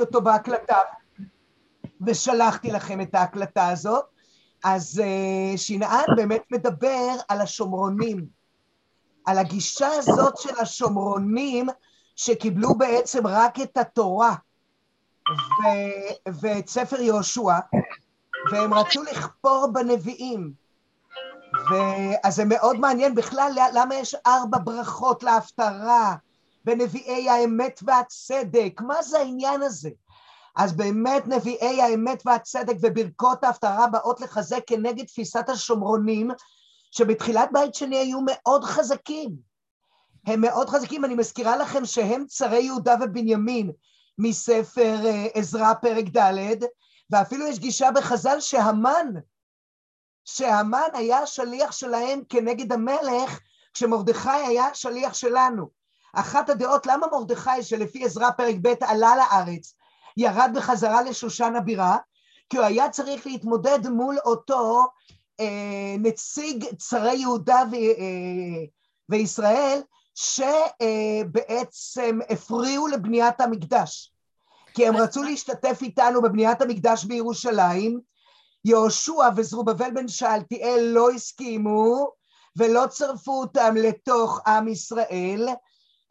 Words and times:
אותו 0.00 0.20
בהקלטה, 0.22 0.78
ושלחתי 2.06 2.70
לכם 2.70 3.00
את 3.00 3.14
ההקלטה 3.14 3.68
הזאת. 3.68 4.04
אז 4.64 5.02
uh, 5.04 5.58
שנען 5.58 6.04
באמת 6.16 6.42
מדבר 6.50 7.14
על 7.28 7.40
השומרונים, 7.40 8.26
על 9.26 9.38
הגישה 9.38 9.88
הזאת 9.88 10.36
של 10.38 10.60
השומרונים 10.60 11.66
שקיבלו 12.16 12.74
בעצם 12.74 13.26
רק 13.26 13.60
את 13.60 13.76
התורה 13.76 14.34
ו- 15.30 16.30
ואת 16.40 16.68
ספר 16.68 17.00
יהושע, 17.00 17.58
והם 18.52 18.74
רצו 18.74 19.02
לכפור 19.02 19.70
בנביאים. 19.72 20.52
ואז 21.70 22.34
זה 22.34 22.44
מאוד 22.44 22.76
מעניין 22.76 23.14
בכלל 23.14 23.52
למה 23.74 23.94
יש 23.94 24.14
ארבע 24.26 24.58
ברכות 24.64 25.22
להפטרה 25.22 26.16
בנביאי 26.68 27.28
האמת 27.28 27.80
והצדק, 27.82 28.80
מה 28.80 29.02
זה 29.02 29.18
העניין 29.18 29.62
הזה? 29.62 29.90
אז 30.56 30.72
באמת 30.72 31.26
נביאי 31.26 31.82
האמת 31.82 32.22
והצדק 32.26 32.74
וברכות 32.82 33.44
ההפטרה 33.44 33.86
באות 33.86 34.20
לחזק 34.20 34.60
כנגד 34.66 35.06
תפיסת 35.06 35.48
השומרונים 35.48 36.30
שבתחילת 36.90 37.48
בית 37.52 37.74
שני 37.74 37.96
היו 37.96 38.18
מאוד 38.26 38.64
חזקים. 38.64 39.36
הם 40.26 40.40
מאוד 40.40 40.68
חזקים, 40.68 41.04
אני 41.04 41.14
מזכירה 41.14 41.56
לכם 41.56 41.84
שהם 41.84 42.24
צרי 42.26 42.62
יהודה 42.62 42.94
ובנימין 43.00 43.72
מספר 44.18 44.96
אה, 45.06 45.26
עזרא 45.34 45.74
פרק 45.74 46.04
ד', 46.16 46.64
ואפילו 47.10 47.46
יש 47.46 47.58
גישה 47.58 47.90
בחז"ל 47.90 48.40
שהמן, 48.40 49.06
שהמן 50.24 50.88
היה 50.92 51.18
השליח 51.18 51.72
שלהם 51.72 52.20
כנגד 52.28 52.72
המלך, 52.72 53.40
כשמרדכי 53.74 54.30
היה 54.30 54.74
שליח 54.74 55.14
שלנו. 55.14 55.77
אחת 56.12 56.50
הדעות 56.50 56.86
למה 56.86 57.06
מרדכי 57.12 57.62
שלפי 57.62 58.04
עזרא 58.04 58.30
פרק 58.30 58.54
ב' 58.62 58.74
עלה 58.80 59.16
לארץ 59.16 59.74
ירד 60.16 60.50
בחזרה 60.54 61.02
לשושן 61.02 61.56
הבירה, 61.56 61.96
כי 62.50 62.56
הוא 62.56 62.66
היה 62.66 62.88
צריך 62.88 63.26
להתמודד 63.26 63.88
מול 63.88 64.18
אותו 64.24 64.86
אה, 65.40 65.96
נציג 65.98 66.64
צרי 66.78 67.16
יהודה 67.16 67.62
ו, 67.72 67.74
אה, 67.74 68.64
וישראל, 69.08 69.80
שבעצם 70.14 72.18
הפריעו 72.30 72.86
לבניית 72.86 73.40
המקדש. 73.40 74.12
כי 74.74 74.86
הם 74.86 74.96
רצו 74.96 75.22
להשתתף 75.22 75.78
איתנו 75.82 76.22
בבניית 76.22 76.62
המקדש 76.62 77.04
בירושלים, 77.04 78.00
יהושע 78.64 79.28
וזרובבל 79.36 79.90
בן 79.94 80.08
שאלתיאל 80.08 80.80
לא 80.80 81.10
הסכימו 81.10 82.10
ולא 82.56 82.86
צרפו 82.86 83.40
אותם 83.40 83.74
לתוך 83.76 84.40
עם 84.46 84.68
ישראל, 84.68 85.48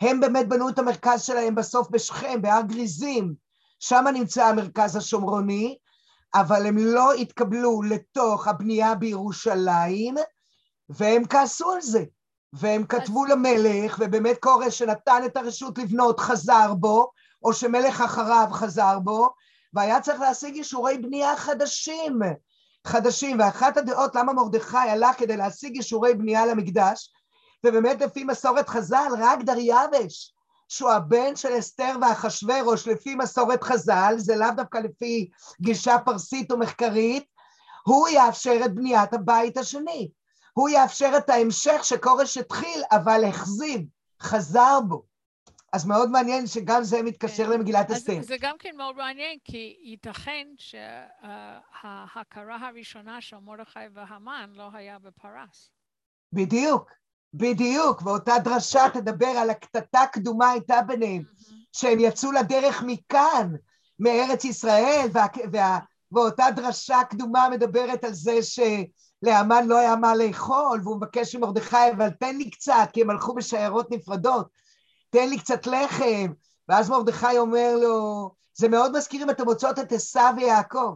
הם 0.01 0.19
באמת 0.19 0.49
בנו 0.49 0.69
את 0.69 0.79
המרכז 0.79 1.21
שלהם 1.21 1.55
בסוף 1.55 1.89
בשכם, 1.89 2.41
בהר 2.41 2.61
גריזים, 2.61 3.33
שם 3.79 4.05
נמצא 4.13 4.45
המרכז 4.45 4.95
השומרוני, 4.95 5.77
אבל 6.33 6.65
הם 6.65 6.77
לא 6.77 7.13
התקבלו 7.13 7.81
לתוך 7.81 8.47
הבנייה 8.47 8.95
בירושלים, 8.95 10.15
והם 10.89 11.25
כעסו 11.25 11.71
על 11.71 11.81
זה. 11.81 12.03
והם 12.53 12.85
כתבו 12.85 13.25
למלך, 13.25 13.97
ובאמת 13.99 14.37
כורש 14.39 14.77
שנתן 14.77 15.21
את 15.25 15.37
הרשות 15.37 15.77
לבנות 15.77 16.19
חזר 16.19 16.73
בו, 16.73 17.11
או 17.43 17.53
שמלך 17.53 18.01
אחריו 18.01 18.47
חזר 18.51 18.99
בו, 18.99 19.29
והיה 19.73 20.01
צריך 20.01 20.19
להשיג 20.19 20.55
אישורי 20.55 20.97
בנייה 20.97 21.35
חדשים, 21.35 22.19
חדשים, 22.87 23.39
ואחת 23.39 23.77
הדעות 23.77 24.15
למה 24.15 24.33
מרדכי 24.33 24.77
עלה 24.77 25.13
כדי 25.13 25.37
להשיג 25.37 25.75
אישורי 25.75 26.13
בנייה 26.13 26.45
למקדש, 26.45 27.13
ובאמת 27.65 28.01
לפי 28.01 28.23
מסורת 28.23 28.69
חז"ל, 28.69 29.11
רק 29.19 29.39
דריווש, 29.41 30.33
שהוא 30.69 30.91
הבן 30.91 31.35
של 31.35 31.59
אסתר 31.59 31.95
ואחשוורוש 32.01 32.87
לפי 32.87 33.15
מסורת 33.15 33.63
חז"ל, 33.63 34.13
זה 34.17 34.35
לאו 34.35 34.51
דווקא 34.55 34.77
לפי 34.77 35.29
גישה 35.61 35.97
פרסית 36.05 36.51
או 36.51 36.57
מחקרית, 36.57 37.25
הוא 37.85 38.07
יאפשר 38.07 38.59
את 38.65 38.75
בניית 38.75 39.13
הבית 39.13 39.57
השני. 39.57 40.09
הוא 40.53 40.69
יאפשר 40.69 41.11
את 41.17 41.29
ההמשך 41.29 41.83
שכורש 41.83 42.37
התחיל, 42.37 42.81
אבל 42.91 43.23
החזיב, 43.23 43.81
חזר 44.21 44.79
בו. 44.87 45.03
אז 45.73 45.85
מאוד 45.85 46.09
מעניין 46.09 46.47
שגם 46.47 46.83
זה 46.83 47.03
מתקשר 47.03 47.45
כן. 47.45 47.51
למגילת 47.51 47.91
אסתר. 47.91 48.21
זה 48.21 48.35
גם 48.41 48.55
כן 48.59 48.75
מאוד 48.77 48.95
מעניין, 48.95 49.37
כי 49.43 49.77
ייתכן 49.83 50.47
שההכרה 50.57 52.67
הראשונה 52.67 53.21
של 53.21 53.37
מרדכי 53.37 53.79
והמן 53.93 54.49
לא 54.53 54.69
היה 54.73 54.99
בפרס. 54.99 55.71
בדיוק. 56.33 56.91
בדיוק, 57.33 58.01
ואותה 58.01 58.33
דרשה 58.43 58.85
תדבר 58.93 59.27
על 59.27 59.49
הקטטה 59.49 60.01
קדומה 60.11 60.51
הייתה 60.51 60.81
ביניהם, 60.81 61.23
שהם 61.73 61.99
יצאו 61.99 62.31
לדרך 62.31 62.83
מכאן, 62.85 63.53
מארץ 63.99 64.45
ישראל, 64.45 65.07
וה, 65.13 65.25
וה, 65.51 65.79
ואותה 66.11 66.45
דרשה 66.55 67.03
קדומה 67.09 67.49
מדברת 67.49 68.03
על 68.03 68.13
זה 68.13 68.39
שלאמן 68.41 69.67
לא 69.67 69.77
היה 69.77 69.95
מה 69.95 70.15
לאכול, 70.15 70.81
והוא 70.83 70.97
מבקש 70.97 71.35
ממרדכי, 71.35 71.91
אבל 71.97 72.09
תן 72.09 72.35
לי 72.35 72.49
קצת, 72.49 72.89
כי 72.93 73.01
הם 73.01 73.09
הלכו 73.09 73.33
בשיירות 73.33 73.91
נפרדות, 73.91 74.47
תן 75.09 75.29
לי 75.29 75.39
קצת 75.39 75.67
לחם, 75.67 76.33
ואז 76.69 76.89
מרדכי 76.89 77.37
אומר 77.37 77.75
לו, 77.81 78.29
זה 78.53 78.69
מאוד 78.69 78.97
מזכיר 78.97 79.23
אם 79.23 79.29
אתם 79.29 79.43
מוצאות 79.43 79.79
את 79.79 79.91
עשו 79.91 80.19
ויעקב. 80.37 80.95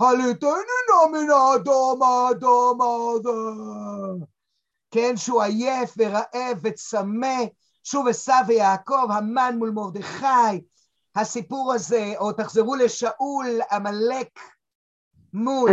הליטני 0.00 0.50
נא 0.50 1.18
מן 1.18 1.30
האדום 1.30 2.02
האדום 2.02 2.80
האדום 2.80 4.35
כן, 4.90 5.16
שהוא 5.16 5.42
עייף 5.42 5.94
ורעב 5.96 6.58
וצמא, 6.62 7.36
שוב 7.84 8.08
עשו 8.08 8.32
ויעקב, 8.46 9.10
המן 9.10 9.54
מול 9.58 9.70
מרדכי, 9.70 10.60
הסיפור 11.16 11.72
הזה, 11.72 12.14
או 12.18 12.32
תחזרו 12.32 12.74
לשאול, 12.74 13.60
עמלק 13.72 14.38
מול, 15.32 15.70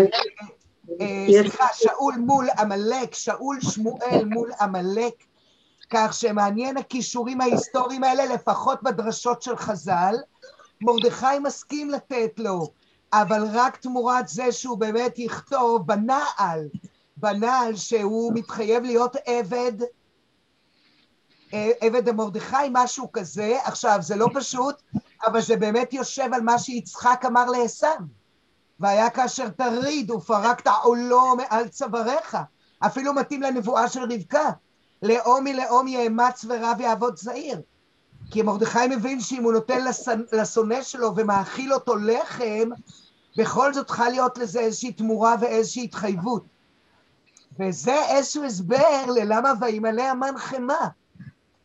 אה, 1.01 1.25
סליחה, 1.27 1.67
שאול 1.73 2.15
מול 2.17 2.47
עמלק, 2.59 3.13
שאול 3.13 3.61
שמואל 3.61 4.25
מול 4.25 4.51
עמלק, 4.61 5.13
כך 5.89 6.13
שמעניין 6.13 6.77
הכישורים 6.77 7.41
ההיסטוריים 7.41 8.03
האלה, 8.03 8.25
לפחות 8.25 8.83
בדרשות 8.83 9.41
של 9.41 9.57
חז"ל. 9.57 10.15
מרדכי 10.81 11.39
מסכים 11.43 11.89
לתת 11.89 12.31
לו, 12.37 12.67
אבל 13.13 13.43
רק 13.53 13.77
תמורת 13.77 14.27
זה 14.27 14.51
שהוא 14.51 14.77
באמת 14.77 15.19
יכתוב 15.19 15.87
בנעל 15.87 16.67
בנעל 17.17 17.75
שהוא 17.75 18.33
מתחייב 18.35 18.83
להיות 18.83 19.15
עבד, 19.25 19.71
אה, 21.53 21.71
עבד 21.81 22.09
המרדכי, 22.09 22.55
משהו 22.71 23.11
כזה. 23.11 23.57
עכשיו, 23.63 23.97
זה 24.01 24.15
לא 24.15 24.27
פשוט, 24.33 24.75
אבל 25.25 25.41
זה 25.41 25.55
באמת 25.55 25.93
יושב 25.93 26.29
על 26.33 26.41
מה 26.41 26.59
שיצחק 26.59 27.23
אמר 27.25 27.45
לעשו. 27.45 27.87
והיה 28.79 29.09
כאשר 29.09 29.49
תריד 29.49 30.11
ופרקת 30.11 30.67
עולו 30.83 31.35
מעל 31.35 31.67
צוואריך. 31.67 32.37
אפילו 32.79 33.13
מתאים 33.13 33.41
לנבואה 33.41 33.89
של 33.89 34.03
רבקה. 34.03 34.49
לאום 35.03 35.43
מלאום 35.43 35.87
יאמץ 35.87 36.45
ורב 36.49 36.81
יעבוד 36.81 37.15
צעיר. 37.15 37.61
כי 38.31 38.41
מרדכי 38.41 38.87
מבין 38.89 39.19
שאם 39.19 39.43
הוא 39.43 39.53
נותן 39.53 39.85
לשונא 40.31 40.83
שלו 40.83 41.15
ומאכיל 41.15 41.73
אותו 41.73 41.95
לחם, 41.95 42.69
בכל 43.37 43.73
זאת 43.73 43.87
צריכה 43.87 44.09
להיות 44.09 44.37
לזה 44.37 44.59
איזושהי 44.59 44.91
תמורה 44.91 45.35
ואיזושהי 45.41 45.83
התחייבות. 45.83 46.52
וזה 47.59 48.05
איזשהו 48.05 48.43
הסבר 48.43 49.05
ללמה 49.07 49.53
וימלא 49.61 50.01
המן 50.01 50.37
חמא. 50.37 50.87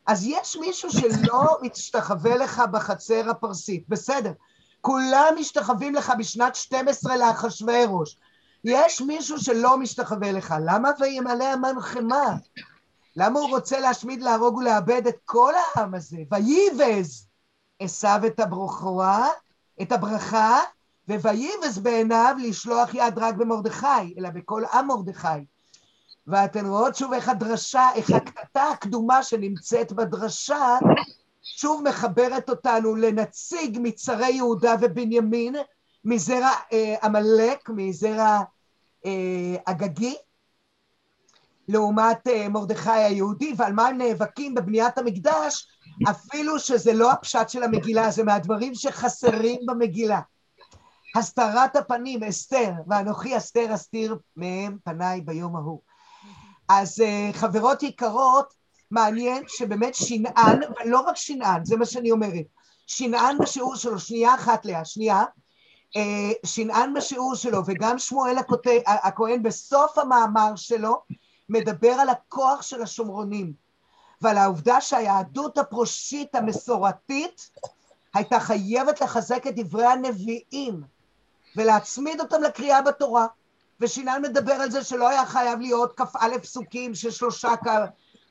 אז 0.07 0.27
יש 0.27 0.57
מישהו 0.57 0.91
שלא 0.91 1.57
משתחווה 1.63 2.37
לך 2.37 2.63
בחצר 2.73 3.31
הפרסית, 3.31 3.85
בסדר. 3.89 4.33
כולם 4.81 5.35
משתחווים 5.39 5.95
לך 5.95 6.13
בשנת 6.19 6.55
12 6.55 7.17
לאחשוורוש. 7.17 8.17
יש 8.65 9.01
מישהו 9.01 9.39
שלא 9.39 9.79
משתחווה 9.79 10.33
לך, 10.33 10.55
למה 10.67 10.91
וימלא 11.01 11.45
המן 11.45 11.81
חמא? 11.81 12.31
למה 13.17 13.41
הוא 13.41 13.49
רוצה 13.49 13.81
להשמיד, 13.81 14.23
להרוג 14.23 14.57
ולאבד 14.57 15.07
את 15.07 15.17
כל 15.25 15.53
העם 15.55 15.95
הזה? 15.95 16.17
וייבז 16.31 17.27
עשו 17.81 18.09
את 18.27 18.41
הברכה, 18.41 19.27
את 19.83 19.93
הברכה, 19.93 20.59
ווייבז 21.09 21.79
בעיניו 21.79 22.37
לשלוח 22.39 22.95
יד 22.95 23.19
רק 23.19 23.35
במרדכי, 23.35 24.15
אלא 24.19 24.31
בכל 24.31 24.63
עם 24.73 24.87
מרדכי. 24.87 25.45
ואתן 26.29 26.67
רואות 26.67 26.97
שוב 26.97 27.13
איך 27.13 27.29
הדרשה, 27.29 27.89
איך 27.95 28.11
הקטטה 28.11 28.63
הקדומה 28.63 29.23
שנמצאת 29.23 29.93
בדרשה, 29.93 30.79
שוב 31.43 31.83
מחברת 31.89 32.51
אותנו 32.51 32.97
לנציג 32.97 33.79
מצרי 33.83 34.31
יהודה 34.31 34.75
ובנימין, 34.81 35.57
מזרע 36.05 36.51
אה, 36.73 36.95
עמלק, 37.03 37.71
אה, 37.71 37.75
מזרע 37.75 38.41
אה, 39.07 39.57
אגגי, 39.65 40.17
לעומת 41.69 42.29
אה, 42.29 42.49
מרדכי 42.49 42.91
היהודי, 42.91 43.55
ועל 43.57 43.73
מה 43.73 43.87
הם 43.87 43.99
נאבקים 43.99 44.55
בבניית 44.55 44.99
המקדש, 44.99 45.69
אפילו 46.11 46.59
שזה 46.59 46.93
לא 46.93 47.13
הפשט 47.13 47.49
של 47.49 47.63
המגילה, 47.63 48.11
זה 48.11 48.25
מהדברים 48.25 48.75
שחסרים 48.75 49.61
במגילה. 49.67 50.21
הסתרת 51.17 51.77
הפנים, 51.77 52.25
אסתר, 52.25 52.73
ואנוכי 52.87 53.37
אסתר 53.37 53.75
אסתיר 53.75 54.19
מהם 54.37 54.77
פניי 54.85 55.21
ביום 55.21 55.57
ההוא. 55.57 55.88
אז 56.69 57.01
uh, 57.01 57.37
חברות 57.37 57.83
יקרות, 57.83 58.55
מעניין 58.91 59.43
שבאמת 59.49 59.95
שנען, 59.95 60.61
ולא 60.85 61.01
רק 61.01 61.17
שנען, 61.17 61.65
זה 61.65 61.77
מה 61.77 61.87
שאני 61.87 62.11
אומרת, 62.11 62.45
שנען 62.87 63.39
בשיעור 63.39 63.77
שלו, 63.77 63.99
שנייה 63.99 64.35
אחת 64.35 64.65
לאה, 64.65 64.85
שנייה, 64.85 65.25
אה, 65.97 66.33
שנען 66.47 66.95
בשיעור 66.95 67.35
שלו, 67.35 67.63
וגם 67.67 67.99
שמואל 67.99 68.37
הכהן 68.87 69.43
בסוף 69.43 69.99
המאמר 69.99 70.57
שלו, 70.57 71.03
מדבר 71.49 71.93
על 71.93 72.09
הכוח 72.09 72.63
של 72.63 72.83
השומרונים, 72.83 73.53
ועל 74.21 74.39
העובדה 74.39 74.81
שהיהדות 74.81 75.59
הפרושית 75.59 76.35
המסורתית 76.35 77.51
הייתה 78.15 78.41
חייבת 78.41 79.01
לחזק 79.01 79.47
את 79.47 79.55
דברי 79.57 79.87
הנביאים 79.87 80.83
ולהצמיד 81.57 82.21
אותם 82.21 82.43
לקריאה 82.43 82.83
בתורה. 82.83 83.27
ושינן 83.81 84.23
מדבר 84.23 84.53
על 84.53 84.71
זה 84.71 84.85
שלא 84.85 85.09
היה 85.09 85.27
חייב 85.27 85.61
להיות 85.61 86.01
כ"א 86.01 86.39
פסוקים 86.43 86.95
של 86.95 87.11
שלושה, 87.11 87.55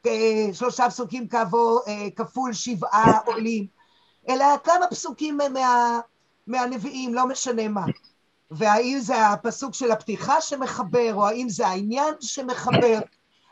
אה, 0.06 0.54
שלושה 0.54 0.90
פסוקים 0.90 1.28
כעבור, 1.28 1.82
אה, 1.88 2.08
כפול 2.16 2.54
שבעה 2.54 3.20
עולים, 3.26 3.68
אלא 4.30 4.46
כמה 4.64 4.88
פסוקים 4.90 5.38
מה, 5.54 6.00
מהנביאים, 6.48 7.14
לא 7.14 7.28
משנה 7.28 7.68
מה. 7.68 7.86
והאם 8.52 9.00
זה 9.00 9.28
הפסוק 9.28 9.74
של 9.74 9.92
הפתיחה 9.92 10.42
שמחבר, 10.42 11.14
או 11.14 11.28
האם 11.28 11.50
זה 11.50 11.68
העניין 11.68 12.14
שמחבר, 12.22 13.00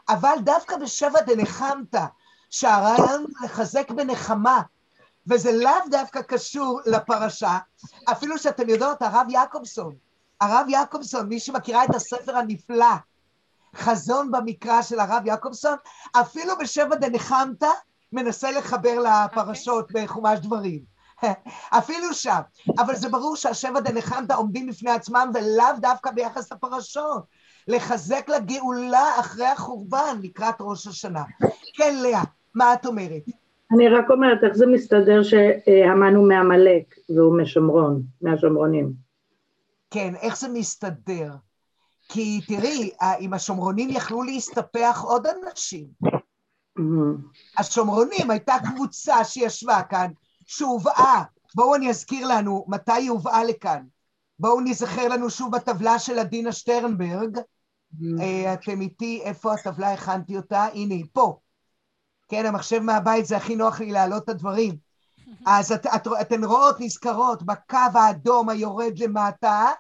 אבל 0.10 0.36
דווקא 0.44 0.78
בשבע 0.78 1.22
דנחמת, 1.22 1.96
שהרעיון 2.50 3.26
לחזק 3.44 3.92
בנחמה, 3.92 4.62
וזה 5.28 5.52
לאו 5.52 5.90
דווקא 5.92 6.22
קשור 6.22 6.82
לפרשה, 6.86 7.58
אפילו 8.12 8.38
שאתם 8.38 8.70
יודעות, 8.70 9.02
הרב 9.02 9.28
יעקובסון, 9.30 9.96
הרב 10.42 10.66
יעקובסון, 10.70 11.28
מי 11.30 11.40
שמכירה 11.40 11.86
את 11.86 11.96
הספר 11.96 12.38
הנפלא, 12.38 12.96
חזון 13.76 14.32
במקרא 14.32 14.82
של 14.82 15.00
הרב 15.00 15.26
יעקובסון, 15.26 15.76
אפילו 16.22 16.54
בשבע 16.60 16.96
דנחמת 16.96 17.64
מנסה 18.14 18.52
לחבר 18.52 19.00
לפרשות 19.00 19.92
okay. 19.92 19.94
בחומש 19.94 20.40
דברים. 20.40 20.96
אפילו 21.80 22.14
שם. 22.14 22.40
אבל 22.80 22.96
זה 22.96 23.10
ברור 23.10 23.36
שהשבע 23.36 23.80
דנחמת 23.80 24.32
עומדים 24.32 24.68
בפני 24.68 24.92
עצמם 24.92 25.32
ולאו 25.34 25.80
דווקא 25.82 26.12
ביחס 26.12 26.52
לפרשות. 26.52 27.24
לחזק 27.68 28.30
לגאולה 28.30 29.20
אחרי 29.20 29.46
החורבן 29.46 30.20
לקראת 30.24 30.56
ראש 30.60 30.88
השנה. 30.88 31.24
כן, 31.74 31.96
לאה, 32.04 32.24
מה 32.56 32.74
את 32.74 32.86
אומרת? 32.86 33.24
אני 33.76 33.90
רק 33.90 34.10
אומרת, 34.10 34.44
איך 34.44 34.54
זה 34.54 34.66
מסתדר 34.68 35.24
שהמן 35.24 36.16
הוא 36.16 36.28
מעמלק 36.28 36.96
והוא 37.10 37.38
משומרון, 37.38 38.02
מהשומרונים? 38.22 39.05
כן, 39.96 40.16
איך 40.16 40.38
זה 40.38 40.48
מסתדר? 40.48 41.32
כי 42.10 42.42
תראי, 42.48 42.92
אם 43.20 43.34
השומרונים 43.34 43.90
יכלו 43.90 44.24
להסתפח 44.24 45.02
עוד 45.04 45.28
אנשים. 45.28 45.88
השומרונים 47.58 48.32
הייתה 48.32 48.54
קבוצה 48.66 49.24
שישבה 49.24 49.82
כאן, 49.84 50.12
שהובאה, 50.46 51.24
בואו 51.56 51.76
אני 51.76 51.90
אזכיר 51.90 52.28
לנו 52.28 52.66
מתי 52.68 52.92
היא 52.92 53.10
הובאה 53.10 53.44
לכאן. 53.44 53.84
בואו 54.40 54.62
נזכר 54.62 55.08
לנו 55.08 55.30
שוב 55.30 55.56
בטבלה 55.56 56.00
של 56.00 56.20
עדינה 56.20 56.52
שטרנברג. 56.52 57.38
אה, 58.20 58.54
אתם 58.54 58.82
איתי, 58.82 59.22
איפה 59.24 59.54
הטבלה? 59.54 59.94
הכנתי 59.94 60.38
אותה? 60.38 60.64
הנה, 60.64 60.94
היא 60.94 61.06
פה. 61.14 61.40
כן, 62.28 62.46
המחשב 62.46 62.80
מהבית 62.80 63.26
זה 63.26 63.38
הכי 63.38 63.56
נוח 63.56 63.80
לי 63.80 63.92
להעלות 63.92 64.24
את 64.24 64.30
הדברים. 64.30 64.78
אז 65.46 65.72
את, 65.72 65.86
את, 65.86 66.08
אתן 66.22 66.44
רואות, 66.44 66.76
נזכרות, 66.80 67.44
בקו 67.44 67.78
האדום 67.94 68.50
היורד 68.50 69.00
למטה, 69.00 69.72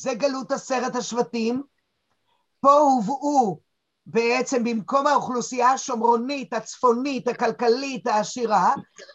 זה 0.00 0.14
גלות 0.14 0.52
עשרת 0.52 0.96
השבטים. 0.96 1.62
פה 2.60 2.72
הובאו 2.72 3.60
בעצם 4.06 4.64
במקום 4.64 5.06
האוכלוסייה 5.06 5.70
השומרונית, 5.70 6.52
הצפונית, 6.52 7.28
הכלכלית, 7.28 8.06
העשירה, 8.06 8.74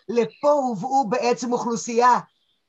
לפה 0.10 0.52
הובאו 0.52 1.10
בעצם 1.10 1.54
אוכלוסייה, 1.54 2.20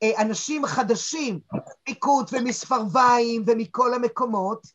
אה, 0.03 0.23
אנשים 0.23 0.67
חדשים, 0.67 1.41
פיקוד 1.85 2.29
ומספרביים 2.33 3.45
ומכל 3.47 3.95
המקומות, 3.95 4.67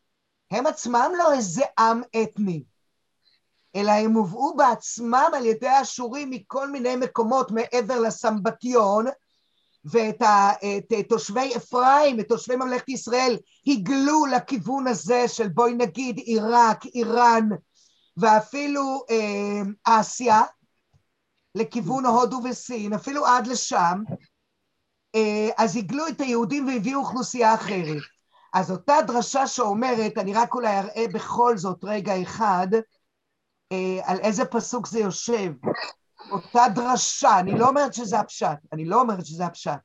הם 0.50 0.66
עצמם 0.66 1.12
לא 1.18 1.32
איזה 1.32 1.62
עם 1.78 2.02
אתני. 2.22 2.62
אלא 3.76 3.90
הם 3.90 4.12
הובאו 4.12 4.56
בעצמם 4.56 5.30
על 5.36 5.46
ידי 5.46 5.68
האשורים 5.68 6.30
מכל 6.30 6.70
מיני 6.70 6.96
מקומות 6.96 7.50
מעבר 7.50 8.00
לסמבטיון, 8.00 9.06
ואת 9.84 10.22
ה, 10.22 10.50
את, 10.52 11.08
תושבי 11.08 11.56
אפרים, 11.56 12.20
את 12.20 12.28
תושבי 12.28 12.56
ממלכת 12.56 12.88
ישראל, 12.88 13.38
הגלו 13.66 14.26
לכיוון 14.26 14.86
הזה 14.86 15.28
של 15.28 15.48
בואי 15.48 15.74
נגיד 15.74 16.18
עיראק, 16.18 16.86
איראן, 16.86 17.48
ואפילו 18.16 19.04
אה, 19.10 19.62
אסיה, 19.84 20.42
לכיוון 21.54 22.06
הודו 22.06 22.40
וסין, 22.44 22.92
אפילו 22.92 23.26
עד 23.26 23.46
לשם, 23.46 24.02
אה, 25.14 25.48
אז 25.58 25.76
הגלו 25.76 26.08
את 26.08 26.20
היהודים 26.20 26.66
והביאו 26.66 27.00
אוכלוסייה 27.00 27.54
אחרת. 27.54 28.02
אז 28.54 28.70
אותה 28.70 28.94
דרשה 29.06 29.46
שאומרת, 29.46 30.18
אני 30.18 30.34
רק 30.34 30.54
אולי 30.54 30.78
אראה 30.78 31.04
בכל 31.12 31.56
זאת 31.56 31.84
רגע 31.84 32.22
אחד, 32.22 32.66
אה, 33.72 34.00
על 34.04 34.18
איזה 34.18 34.44
פסוק 34.44 34.86
זה 34.86 35.00
יושב. 35.00 35.52
אותה 36.32 36.62
דרשה, 36.74 37.38
אני 37.38 37.58
לא 37.58 37.68
אומרת 37.68 37.94
שזה 37.94 38.20
הפשט, 38.20 38.58
אני 38.72 38.84
לא 38.84 39.00
אומרת 39.00 39.26
שזה 39.26 39.46
הפשט. 39.46 39.78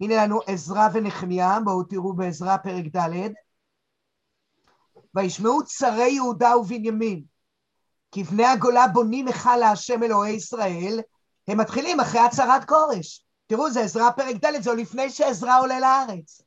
הנה 0.00 0.24
לנו 0.24 0.40
עזרא 0.46 0.88
ונחמיה, 0.92 1.58
בואו 1.64 1.82
תראו 1.82 2.12
בעזרא 2.12 2.56
פרק 2.56 2.84
ד', 2.96 3.32
וישמעו 5.14 5.64
צרי 5.64 6.10
יהודה 6.10 6.56
ובנימין, 6.56 7.22
כי 8.12 8.24
בני 8.24 8.46
הגולה 8.46 8.86
בונים 8.88 9.26
היכל 9.26 9.56
להשם 9.56 10.02
אלוהי 10.02 10.32
ישראל, 10.32 11.00
הם 11.48 11.60
מתחילים 11.60 12.00
אחרי 12.00 12.20
הצהרת 12.20 12.64
כורש. 12.64 13.24
תראו, 13.46 13.70
זה 13.70 13.80
עזרא 13.80 14.10
פרק 14.10 14.36
ד', 14.44 14.62
זה 14.62 14.74
לפני 14.74 15.10
שעזרא 15.10 15.60
עולה 15.60 15.80
לארץ. 15.80 16.42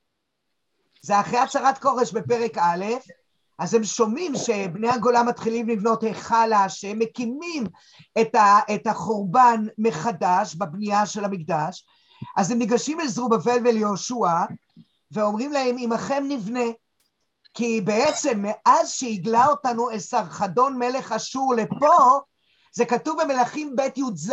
זה 1.01 1.19
אחרי 1.19 1.39
הצהרת 1.39 1.77
כורש 1.77 2.11
בפרק 2.11 2.57
א', 2.57 2.85
אז 3.59 3.73
הם 3.73 3.83
שומעים 3.83 4.35
שבני 4.35 4.89
הגולה 4.89 5.23
מתחילים 5.23 5.69
לבנות 5.69 6.03
היכל 6.03 6.45
להשם, 6.45 6.99
מקימים 6.99 7.63
את, 8.21 8.35
ה, 8.35 8.59
את 8.75 8.87
החורבן 8.87 9.65
מחדש 9.77 10.55
בבנייה 10.55 11.05
של 11.05 11.25
המקדש, 11.25 11.85
אז 12.37 12.51
הם 12.51 12.57
ניגשים 12.57 13.01
אל 13.01 13.07
זרובבל 13.07 13.57
וליהושע 13.65 14.45
ואומרים 15.11 15.51
להם, 15.51 15.75
עמכם 15.79 16.23
נבנה, 16.27 16.65
כי 17.53 17.81
בעצם 17.81 18.43
מאז 18.43 18.91
שהגלה 18.91 19.45
אותנו 19.47 19.95
אסרחדון 19.95 20.77
מלך 20.77 21.11
אשור 21.11 21.55
לפה, 21.55 22.19
זה 22.73 22.85
כתוב 22.85 23.21
במלכים 23.23 23.75
ב' 23.75 23.81
י"ז. 23.95 24.31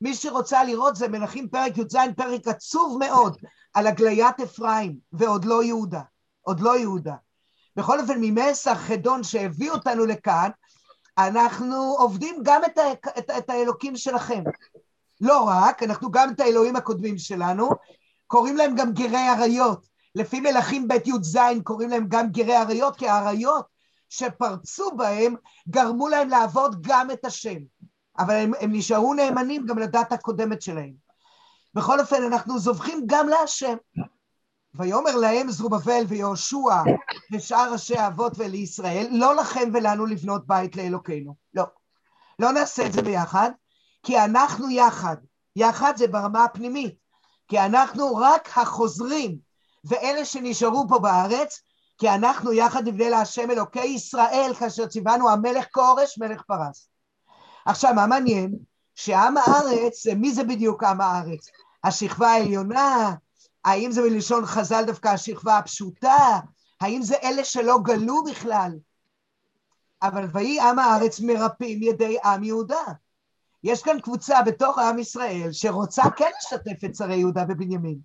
מי 0.00 0.14
שרוצה 0.14 0.64
לראות 0.64 0.96
זה 0.96 1.08
מלכים 1.08 1.48
פרק 1.48 1.78
י"ז, 1.78 1.96
פרק 2.16 2.48
עצוב 2.48 2.98
מאוד, 2.98 3.36
על 3.74 3.86
הגליית 3.86 4.40
אפרים, 4.40 4.96
ועוד 5.12 5.44
לא 5.44 5.64
יהודה. 5.64 6.00
עוד 6.42 6.60
לא 6.60 6.78
יהודה. 6.78 7.14
בכל 7.76 8.00
אופן, 8.00 8.18
ממסר 8.20 8.74
חדון 8.74 9.22
שהביא 9.22 9.70
אותנו 9.70 10.06
לכאן, 10.06 10.50
אנחנו 11.18 11.76
עובדים 11.98 12.36
גם 12.42 12.64
את, 12.64 12.78
ה, 12.78 12.92
את, 13.18 13.30
את 13.38 13.50
האלוקים 13.50 13.96
שלכם. 13.96 14.42
לא 15.20 15.44
רק, 15.48 15.82
אנחנו 15.82 16.10
גם 16.10 16.30
את 16.30 16.40
האלוהים 16.40 16.76
הקודמים 16.76 17.18
שלנו, 17.18 17.70
קוראים 18.26 18.56
להם 18.56 18.74
גם 18.74 18.92
גרי 18.92 19.28
אריות. 19.28 19.86
לפי 20.14 20.40
מלכים 20.40 20.88
ב' 20.88 20.92
י"ז 20.92 21.38
קוראים 21.64 21.90
להם 21.90 22.06
גם 22.08 22.30
גרי 22.30 22.56
אריות, 22.56 22.96
כי 22.96 23.08
האריות 23.08 23.66
שפרצו 24.08 24.90
בהם 24.96 25.34
גרמו 25.68 26.08
להם 26.08 26.28
לעבוד 26.28 26.76
גם 26.80 27.10
את 27.10 27.24
השם. 27.24 27.58
אבל 28.18 28.34
הם, 28.34 28.52
הם 28.60 28.72
נשארו 28.72 29.14
נאמנים 29.14 29.66
גם 29.66 29.78
לדת 29.78 30.12
הקודמת 30.12 30.62
שלהם. 30.62 30.92
בכל 31.74 32.00
אופן, 32.00 32.22
אנחנו 32.22 32.58
זובחים 32.58 33.02
גם 33.06 33.28
להשם. 33.28 33.76
ויאמר 34.74 35.16
להם 35.16 35.50
זרובבל 35.50 36.04
ויהושע 36.08 36.82
ושאר 37.32 37.72
ראשי 37.72 37.96
האבות 37.96 38.32
ולישראל, 38.36 39.06
לא 39.10 39.36
לכם 39.36 39.70
ולנו 39.72 40.06
לבנות 40.06 40.46
בית 40.46 40.76
לאלוקינו. 40.76 41.34
לא. 41.54 41.64
לא 42.38 42.52
נעשה 42.52 42.86
את 42.86 42.92
זה 42.92 43.02
ביחד, 43.02 43.50
כי 44.02 44.18
אנחנו 44.18 44.70
יחד. 44.70 45.16
יחד 45.56 45.92
זה 45.96 46.06
ברמה 46.06 46.44
הפנימית. 46.44 46.94
כי 47.48 47.60
אנחנו 47.60 48.16
רק 48.16 48.58
החוזרים, 48.58 49.38
ואלה 49.84 50.24
שנשארו 50.24 50.88
פה 50.88 50.98
בארץ, 50.98 51.60
כי 51.98 52.10
אנחנו 52.10 52.52
יחד 52.52 52.88
נבנה 52.88 53.08
להשם 53.08 53.50
אלוקי 53.50 53.84
ישראל, 53.84 54.52
כאשר 54.58 54.86
ציוונו 54.86 55.30
המלך 55.30 55.66
כורש, 55.72 56.18
מלך 56.18 56.42
פרס. 56.42 56.88
עכשיו, 57.66 57.94
מה 57.94 58.06
מעניין? 58.06 58.54
שעם 58.94 59.36
הארץ, 59.36 60.06
מי 60.06 60.32
זה 60.32 60.44
בדיוק 60.44 60.84
עם 60.84 61.00
הארץ? 61.00 61.50
השכבה 61.84 62.28
העליונה, 62.28 63.14
האם 63.64 63.92
זה 63.92 64.02
מלשון 64.02 64.46
חז"ל 64.46 64.84
דווקא 64.86 65.08
השכבה 65.08 65.58
הפשוטה? 65.58 66.38
האם 66.80 67.02
זה 67.02 67.14
אלה 67.22 67.44
שלא 67.44 67.78
גלו 67.82 68.24
בכלל? 68.24 68.70
אבל 70.02 70.26
ויהי 70.32 70.60
עם 70.60 70.78
הארץ 70.78 71.20
מרפאים 71.20 71.82
ידי 71.82 72.16
עם 72.24 72.44
יהודה. 72.44 72.84
יש 73.64 73.82
כאן 73.82 74.00
קבוצה 74.00 74.42
בתוך 74.42 74.78
עם 74.78 74.98
ישראל 74.98 75.48
שרוצה 75.52 76.02
כן 76.16 76.30
לשתף 76.38 76.84
את 76.84 76.94
שרי 76.96 77.16
יהודה 77.16 77.44
ובנימין. 77.48 77.98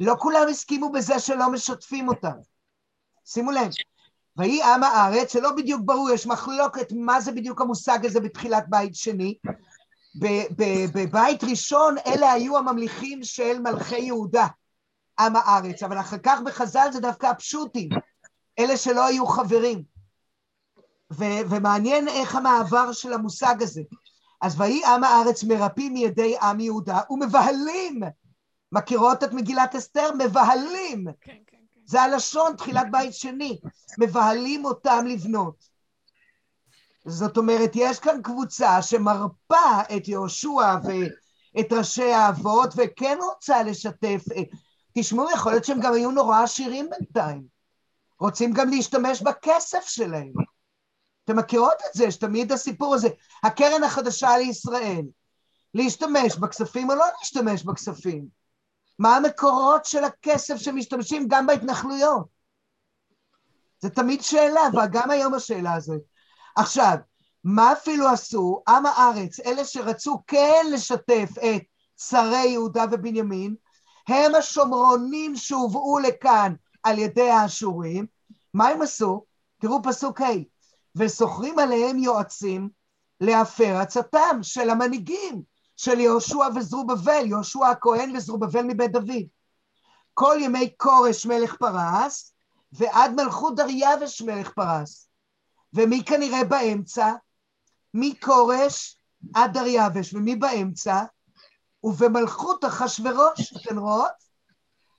לא 0.00 0.14
כולם 0.18 0.48
הסכימו 0.50 0.92
בזה 0.92 1.18
שלא 1.18 1.52
משתפים 1.52 2.08
אותם. 2.08 2.36
שימו 3.24 3.50
לב, 3.50 3.70
ויהי 4.36 4.62
עם 4.62 4.82
הארץ, 4.82 5.32
שלא 5.32 5.52
בדיוק 5.52 5.80
ברור, 5.84 6.10
יש 6.10 6.26
מחלוקת 6.26 6.92
מה 6.92 7.20
זה 7.20 7.32
בדיוק 7.32 7.60
המושג 7.60 8.06
הזה 8.06 8.20
בתחילת 8.20 8.64
בית 8.68 8.94
שני, 8.94 9.38
בבית 10.94 11.44
ראשון 11.44 11.94
אלה 12.06 12.32
היו 12.32 12.58
הממליכים 12.58 13.24
של 13.24 13.58
מלכי 13.58 13.98
יהודה, 13.98 14.46
עם 15.18 15.36
הארץ, 15.36 15.82
אבל 15.82 16.00
אחר 16.00 16.18
כך 16.22 16.38
בחז"ל 16.44 16.88
זה 16.92 17.00
דווקא 17.00 17.26
הפשוטים, 17.26 17.88
אלה 18.58 18.76
שלא 18.76 19.06
היו 19.06 19.26
חברים. 19.26 19.82
ו- 21.12 21.40
ומעניין 21.50 22.08
איך 22.08 22.34
המעבר 22.34 22.92
של 22.92 23.12
המושג 23.12 23.62
הזה. 23.62 23.82
אז 24.42 24.60
ויהי 24.60 24.84
עם 24.84 25.04
הארץ 25.04 25.44
מרפים 25.44 25.94
מידי 25.94 26.36
עם 26.42 26.60
יהודה 26.60 27.00
ומבהלים. 27.10 28.00
מכירות 28.72 29.24
את 29.24 29.32
מגילת 29.32 29.74
אסתר? 29.74 30.10
מבהלים. 30.18 31.04
כן, 31.20 31.32
כן, 31.46 31.56
כן. 31.74 31.80
זה 31.84 32.02
הלשון, 32.02 32.56
תחילת 32.56 32.86
בית 32.90 33.14
שני. 33.14 33.58
מבהלים 33.98 34.64
אותם 34.64 35.04
לבנות. 35.08 35.64
זאת 37.04 37.36
אומרת, 37.36 37.70
יש 37.74 37.98
כאן 37.98 38.22
קבוצה 38.22 38.82
שמרפה 38.82 39.80
את 39.96 40.08
יהושע 40.08 40.76
ואת 40.84 41.72
ראשי 41.72 42.12
האבות, 42.12 42.74
וכן 42.76 43.18
רוצה 43.22 43.62
לשתף. 43.62 44.22
תשמעו, 44.98 45.30
יכול 45.30 45.52
להיות 45.52 45.64
שהם 45.64 45.80
גם 45.80 45.92
היו 45.92 46.10
נורא 46.10 46.42
עשירים 46.42 46.90
בינתיים. 46.90 47.46
רוצים 48.20 48.52
גם 48.52 48.70
להשתמש 48.70 49.22
בכסף 49.22 49.86
שלהם. 49.86 50.32
אתם 51.24 51.36
מכירות 51.36 51.74
את 51.88 51.94
זה, 51.94 52.10
שתמיד 52.10 52.52
הסיפור 52.52 52.94
הזה, 52.94 53.08
הקרן 53.42 53.84
החדשה 53.84 54.38
לישראל, 54.38 55.02
להשתמש 55.74 56.36
בכספים 56.36 56.90
או 56.90 56.94
לא 56.94 57.04
להשתמש 57.18 57.64
בכספים? 57.64 58.26
מה 58.98 59.16
המקורות 59.16 59.84
של 59.84 60.04
הכסף 60.04 60.56
שמשתמשים 60.56 61.26
גם 61.28 61.46
בהתנחלויות? 61.46 62.26
זה 63.80 63.90
תמיד 63.90 64.22
שאלה, 64.22 64.60
וגם 64.72 65.10
היום 65.10 65.34
השאלה 65.34 65.74
הזאת. 65.74 66.00
עכשיו, 66.56 66.96
מה 67.44 67.72
אפילו 67.72 68.08
עשו 68.08 68.62
עם 68.68 68.86
הארץ, 68.86 69.40
אלה 69.40 69.64
שרצו 69.64 70.22
כן 70.26 70.66
לשתף 70.72 71.28
את 71.38 71.62
שרי 71.96 72.46
יהודה 72.46 72.84
ובנימין, 72.92 73.54
הם 74.08 74.34
השומרונים 74.34 75.36
שהובאו 75.36 75.98
לכאן 75.98 76.54
על 76.82 76.98
ידי 76.98 77.30
האשורים, 77.30 78.06
מה 78.54 78.68
הם 78.68 78.82
עשו? 78.82 79.24
תראו 79.60 79.82
פסוק 79.82 80.20
ה' 80.20 80.24
וסוחרים 80.96 81.58
עליהם 81.58 81.98
יועצים 81.98 82.68
להפר 83.20 83.76
עצתם 83.76 84.38
של 84.42 84.70
המנהיגים 84.70 85.42
של 85.76 86.00
יהושע 86.00 86.48
וזרובבל, 86.54 87.22
יהושע 87.26 87.66
הכהן 87.66 88.16
וזרובבל 88.16 88.62
מבית 88.62 88.92
דוד. 88.92 89.22
כל 90.14 90.36
ימי 90.40 90.72
כורש 90.76 91.26
מלך 91.26 91.56
פרס 91.56 92.34
ועד 92.72 93.14
מלכות 93.14 93.56
דריווש 93.56 94.22
מלך 94.22 94.52
פרס. 94.52 95.08
ומי 95.74 96.04
כנראה 96.04 96.44
באמצע? 96.44 97.12
מכורש 97.94 98.98
עד 99.34 99.52
דריווש, 99.52 100.14
ומי 100.14 100.36
באמצע? 100.36 101.02
ובמלכות 101.86 102.64
אחשורוש, 102.64 103.54
אתן 103.56 103.78
רואות? 103.78 104.26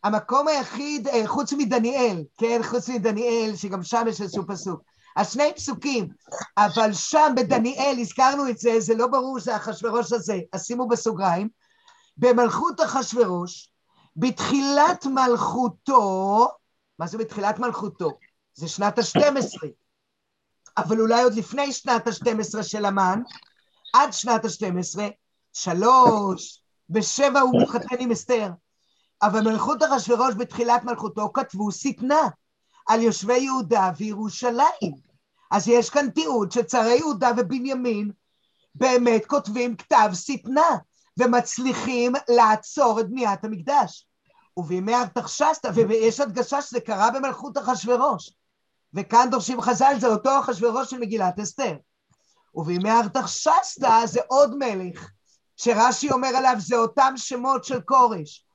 המקום 0.03 0.47
היחיד, 0.47 1.07
אה, 1.07 1.27
חוץ 1.27 1.53
מדניאל, 1.53 2.23
כן, 2.37 2.61
חוץ 2.63 2.89
מדניאל, 2.89 3.55
שגם 3.55 3.83
שם 3.83 4.05
יש 4.09 4.21
איזשהו 4.21 4.43
פסוק. 4.47 4.81
אז 5.15 5.33
שני 5.33 5.53
פסוקים, 5.55 6.09
אבל 6.57 6.93
שם 6.93 7.33
בדניאל, 7.35 7.95
הזכרנו 7.99 8.49
את 8.49 8.57
זה, 8.57 8.79
זה 8.79 8.95
לא 8.95 9.07
ברור 9.07 9.39
שזה 9.39 9.55
אחשורוש 9.55 10.13
הזה, 10.13 10.39
אז 10.53 10.65
שימו 10.65 10.87
בסוגריים, 10.87 11.49
במלכות 12.17 12.81
אחשורוש, 12.81 13.71
בתחילת 14.15 15.05
מלכותו, 15.05 16.47
מה 16.99 17.07
זה 17.07 17.17
בתחילת 17.17 17.59
מלכותו? 17.59 18.11
זה 18.53 18.67
שנת 18.67 18.99
ה-12, 18.99 19.67
אבל 20.77 21.01
אולי 21.01 21.23
עוד 21.23 21.33
לפני 21.33 21.71
שנת 21.71 22.07
ה-12 22.07 22.63
של 22.63 22.85
המן, 22.85 23.21
עד 23.93 24.13
שנת 24.13 24.45
ה-12, 24.45 24.99
שלוש, 25.53 26.63
בשבע 26.89 27.39
הוא 27.39 27.61
מתחתן 27.61 27.95
עם 27.99 28.11
אסתר. 28.11 28.51
אבל 29.21 29.41
מלכות 29.41 29.83
אחשורוש 29.83 30.35
בתחילת 30.35 30.83
מלכותו 30.83 31.33
כתבו 31.33 31.71
שטנה 31.71 32.21
על 32.87 33.01
יושבי 33.01 33.37
יהודה 33.37 33.91
וירושלים. 33.97 35.07
אז 35.51 35.67
יש 35.67 35.89
כאן 35.89 36.09
תיעוד 36.09 36.51
שצרי 36.51 36.97
יהודה 36.97 37.31
ובנימין 37.37 38.11
באמת 38.75 39.25
כותבים 39.25 39.75
כתב 39.75 40.09
שטנה 40.13 40.77
ומצליחים 41.19 42.13
לעצור 42.29 42.99
את 42.99 43.09
בניית 43.09 43.43
המקדש. 43.43 44.07
ובימי 44.57 44.95
ארתחשסתא, 44.95 45.69
ויש 45.75 46.19
הדגשה 46.19 46.61
שזה 46.61 46.79
קרה 46.79 47.11
במלכות 47.11 47.57
אחשורוש. 47.57 48.33
וכאן 48.93 49.27
דורשים 49.31 49.61
חז"ל, 49.61 49.95
זה 49.99 50.07
אותו 50.07 50.39
אחשורוש 50.39 50.89
של 50.89 50.97
מגילת 50.97 51.39
אסתר. 51.39 51.75
ובימי 52.55 52.91
ארתחשסתא 52.91 54.05
זה 54.05 54.19
עוד 54.27 54.55
מלך, 54.57 55.09
שרש"י 55.57 56.11
אומר 56.11 56.27
עליו 56.27 56.55
זה 56.57 56.75
אותם 56.75 57.13
שמות 57.15 57.63
של 57.63 57.81
כורש, 57.81 58.45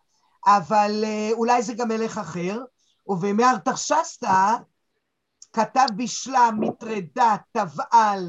אבל 0.47 1.05
אה, 1.05 1.31
אולי 1.33 1.63
זה 1.63 1.75
גם 1.75 1.89
מלך 1.89 2.19
אחר, 2.19 2.61
ובימי 3.07 3.45
ארתחשסתא 3.45 4.55
כתב 5.53 5.87
בשלם, 5.97 6.57
מטרדה, 6.61 7.37
תבעל, 7.53 8.29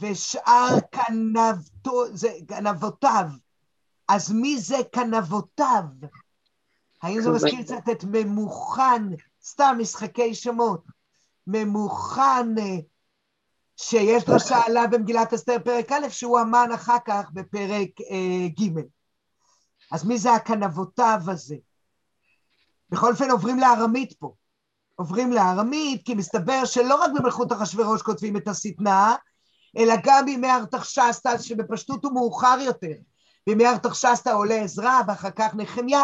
ושאר 0.00 0.68
כנבותיו. 2.48 3.26
אז 4.08 4.32
מי 4.32 4.58
זה 4.58 4.76
כנבותיו? 4.92 5.84
האם 7.02 7.20
זה 7.20 7.30
מזכיר 7.30 7.62
קצת 7.62 7.88
את 7.92 8.04
ממוכן, 8.04 9.02
סתם 9.44 9.76
משחקי 9.80 10.34
שמות, 10.34 10.84
ממוכן 11.46 12.58
אה, 12.58 12.76
שיש 13.80 14.24
דרשה 14.24 14.60
עליו 14.66 14.86
במגילת 14.90 15.32
אסתר 15.32 15.56
פרק 15.64 15.92
א', 15.92 16.08
שהוא 16.08 16.40
אמן 16.40 16.68
אחר 16.74 16.96
כך 17.06 17.30
בפרק 17.32 17.88
אה, 18.10 18.48
ג'. 18.60 18.80
אז 19.92 20.04
מי 20.04 20.18
זה 20.18 20.32
הכנבותיו 20.32 21.20
הזה? 21.26 21.56
בכל 22.90 23.12
אופן 23.12 23.30
עוברים 23.30 23.58
לארמית 23.58 24.12
פה. 24.18 24.32
עוברים 24.96 25.32
לארמית, 25.32 26.06
כי 26.06 26.14
מסתבר 26.14 26.64
שלא 26.64 26.94
רק 26.94 27.10
במלכות 27.14 27.52
אחשוורוש 27.52 28.02
כותבים 28.02 28.36
את 28.36 28.48
השטנה, 28.48 29.16
אלא 29.78 29.94
גם 30.04 30.24
בימי 30.24 30.50
ארתחשסתא, 30.50 31.38
שבפשטות 31.38 32.04
הוא 32.04 32.12
מאוחר 32.12 32.58
יותר. 32.60 32.94
בימי 33.46 33.66
ארתחשסתא 33.66 34.30
עולה 34.30 34.54
עזרא 34.54 35.00
ואחר 35.08 35.30
כך 35.30 35.54
נחמיה, 35.54 36.02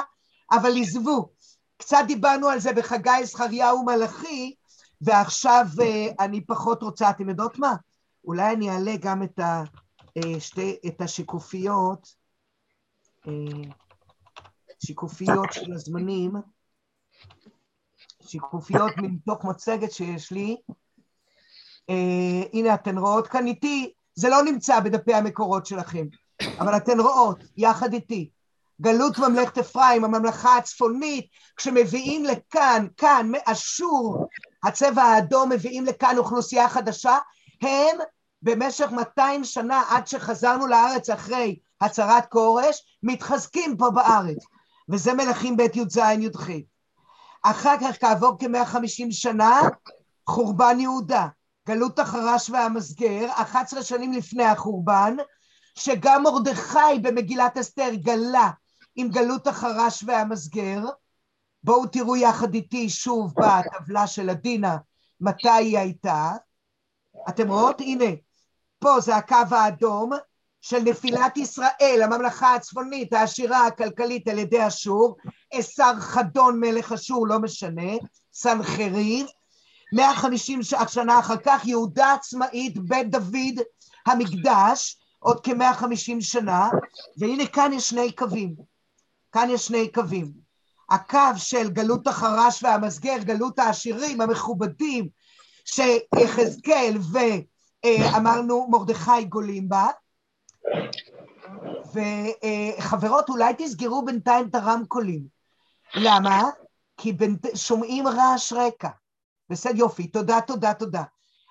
אבל 0.52 0.80
עזבו. 0.80 1.28
קצת 1.76 2.04
דיברנו 2.06 2.48
על 2.48 2.60
זה 2.60 2.72
בחגי 2.72 3.24
זכריה 3.24 3.74
ומלאכי, 3.74 4.54
ועכשיו 5.04 5.66
אה, 5.82 6.06
אני 6.20 6.40
פחות 6.40 6.82
רוצה, 6.82 7.10
אתם 7.10 7.28
יודעות 7.28 7.58
מה? 7.58 7.74
אולי 8.24 8.52
אני 8.52 8.70
אעלה 8.70 8.92
גם 9.00 9.22
את, 9.22 9.38
ה, 9.38 9.62
אה, 10.16 10.40
שתי, 10.40 10.76
את 10.86 11.00
השיקופיות, 11.00 12.14
אה, 13.28 13.70
שיקופיות 14.84 15.52
של 15.52 15.72
הזמנים. 15.72 16.32
שיקופיות 18.20 18.92
מתוך 18.96 19.44
מצגת 19.44 19.92
שיש 19.92 20.32
לי. 20.32 20.56
הנה 22.52 22.74
אתן 22.74 22.98
רואות 22.98 23.26
כאן 23.26 23.46
איתי, 23.46 23.92
זה 24.14 24.28
לא 24.28 24.42
נמצא 24.42 24.80
בדפי 24.80 25.14
המקורות 25.14 25.66
שלכם, 25.66 26.06
אבל 26.58 26.76
אתן 26.76 27.00
רואות, 27.00 27.38
יחד 27.56 27.92
איתי, 27.92 28.30
גלות 28.80 29.18
ממלכת 29.18 29.58
אפרים, 29.58 30.04
הממלכה 30.04 30.56
הצפונית, 30.56 31.26
כשמביאים 31.56 32.24
לכאן, 32.24 32.86
כאן, 32.96 33.30
מאשור, 33.30 34.26
הצבע 34.64 35.02
האדום, 35.02 35.48
מביאים 35.52 35.84
לכאן 35.84 36.18
אוכלוסייה 36.18 36.68
חדשה, 36.68 37.18
הם 37.62 37.98
במשך 38.42 38.90
200 38.90 39.44
שנה 39.44 39.82
עד 39.88 40.06
שחזרנו 40.06 40.66
לארץ 40.66 41.10
אחרי 41.10 41.58
הצהרת 41.80 42.26
כורש, 42.26 42.98
מתחזקים 43.02 43.76
פה 43.76 43.90
בארץ, 43.90 44.44
וזה 44.88 45.14
מלכים 45.14 45.56
ב' 45.56 45.60
י"ז 45.60 45.96
י"ח. 45.96 46.48
אחר 47.42 47.74
כך, 47.80 48.00
כעבור 48.00 48.36
כ-150 48.38 49.10
שנה, 49.10 49.60
חורבן 50.28 50.80
יהודה, 50.80 51.26
גלות 51.68 51.98
החרש 51.98 52.50
והמסגר, 52.50 53.30
11 53.32 53.82
שנים 53.82 54.12
לפני 54.12 54.44
החורבן, 54.44 55.16
שגם 55.74 56.22
מרדכי 56.22 56.98
במגילת 57.02 57.58
אסתר 57.58 57.94
גלה 57.94 58.50
עם 58.96 59.08
גלות 59.08 59.46
החרש 59.46 60.04
והמסגר. 60.06 60.80
בואו 61.64 61.86
תראו 61.86 62.16
יחד 62.16 62.54
איתי 62.54 62.88
שוב 62.90 63.34
בטבלה 63.36 64.06
של 64.06 64.30
עדינה 64.30 64.76
מתי 65.20 65.50
היא 65.50 65.78
הייתה. 65.78 66.32
אתם 67.28 67.48
רואות? 67.48 67.80
הנה, 67.80 68.04
פה 68.78 69.00
זה 69.00 69.16
הקו 69.16 69.36
האדום, 69.50 70.10
של 70.60 70.78
נפילת 70.78 71.36
ישראל, 71.36 72.00
הממלכה 72.04 72.54
הצפונית, 72.54 73.12
העשירה 73.12 73.66
הכלכלית 73.66 74.28
על 74.28 74.38
ידי 74.38 74.66
אשור, 74.66 75.16
אסר 75.54 75.92
חדון 76.00 76.60
מלך 76.60 76.92
אשור, 76.92 77.28
לא 77.28 77.38
משנה, 77.38 77.92
סנחריב, 78.32 79.26
150 79.92 80.60
שנה 80.88 81.18
אחר 81.18 81.36
כך 81.36 81.66
יהודה 81.66 82.12
עצמאית, 82.12 82.78
בית 82.78 83.10
דוד, 83.10 83.60
המקדש, 84.06 84.98
עוד 85.18 85.40
כ-150 85.46 86.20
שנה, 86.20 86.68
והנה 87.18 87.46
כאן 87.46 87.72
יש 87.72 87.88
שני 87.88 88.12
קווים, 88.12 88.54
כאן 89.32 89.48
יש 89.50 89.66
שני 89.66 89.92
קווים. 89.92 90.43
הקו 90.94 91.36
של 91.36 91.68
גלות 91.70 92.06
החרש 92.06 92.62
והמסגר, 92.62 93.18
גלות 93.18 93.58
העשירים 93.58 94.20
המכובדים, 94.20 95.08
שיחזקאל 95.64 96.96
ואמרנו 97.84 98.68
מרדכי 98.70 99.24
גולים 99.24 99.68
בה, 99.68 99.86
וחברות, 101.94 103.28
אולי 103.28 103.54
תסגרו 103.58 104.04
בינתיים 104.04 104.48
את 104.48 104.54
הרמקולים. 104.54 105.22
למה? 105.94 106.42
כי 106.96 107.12
בינ... 107.12 107.36
שומעים 107.54 108.08
רעש 108.08 108.52
רקע. 108.52 108.88
בסדר, 109.50 109.76
יופי, 109.76 110.06
תודה, 110.06 110.40
תודה, 110.40 110.74
תודה. 110.74 111.02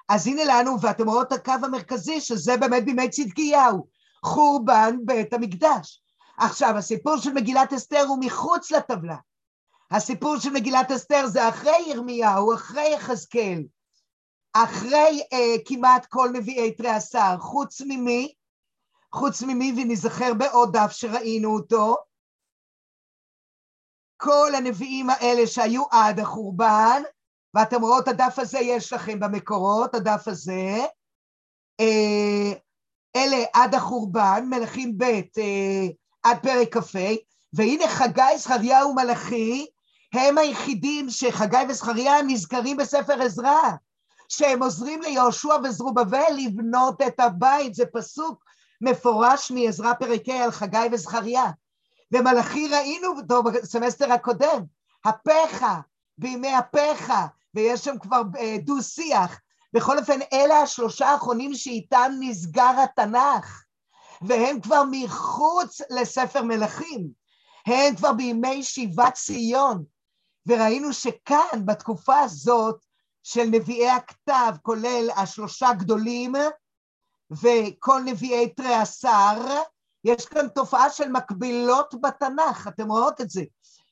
אז 0.10 0.28
הנה 0.28 0.44
לנו, 0.46 0.82
ואתם 0.82 1.10
רואות 1.10 1.28
את 1.28 1.32
הקו 1.32 1.52
המרכזי, 1.64 2.22
שזה 2.22 2.58
באמת 2.58 2.86
בימי 2.86 3.10
צדקיהו, 3.10 3.88
חורבן 4.24 4.96
בית 5.06 5.34
המקדש. 5.34 6.02
עכשיו, 6.38 6.78
הסיפור 6.78 7.18
של 7.18 7.34
מגילת 7.34 7.74
אסתר 7.74 8.04
הוא 8.08 8.18
מחוץ 8.20 8.72
לטבלה. 8.72 9.16
הסיפור 9.92 10.38
של 10.40 10.50
מגילת 10.50 10.92
אסתר 10.92 11.28
זה 11.28 11.50
אחרי 11.50 11.84
ירמיהו, 11.88 12.54
אחרי 12.54 12.94
יחזקאל, 12.94 13.64
אחרי 14.54 15.24
אה, 15.34 15.56
כמעט 15.66 16.06
כל 16.06 16.30
נביאי 16.34 16.72
תרי 16.72 16.90
עשר, 16.90 17.36
חוץ 17.40 17.82
ממי? 17.82 18.34
חוץ 19.14 19.42
ממי, 19.42 19.74
ונזכר 19.78 20.34
בעוד 20.34 20.78
דף 20.78 20.92
שראינו 20.92 21.56
אותו, 21.56 21.98
כל 24.18 24.52
הנביאים 24.58 25.10
האלה 25.10 25.48
שהיו 25.48 25.84
עד 25.92 26.20
החורבן, 26.20 27.02
ואתם 27.54 27.82
רואות, 27.82 28.08
הדף 28.08 28.40
הזה 28.40 28.60
יש 28.60 28.94
לכם 28.94 29.20
במקורות, 29.20 29.96
הדף 29.96 30.28
הזה, 30.28 30.78
אה, 31.80 32.52
אלה 33.16 33.46
עד 33.54 33.76
החורבן, 33.76 34.46
מלכים 34.50 34.98
ב' 34.98 35.04
אה, 35.04 35.88
עד 36.24 36.38
פרק 36.44 36.78
כ"ה, 36.78 37.00
והנה 37.54 37.88
חגי, 37.88 38.38
זכריה 38.38 38.86
ומלאכי, 38.86 39.66
הם 40.14 40.38
היחידים 40.38 41.10
שחגי 41.10 41.58
וזכריה 41.70 42.22
נזכרים 42.22 42.78
בספר 42.78 43.22
עזרא, 43.22 43.62
שהם 44.30 44.64
עוזרים 44.64 45.02
ליהושע 45.02 45.56
וזרובבל 45.64 46.34
לבנות 46.38 47.02
את 47.02 47.20
הבית, 47.20 47.76
זה 47.76 47.86
פסוק 47.94 48.44
מפורש 48.82 49.52
מעזרא 49.52 49.94
פרק 49.94 50.30
ה' 50.30 50.44
על 50.44 50.52
חגי 50.52 50.88
וזכריה. 50.92 51.52
ומלאכי 52.12 52.68
ראינו 52.68 53.08
אותו 53.08 53.44
בסמסטר 53.44 54.12
הקודם, 54.12 54.64
הפכה, 55.06 55.80
בימי 56.18 56.54
הפכה, 56.54 57.28
ויש 57.54 57.80
שם 57.80 58.00
כבר 58.00 58.22
אה, 58.40 58.56
דו-שיח. 58.64 59.40
בכל 59.74 60.00
אופן, 60.00 60.20
אלה 60.34 60.60
השלושה 60.60 61.08
האחרונים 61.08 61.54
שאיתם 61.54 62.12
נסגר 62.20 62.72
התנ"ך, 62.84 63.64
והם 64.22 64.62
כבר 64.62 64.84
מחוץ 64.92 65.82
לספר 65.90 66.42
מלכים. 66.42 67.08
הם 67.66 67.96
כבר 67.96 68.14
בימי 68.14 68.64
שיבת 68.64 69.14
ציון, 69.14 69.84
וראינו 70.48 70.94
שכאן, 70.94 71.66
בתקופה 71.66 72.20
הזאת 72.20 72.86
של 73.24 73.44
נביאי 73.44 73.90
הכתב, 73.90 74.54
כולל 74.62 75.10
השלושה 75.16 75.74
גדולים 75.74 76.34
וכל 77.32 78.02
נביאי 78.06 78.50
תרי 78.50 78.74
עשר, 78.74 79.62
יש 80.04 80.26
כאן 80.26 80.48
תופעה 80.48 80.90
של 80.90 81.10
מקבילות 81.10 81.96
בתנ"ך, 82.02 82.68
אתם 82.68 82.92
רואות 82.92 83.22
את 83.22 83.30
זה. 83.30 83.44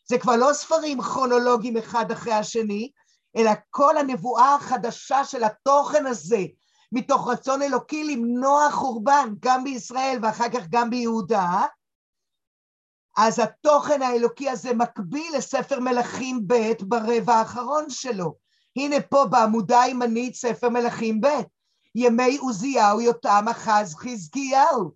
זה 0.09 0.17
כבר 0.17 0.35
לא 0.35 0.53
ספרים 0.53 1.01
כרונולוגיים 1.01 1.77
אחד 1.77 2.11
אחרי 2.11 2.33
השני, 2.33 2.91
אלא 3.37 3.51
כל 3.69 3.97
הנבואה 3.97 4.55
החדשה 4.55 5.25
של 5.25 5.43
התוכן 5.43 6.05
הזה, 6.05 6.45
מתוך 6.91 7.27
רצון 7.27 7.61
אלוקי 7.61 8.03
למנוע 8.03 8.71
חורבן, 8.71 9.33
גם 9.39 9.63
בישראל 9.63 10.19
ואחר 10.21 10.49
כך 10.49 10.67
גם 10.69 10.89
ביהודה, 10.89 11.65
אז 13.23 13.39
התוכן 13.39 14.01
האלוקי 14.01 14.49
הזה 14.49 14.73
מקביל 14.73 15.33
לספר 15.37 15.79
מלכים 15.79 16.47
ב' 16.47 16.71
ברבע 16.81 17.33
האחרון 17.33 17.89
שלו. 17.89 18.35
הנה 18.75 18.95
פה 19.09 19.25
בעמודה 19.25 19.81
הימנית 19.81 20.35
ספר 20.35 20.69
מלכים 20.69 21.21
ב', 21.21 21.27
ימי 21.95 22.37
עוזיהו, 22.37 23.01
יותם, 23.01 23.45
אחז, 23.51 23.95
חזקיהו. 23.95 24.91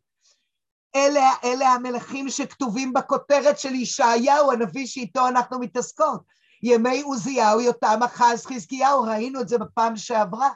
אלה, 0.95 1.31
אלה 1.43 1.69
המלכים 1.69 2.29
שכתובים 2.29 2.93
בכותרת 2.93 3.59
של 3.59 3.75
ישעיהו, 3.75 4.51
הנביא 4.51 4.87
שאיתו 4.87 5.27
אנחנו 5.27 5.59
מתעסקות. 5.59 6.21
ימי 6.63 7.01
עוזיהו, 7.01 7.61
יותם, 7.61 7.99
אחז, 8.05 8.45
חזקיהו, 8.45 9.03
ראינו 9.03 9.41
את 9.41 9.47
זה 9.47 9.57
בפעם 9.57 9.97
שעברה. 9.97 10.49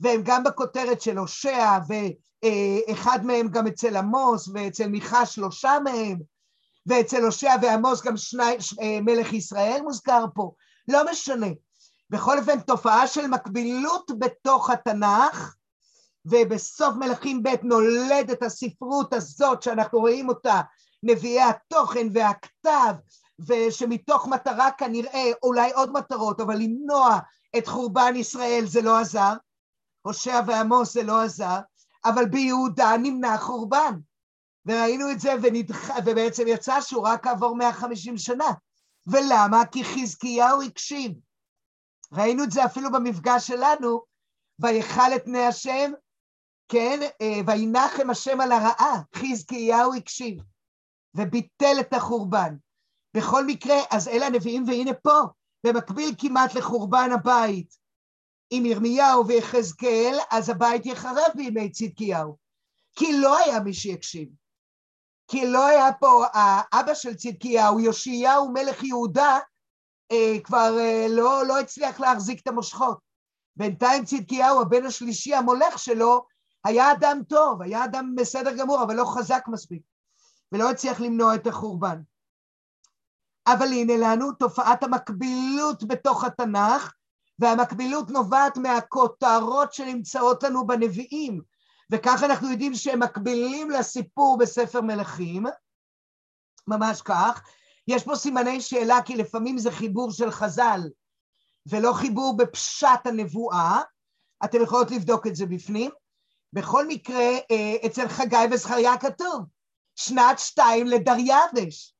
והם 0.00 0.22
גם 0.24 0.44
בכותרת 0.44 1.00
של 1.00 1.18
הושע, 1.18 1.78
ואחד 1.88 3.24
מהם 3.24 3.48
גם 3.48 3.66
אצל 3.66 3.96
עמוס, 3.96 4.48
ואצל 4.54 4.86
מיכה 4.86 5.26
שלושה 5.26 5.78
מהם, 5.84 6.33
ואצל 6.86 7.24
הושע 7.24 7.54
ועמוס 7.62 8.02
גם 8.02 8.16
שני, 8.16 8.56
אה, 8.82 8.98
מלך 9.00 9.32
ישראל 9.32 9.80
מוזכר 9.82 10.24
פה. 10.34 10.52
לא 10.88 11.10
משנה. 11.10 11.46
בכל 12.10 12.38
אופן, 12.38 12.60
תופעה 12.60 13.06
של 13.06 13.26
מקבילות 13.26 14.10
בתוך 14.18 14.70
התנ"ך, 14.70 15.54
ובסוף 16.24 16.94
מלכים 16.96 17.42
ב' 17.42 17.48
נולדת 17.62 18.42
הספרות 18.42 19.12
הזאת 19.12 19.62
שאנחנו 19.62 19.98
רואים 19.98 20.28
אותה, 20.28 20.60
נביאי 21.02 21.42
התוכן 21.42 22.06
והכתב, 22.12 22.94
ושמתוך 23.48 24.26
מטרה 24.26 24.70
כנראה, 24.70 25.30
אולי 25.42 25.72
עוד 25.72 25.92
מטרות, 25.92 26.40
אבל 26.40 26.56
למנוע 26.56 27.18
את 27.58 27.66
חורבן 27.66 28.12
ישראל 28.16 28.64
זה 28.66 28.82
לא 28.82 28.98
עזר, 28.98 29.32
הושע 30.02 30.40
ועמוס 30.46 30.92
זה 30.92 31.02
לא 31.02 31.22
עזר, 31.22 31.58
אבל 32.04 32.24
ביהודה 32.24 32.96
נמנע 33.02 33.38
חורבן. 33.38 33.94
וראינו 34.66 35.10
את 35.10 35.20
זה 35.20 35.30
ונדח... 35.42 35.90
ובעצם 36.06 36.42
יצא 36.46 36.80
שהוא 36.80 37.06
רק 37.06 37.24
כעבור 37.24 37.56
150 37.56 38.18
שנה. 38.18 38.52
ולמה? 39.06 39.66
כי 39.72 39.84
חזקיהו 39.84 40.62
הקשיב. 40.62 41.12
ראינו 42.12 42.44
את 42.44 42.50
זה 42.50 42.64
אפילו 42.64 42.92
במפגש 42.92 43.46
שלנו, 43.46 44.02
ויכל 44.58 45.14
את 45.16 45.24
פני 45.24 45.46
השם 45.46 45.92
כן, 46.68 47.00
אה, 47.20 47.40
וינחם 47.46 48.10
השם 48.10 48.40
על 48.40 48.52
הרעה, 48.52 49.02
חזקיהו 49.14 49.94
הקשיב, 49.94 50.42
וביטל 51.14 51.76
את 51.80 51.92
החורבן. 51.92 52.56
בכל 53.16 53.46
מקרה, 53.46 53.76
אז 53.90 54.08
אלה 54.08 54.26
הנביאים, 54.26 54.64
והנה 54.68 54.94
פה, 54.94 55.20
במקביל 55.66 56.14
כמעט 56.18 56.54
לחורבן 56.54 57.08
הבית, 57.14 57.74
עם 58.50 58.66
ירמיהו 58.66 59.26
ויחזקאל, 59.26 60.18
אז 60.30 60.48
הבית 60.48 60.86
יחרב 60.86 61.28
בימי 61.34 61.70
צדקיהו. 61.70 62.36
כי 62.96 63.20
לא 63.20 63.38
היה 63.38 63.60
מי 63.60 63.74
שיקשיב. 63.74 64.28
כי 65.28 65.46
לא 65.46 65.66
היה 65.66 65.92
פה, 65.92 66.24
האבא 66.32 66.94
של 66.94 67.14
צדקיהו, 67.14 67.80
יאשיהו 67.80 68.52
מלך 68.52 68.84
יהודה, 68.84 69.38
אה, 70.12 70.36
כבר 70.44 70.78
אה, 70.78 71.06
לא, 71.10 71.46
לא 71.46 71.60
הצליח 71.60 72.00
להחזיק 72.00 72.40
את 72.40 72.48
המושכות. 72.48 72.98
בינתיים 73.56 74.04
צדקיהו, 74.04 74.60
הבן 74.60 74.86
השלישי 74.86 75.34
המולך 75.34 75.78
שלו, 75.78 76.26
היה 76.64 76.92
אדם 76.92 77.20
טוב, 77.28 77.62
היה 77.62 77.84
אדם 77.84 78.14
בסדר 78.16 78.56
גמור, 78.56 78.82
אבל 78.82 78.94
לא 78.94 79.04
חזק 79.04 79.44
מספיק, 79.48 79.82
ולא 80.52 80.70
הצליח 80.70 81.00
למנוע 81.00 81.34
את 81.34 81.46
החורבן. 81.46 82.00
אבל 83.46 83.66
הנה 83.66 83.92
לנו 83.96 84.32
תופעת 84.32 84.82
המקבילות 84.82 85.84
בתוך 85.84 86.24
התנ"ך, 86.24 86.92
והמקבילות 87.38 88.10
נובעת 88.10 88.56
מהכותרות 88.56 89.72
שנמצאות 89.72 90.42
לנו 90.42 90.66
בנביאים, 90.66 91.40
וכך 91.92 92.22
אנחנו 92.24 92.50
יודעים 92.50 92.74
שהם 92.74 93.02
מקבילים 93.02 93.70
לסיפור 93.70 94.38
בספר 94.38 94.80
מלכים, 94.80 95.46
ממש 96.68 97.02
כך. 97.02 97.42
יש 97.88 98.04
פה 98.04 98.16
סימני 98.16 98.60
שאלה, 98.60 99.02
כי 99.02 99.16
לפעמים 99.16 99.58
זה 99.58 99.70
חיבור 99.70 100.10
של 100.12 100.30
חז"ל, 100.30 100.80
ולא 101.66 101.92
חיבור 101.92 102.36
בפשט 102.36 103.06
הנבואה, 103.06 103.80
אתם 104.44 104.62
יכולות 104.62 104.90
לבדוק 104.90 105.26
את 105.26 105.36
זה 105.36 105.46
בפנים. 105.46 105.90
בכל 106.52 106.86
מקרה, 106.88 107.30
אה, 107.50 107.76
אצל 107.86 108.08
חגי 108.08 108.36
וזכריה 108.52 108.98
כתוב, 108.98 109.44
שנת 109.96 110.38
שתיים 110.38 110.86
לדריווש. 110.86 111.94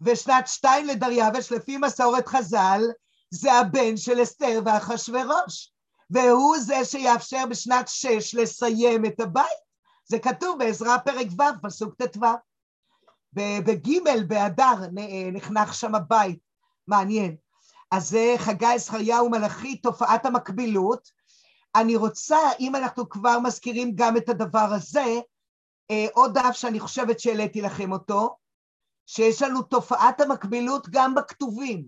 ושנת 0.00 0.48
שתיים 0.48 0.86
לדריווש, 0.86 1.52
לפי 1.52 1.76
מסורת 1.76 2.28
חז"ל, 2.28 2.80
זה 3.30 3.52
הבן 3.52 3.96
של 3.96 4.22
אסתר 4.22 4.60
ואחשורוש. 4.64 5.73
והוא 6.14 6.58
זה 6.58 6.84
שיאפשר 6.84 7.44
בשנת 7.50 7.88
שש 7.88 8.34
לסיים 8.34 9.04
את 9.04 9.20
הבית. 9.20 9.64
זה 10.04 10.18
כתוב 10.18 10.58
בעזרא 10.58 10.98
פרק 10.98 11.26
ו', 11.38 11.62
פסוק 11.62 11.94
ט"ו. 12.02 12.26
בג' 13.32 13.88
באדר 14.28 14.82
אה, 14.98 15.30
נחנך 15.32 15.74
שם 15.74 15.94
הבית, 15.94 16.38
מעניין. 16.88 17.36
אז 17.90 18.08
זה 18.08 18.34
חגי, 18.38 18.78
זכריה 18.78 19.22
ומלאכי, 19.22 19.76
תופעת 19.76 20.26
המקבילות, 20.26 21.08
אני 21.76 21.96
רוצה, 21.96 22.38
אם 22.60 22.76
אנחנו 22.76 23.08
כבר 23.08 23.38
מזכירים 23.38 23.92
גם 23.94 24.16
את 24.16 24.28
הדבר 24.28 24.68
הזה, 24.74 25.20
אה, 25.90 26.06
עוד 26.12 26.38
דף 26.38 26.52
שאני 26.52 26.80
חושבת 26.80 27.20
שהעליתי 27.20 27.62
לכם 27.62 27.92
אותו, 27.92 28.36
שיש 29.06 29.42
לנו 29.42 29.62
תופעת 29.62 30.20
המקבילות 30.20 30.88
גם 30.90 31.14
בכתובים, 31.14 31.84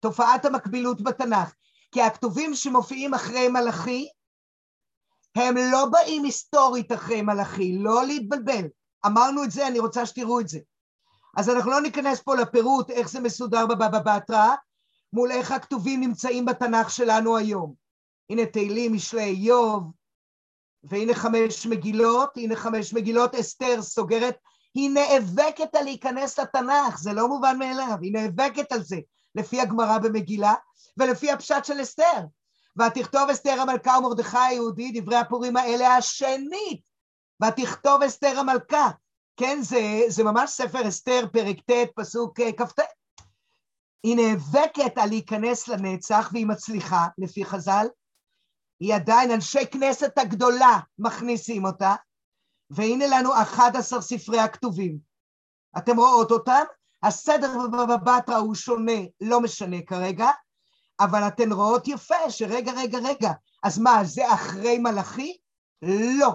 תופעת 0.00 0.44
המקבילות 0.44 1.02
בתנ"ך, 1.02 1.54
כי 1.94 2.02
הכתובים 2.02 2.54
שמופיעים 2.54 3.14
אחרי 3.14 3.48
מלאכי, 3.48 4.08
הם 5.34 5.54
לא 5.72 5.86
באים 5.86 6.24
היסטורית 6.24 6.92
אחרי 6.92 7.22
מלאכי, 7.22 7.78
לא 7.78 8.06
להתבלבל. 8.06 8.64
אמרנו 9.06 9.44
את 9.44 9.50
זה, 9.50 9.66
אני 9.66 9.78
רוצה 9.78 10.06
שתראו 10.06 10.40
את 10.40 10.48
זה. 10.48 10.58
אז 11.36 11.50
אנחנו 11.50 11.70
לא 11.70 11.80
ניכנס 11.80 12.20
פה 12.20 12.34
לפירוט 12.34 12.90
איך 12.90 13.08
זה 13.08 13.20
מסודר 13.20 13.66
בבבא 13.66 14.16
בתרא, 14.16 14.54
מול 15.12 15.30
איך 15.30 15.52
הכתובים 15.52 16.00
נמצאים 16.00 16.44
בתנ"ך 16.44 16.90
שלנו 16.90 17.36
היום. 17.36 17.74
הנה 18.30 18.46
תהילים, 18.46 18.92
משלי 18.92 19.24
איוב, 19.24 19.92
והנה 20.84 21.14
חמש 21.14 21.66
מגילות, 21.66 22.36
הנה 22.36 22.56
חמש 22.56 22.94
מגילות, 22.94 23.34
אסתר 23.34 23.82
סוגרת, 23.82 24.36
היא 24.74 24.90
נאבקת 24.90 25.74
על 25.74 25.84
להיכנס 25.84 26.38
לתנ"ך, 26.38 26.98
זה 26.98 27.12
לא 27.12 27.28
מובן 27.28 27.58
מאליו, 27.58 27.96
היא 28.02 28.12
נאבקת 28.12 28.72
על 28.72 28.82
זה, 28.82 28.96
לפי 29.34 29.60
הגמרא 29.60 29.98
במגילה 29.98 30.54
ולפי 30.96 31.30
הפשט 31.30 31.64
של 31.64 31.82
אסתר. 31.82 32.20
ותכתוב 32.78 33.30
אסתר 33.30 33.60
המלכה 33.60 33.98
ומרדכי 33.98 34.38
היהודי, 34.38 35.00
דברי 35.00 35.16
הפורים 35.16 35.56
האלה 35.56 35.96
השנית, 35.96 36.88
ותכתוב 37.42 38.02
אסתר 38.02 38.38
המלכה, 38.38 38.90
כן, 39.36 39.58
זה, 39.62 39.80
זה 40.08 40.24
ממש 40.24 40.50
ספר 40.50 40.88
אסתר, 40.88 41.26
פרק 41.32 41.56
ט', 41.70 41.90
פסוק 41.96 42.40
אה, 42.40 42.52
כ"ט. 42.52 42.78
היא 44.02 44.16
נאבקת 44.16 44.98
על 44.98 45.08
להיכנס 45.08 45.68
לנצח 45.68 46.30
והיא 46.32 46.46
מצליחה, 46.46 47.06
לפי 47.18 47.44
חז"ל. 47.44 47.86
היא 48.80 48.94
עדיין, 48.94 49.30
אנשי 49.30 49.66
כנסת 49.66 50.18
הגדולה 50.18 50.78
מכניסים 50.98 51.64
אותה, 51.64 51.94
והנה 52.70 53.04
לנו 53.06 53.42
11 53.42 54.00
ספרי 54.00 54.38
הכתובים. 54.38 54.98
אתם 55.78 55.96
רואות 55.96 56.30
אותם? 56.30 56.64
הסדר 57.04 57.58
בבטרה 57.88 58.36
הוא 58.36 58.54
שונה, 58.54 59.00
לא 59.20 59.40
משנה 59.40 59.76
כרגע, 59.86 60.30
אבל 61.00 61.22
אתן 61.28 61.52
רואות 61.52 61.88
יפה 61.88 62.30
שרגע, 62.30 62.72
רגע, 62.72 62.98
רגע, 62.98 63.32
אז 63.62 63.78
מה, 63.78 64.04
זה 64.04 64.34
אחרי 64.34 64.78
מלאכי? 64.78 65.36
לא. 66.18 66.30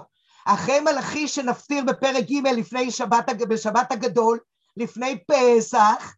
אחרי 0.46 0.80
מלאכי 0.80 1.28
שנפטיר 1.28 1.84
בפרק 1.84 2.24
ג' 2.24 2.46
לפני 2.46 2.90
שבת, 2.90 3.30
בשבת 3.48 3.92
הגדול, 3.92 4.38
לפני 4.76 5.18
פסח, 5.26 6.14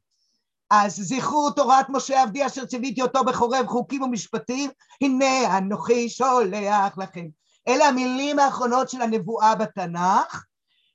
אז 0.71 0.97
זכרו 0.97 1.51
תורת 1.51 1.87
משה 1.89 2.23
עבדי 2.23 2.47
אשר 2.47 2.67
ציוויתי 2.67 3.03
אותו 3.03 3.25
בחורב 3.25 3.67
חוקים 3.67 4.03
ומשפטים, 4.03 4.71
הנה 5.01 5.59
אנוכי 5.59 6.09
שולח 6.09 6.99
לכם. 6.99 7.27
אלה 7.69 7.89
המילים 7.89 8.39
האחרונות 8.39 8.91
של 8.91 9.03
הנבואה 9.03 9.55
בתנ"ך, 9.55 10.45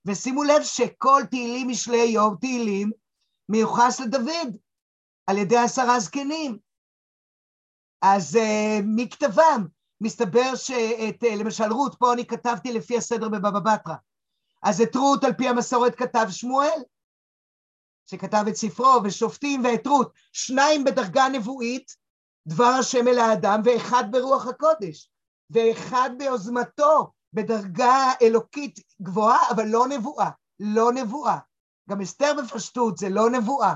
ושימו 0.06 0.44
לב 0.44 0.64
שכל 0.64 1.24
תהילים 1.30 1.68
משלי 1.68 2.02
איוב 2.02 2.36
תהילים 2.40 2.92
מיוחס 3.50 4.00
לדוד 4.00 4.58
על 5.28 5.38
ידי 5.38 5.58
עשרה 5.58 6.00
זקנים. 6.00 6.58
אז 8.02 8.36
uh, 8.36 8.84
מכתבם, 8.84 9.66
מסתבר 10.02 10.56
שאת, 10.56 11.24
uh, 11.24 11.36
למשל 11.36 11.72
רות, 11.72 11.96
פה 12.00 12.14
אני 12.14 12.26
כתבתי 12.26 12.74
לפי 12.74 12.98
הסדר 12.98 13.30
בבבא 13.30 13.60
בתרא, 13.60 13.96
אז 14.64 14.82
את 14.82 14.96
רות 14.96 15.24
על 15.24 15.34
פי 15.34 15.48
המסורת 15.48 15.96
כתב 15.96 16.26
שמואל, 16.30 16.82
שכתב 18.10 18.46
את 18.50 18.56
ספרו, 18.56 19.00
ושופטים 19.04 19.64
ואת 19.66 19.88
רות, 19.88 20.14
שניים 20.34 20.84
בדרגה 20.84 21.28
נבואית, 21.30 21.96
דבר 22.48 22.74
השם 22.80 23.08
אל 23.08 23.20
האדם, 23.20 23.62
ואחד 23.66 24.04
ברוח 24.12 24.48
הקודש, 24.48 25.12
ואחד 25.50 26.10
ביוזמתו, 26.18 27.12
בדרגה 27.34 28.12
אלוקית 28.22 28.80
גבוהה, 29.02 29.50
אבל 29.52 29.66
לא 29.68 29.88
נבואה, 29.88 30.30
לא 30.60 30.92
נבואה. 30.94 31.38
גם 31.90 32.02
אסתר 32.02 32.34
בפשטות 32.44 32.98
זה 32.98 33.10
לא 33.10 33.30
נבואה. 33.30 33.74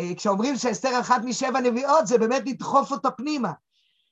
אה, 0.00 0.14
כשאומרים 0.16 0.56
שאסתר 0.56 1.00
אחת 1.00 1.20
משבע 1.24 1.60
נביאות, 1.60 2.06
זה 2.06 2.18
באמת 2.18 2.42
לדחוף 2.46 2.92
אותו 2.92 3.08
פנימה. 3.16 3.52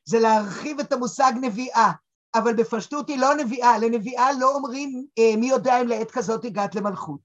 זה 0.04 0.18
להרחיב 0.18 0.80
את 0.80 0.92
המושג 0.92 1.32
נביאה, 1.40 1.92
אבל 2.34 2.54
בפשטות 2.54 3.08
היא 3.08 3.18
לא 3.18 3.34
נביאה, 3.34 3.78
לנביאה 3.78 4.32
לא 4.32 4.54
אומרים 4.54 5.06
אה, 5.18 5.36
מי 5.36 5.48
יודע 5.48 5.80
אם 5.80 5.88
לעת 5.88 6.10
כזאת 6.10 6.44
הגעת 6.44 6.74
למלכות. 6.74 7.20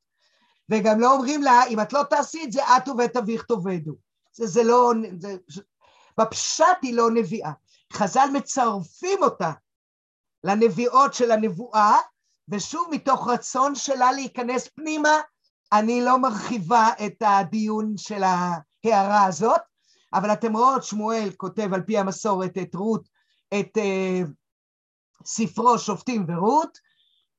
וגם 0.72 1.00
לא 1.00 1.14
אומרים 1.14 1.44
לה, 1.44 1.66
אם 1.70 1.82
את 1.82 1.94
לא 1.94 2.04
תעשי 2.04 2.44
את 2.44 2.52
זה, 2.52 2.64
את 2.64 2.88
ובית 2.88 3.18
אביך 3.18 3.44
תאבדו. 3.44 3.96
זה, 4.34 4.48
זה 4.48 4.64
לא, 4.64 4.94
זה, 5.20 5.38
בפשט 6.20 6.66
היא 6.82 6.94
לא 6.94 7.12
נביאה. 7.12 7.52
חז"ל 7.94 8.30
מצרפים 8.34 9.24
אותה 9.24 9.52
לנביאות 10.44 11.14
של 11.14 11.32
הנבואה, 11.32 11.98
ושוב 12.50 12.88
מתוך 12.92 13.28
רצון 13.28 13.76
שלה 13.76 14.12
להיכנס 14.12 14.68
פנימה, 14.68 15.22
אני 15.74 16.02
לא 16.02 16.18
מרחיבה 16.20 16.90
את 17.06 17.24
הדיון 17.26 17.98
של 17.98 18.24
ההערה 18.24 19.26
הזאת, 19.26 19.62
אבל 20.14 20.34
אתם 20.34 20.54
רואות, 20.54 20.84
שמואל 20.84 21.30
כותב 21.38 21.74
על 21.74 21.82
פי 21.82 21.98
המסורת 21.98 22.58
את 22.58 22.76
רות, 22.76 23.10
את 23.60 23.78
uh, 23.78 24.28
ספרו 25.26 25.80
שופטים 25.80 26.26
ורות, 26.28 26.78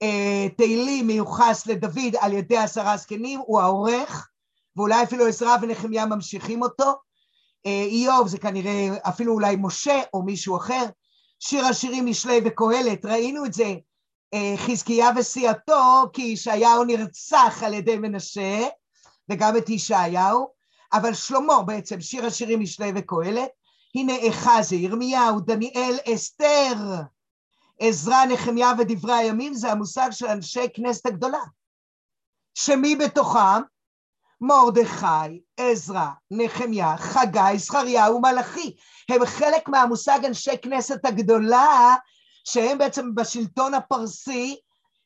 uh, 0.04 0.56
תהילים 0.56 1.06
מיוחס 1.06 1.66
לדוד 1.66 2.16
על 2.20 2.32
ידי 2.32 2.56
עשרה 2.56 2.96
זקנים, 2.96 3.40
הוא 3.46 3.60
העורך, 3.60 4.28
ואולי 4.76 5.02
אפילו 5.02 5.26
עזרא 5.26 5.56
ונחמיה 5.62 6.06
ממשיכים 6.06 6.62
אותו, 6.62 6.92
uh, 6.92 7.68
איוב 7.68 8.28
זה 8.28 8.38
כנראה 8.38 8.88
אפילו 9.08 9.32
אולי 9.32 9.56
משה 9.58 10.02
או 10.14 10.22
מישהו 10.22 10.56
אחר, 10.56 10.84
שיר 11.40 11.64
השירים 11.64 12.06
משלי 12.06 12.40
וקהלת, 12.44 13.04
ראינו 13.04 13.44
את 13.44 13.54
זה. 13.54 13.64
אה, 13.64 13.76
חזקיה 14.56 15.10
וסיעתו, 15.16 16.10
כי 16.12 16.22
ישעיהו 16.22 16.84
נרצח 16.84 17.62
על 17.62 17.74
ידי 17.74 17.98
מנשה, 17.98 18.66
וגם 19.28 19.56
את 19.56 19.68
ישעיהו, 19.68 20.48
אבל 20.92 21.14
שלמה 21.14 21.62
בעצם, 21.62 22.00
שיר 22.00 22.26
השירים 22.26 22.60
משלי 22.60 22.92
וקהלת, 22.96 23.50
הנה 23.94 24.12
אחזי, 24.28 24.76
ירמיהו, 24.76 25.40
דניאל, 25.40 25.96
אסתר, 26.14 26.74
עזרא, 27.80 28.24
נחמיה 28.24 28.72
ודברי 28.78 29.14
הימים, 29.14 29.54
זה 29.54 29.72
המושג 29.72 30.08
של 30.10 30.26
אנשי 30.26 30.66
כנסת 30.74 31.06
הגדולה. 31.06 31.42
שמי 32.54 32.96
בתוכם? 32.96 33.62
מרדכי, 34.40 35.40
עזרא, 35.56 36.06
נחמיה, 36.30 36.96
חגי, 36.96 37.58
זכריהו 37.58 38.16
ומלאכי. 38.16 38.76
הם 39.08 39.24
חלק 39.26 39.68
מהמושג 39.68 40.18
אנשי 40.24 40.58
כנסת 40.62 41.04
הגדולה 41.04 41.96
שהם 42.52 42.78
בעצם 42.78 43.14
בשלטון 43.14 43.74
הפרסי, 43.74 44.56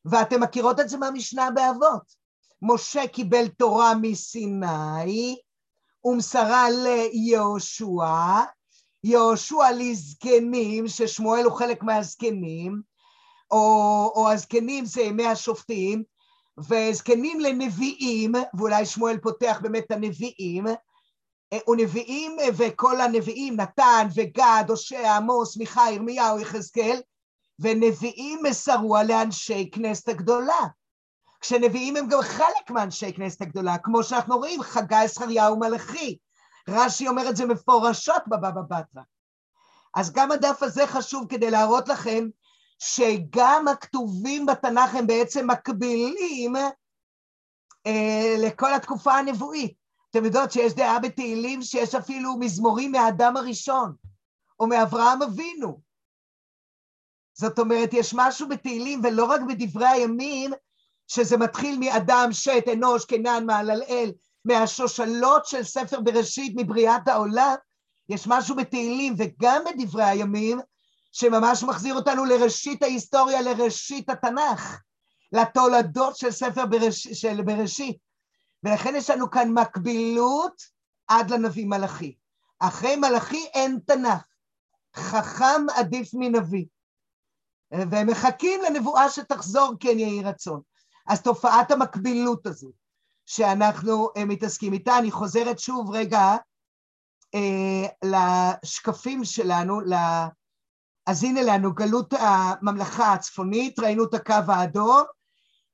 ואתם 0.04 0.40
מכירות 0.40 0.80
את 0.80 0.88
זה 0.88 0.98
מהמשנה 0.98 1.50
באבות. 1.50 2.22
משה 2.62 3.06
קיבל 3.06 3.48
תורה 3.48 3.94
מסיני, 3.94 5.36
ומסרה 6.04 6.66
ליהושע, 6.70 8.40
יהושע 9.04 9.70
לזקנים, 9.76 10.88
ששמואל 10.88 11.44
הוא 11.44 11.52
חלק 11.52 11.82
מהזקנים, 11.82 12.82
או, 13.50 14.12
או 14.14 14.30
הזקנים 14.30 14.84
זה 14.84 15.00
ימי 15.00 15.26
השופטים, 15.26 16.02
וזקנים 16.68 17.40
לנביאים, 17.40 18.32
ואולי 18.54 18.86
שמואל 18.86 19.18
פותח 19.18 19.58
באמת 19.62 19.84
את 19.86 19.90
הנביאים, 19.90 20.66
ונביאים 21.68 22.36
וכל 22.56 23.00
הנביאים, 23.00 23.56
נתן 23.56 24.08
וגד, 24.14 24.64
הושע, 24.68 25.16
עמוס, 25.16 25.56
מיכה, 25.56 25.90
ירמיהו, 25.90 26.38
יחזקאל, 26.38 27.00
ונביאים 27.62 28.38
מסרוה 28.42 29.02
לאנשי 29.02 29.70
כנסת 29.72 30.08
הגדולה. 30.08 30.66
כשנביאים 31.40 31.96
הם 31.96 32.08
גם 32.08 32.22
חלק 32.22 32.70
מאנשי 32.70 33.12
כנסת 33.12 33.42
הגדולה, 33.42 33.78
כמו 33.78 34.02
שאנחנו 34.02 34.36
רואים, 34.36 34.62
חגי, 34.62 35.08
זכריהו 35.08 35.54
ומלאכי. 35.54 36.18
רש"י 36.68 37.08
אומר 37.08 37.28
את 37.28 37.36
זה 37.36 37.46
מפורשות 37.46 38.22
בבבא 38.26 38.62
בתרא. 38.62 39.02
אז 39.94 40.12
גם 40.12 40.32
הדף 40.32 40.62
הזה 40.62 40.86
חשוב 40.86 41.26
כדי 41.28 41.50
להראות 41.50 41.88
לכם 41.88 42.28
שגם 42.78 43.68
הכתובים 43.68 44.46
בתנ"ך 44.46 44.94
הם 44.94 45.06
בעצם 45.06 45.50
מקבילים 45.50 46.56
אה, 47.86 48.34
לכל 48.38 48.74
התקופה 48.74 49.12
הנבואית. 49.12 49.74
אתם 50.10 50.24
יודעות 50.24 50.52
שיש 50.52 50.74
דעה 50.74 50.98
בתהילים 50.98 51.62
שיש 51.62 51.94
אפילו 51.94 52.36
מזמורים 52.38 52.92
מהאדם 52.92 53.36
הראשון, 53.36 53.94
או 54.60 54.66
מאברהם 54.66 55.22
אבינו. 55.22 55.91
זאת 57.42 57.58
אומרת, 57.58 57.90
יש 57.92 58.14
משהו 58.16 58.48
בתהילים, 58.48 59.00
ולא 59.04 59.24
רק 59.24 59.40
בדברי 59.48 59.86
הימים, 59.86 60.50
שזה 61.08 61.36
מתחיל 61.36 61.78
מאדם, 61.78 62.28
שת, 62.32 62.64
אנוש, 62.72 63.04
קנן, 63.04 63.44
מעללאל, 63.46 64.12
מהשושלות 64.44 65.46
של 65.46 65.64
ספר 65.64 66.00
בראשית, 66.00 66.52
מבריאת 66.56 67.08
העולם, 67.08 67.54
יש 68.08 68.26
משהו 68.26 68.56
בתהילים 68.56 69.14
וגם 69.18 69.62
בדברי 69.64 70.04
הימים, 70.04 70.60
שממש 71.12 71.62
מחזיר 71.62 71.94
אותנו 71.94 72.24
לראשית 72.24 72.82
ההיסטוריה, 72.82 73.42
לראשית 73.42 74.10
התנ"ך, 74.10 74.80
לתולדות 75.32 76.16
של 76.16 76.30
ספר 76.30 76.66
בראש, 76.66 77.08
של 77.08 77.42
בראשית. 77.42 77.96
ולכן 78.64 78.94
יש 78.96 79.10
לנו 79.10 79.30
כאן 79.30 79.50
מקבילות 79.50 80.62
עד 81.08 81.30
לנביא 81.30 81.66
מלאכי. 81.66 82.14
אחרי 82.58 82.96
מלאכי 82.96 83.44
אין 83.54 83.78
תנ"ך. 83.86 84.26
חכם 84.96 85.66
עדיף 85.74 86.10
מנביא. 86.14 86.64
והם 87.72 88.06
מחכים 88.06 88.60
לנבואה 88.62 89.10
שתחזור 89.10 89.74
כן 89.80 89.98
יהי 89.98 90.22
רצון. 90.22 90.60
אז 91.06 91.22
תופעת 91.22 91.70
המקבילות 91.70 92.46
הזו, 92.46 92.70
שאנחנו 93.26 94.08
אה, 94.16 94.24
מתעסקים 94.24 94.72
איתה, 94.72 94.98
אני 94.98 95.10
חוזרת 95.10 95.58
שוב 95.58 95.90
רגע 95.90 96.36
אה, 97.34 97.86
לשקפים 98.04 99.24
שלנו, 99.24 99.80
ל... 99.80 99.94
אז 101.06 101.24
הנה 101.24 101.42
לנו 101.42 101.74
גלות 101.74 102.12
הממלכה 102.18 103.12
הצפונית, 103.12 103.78
ראינו 103.78 104.04
את 104.04 104.14
הקו 104.14 104.34
האדום, 104.48 105.02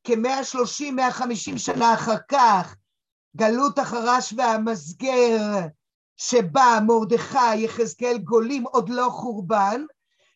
כ-130-150 0.04 1.58
שנה 1.58 1.94
אחר 1.94 2.16
כך, 2.28 2.76
גלות 3.36 3.78
החרש 3.78 4.34
והמסגר, 4.36 5.66
שבה 6.16 6.78
מרדכי, 6.86 7.56
יחזקאל 7.56 8.18
גולים, 8.18 8.64
עוד 8.64 8.88
לא 8.88 9.08
חורבן, 9.10 9.82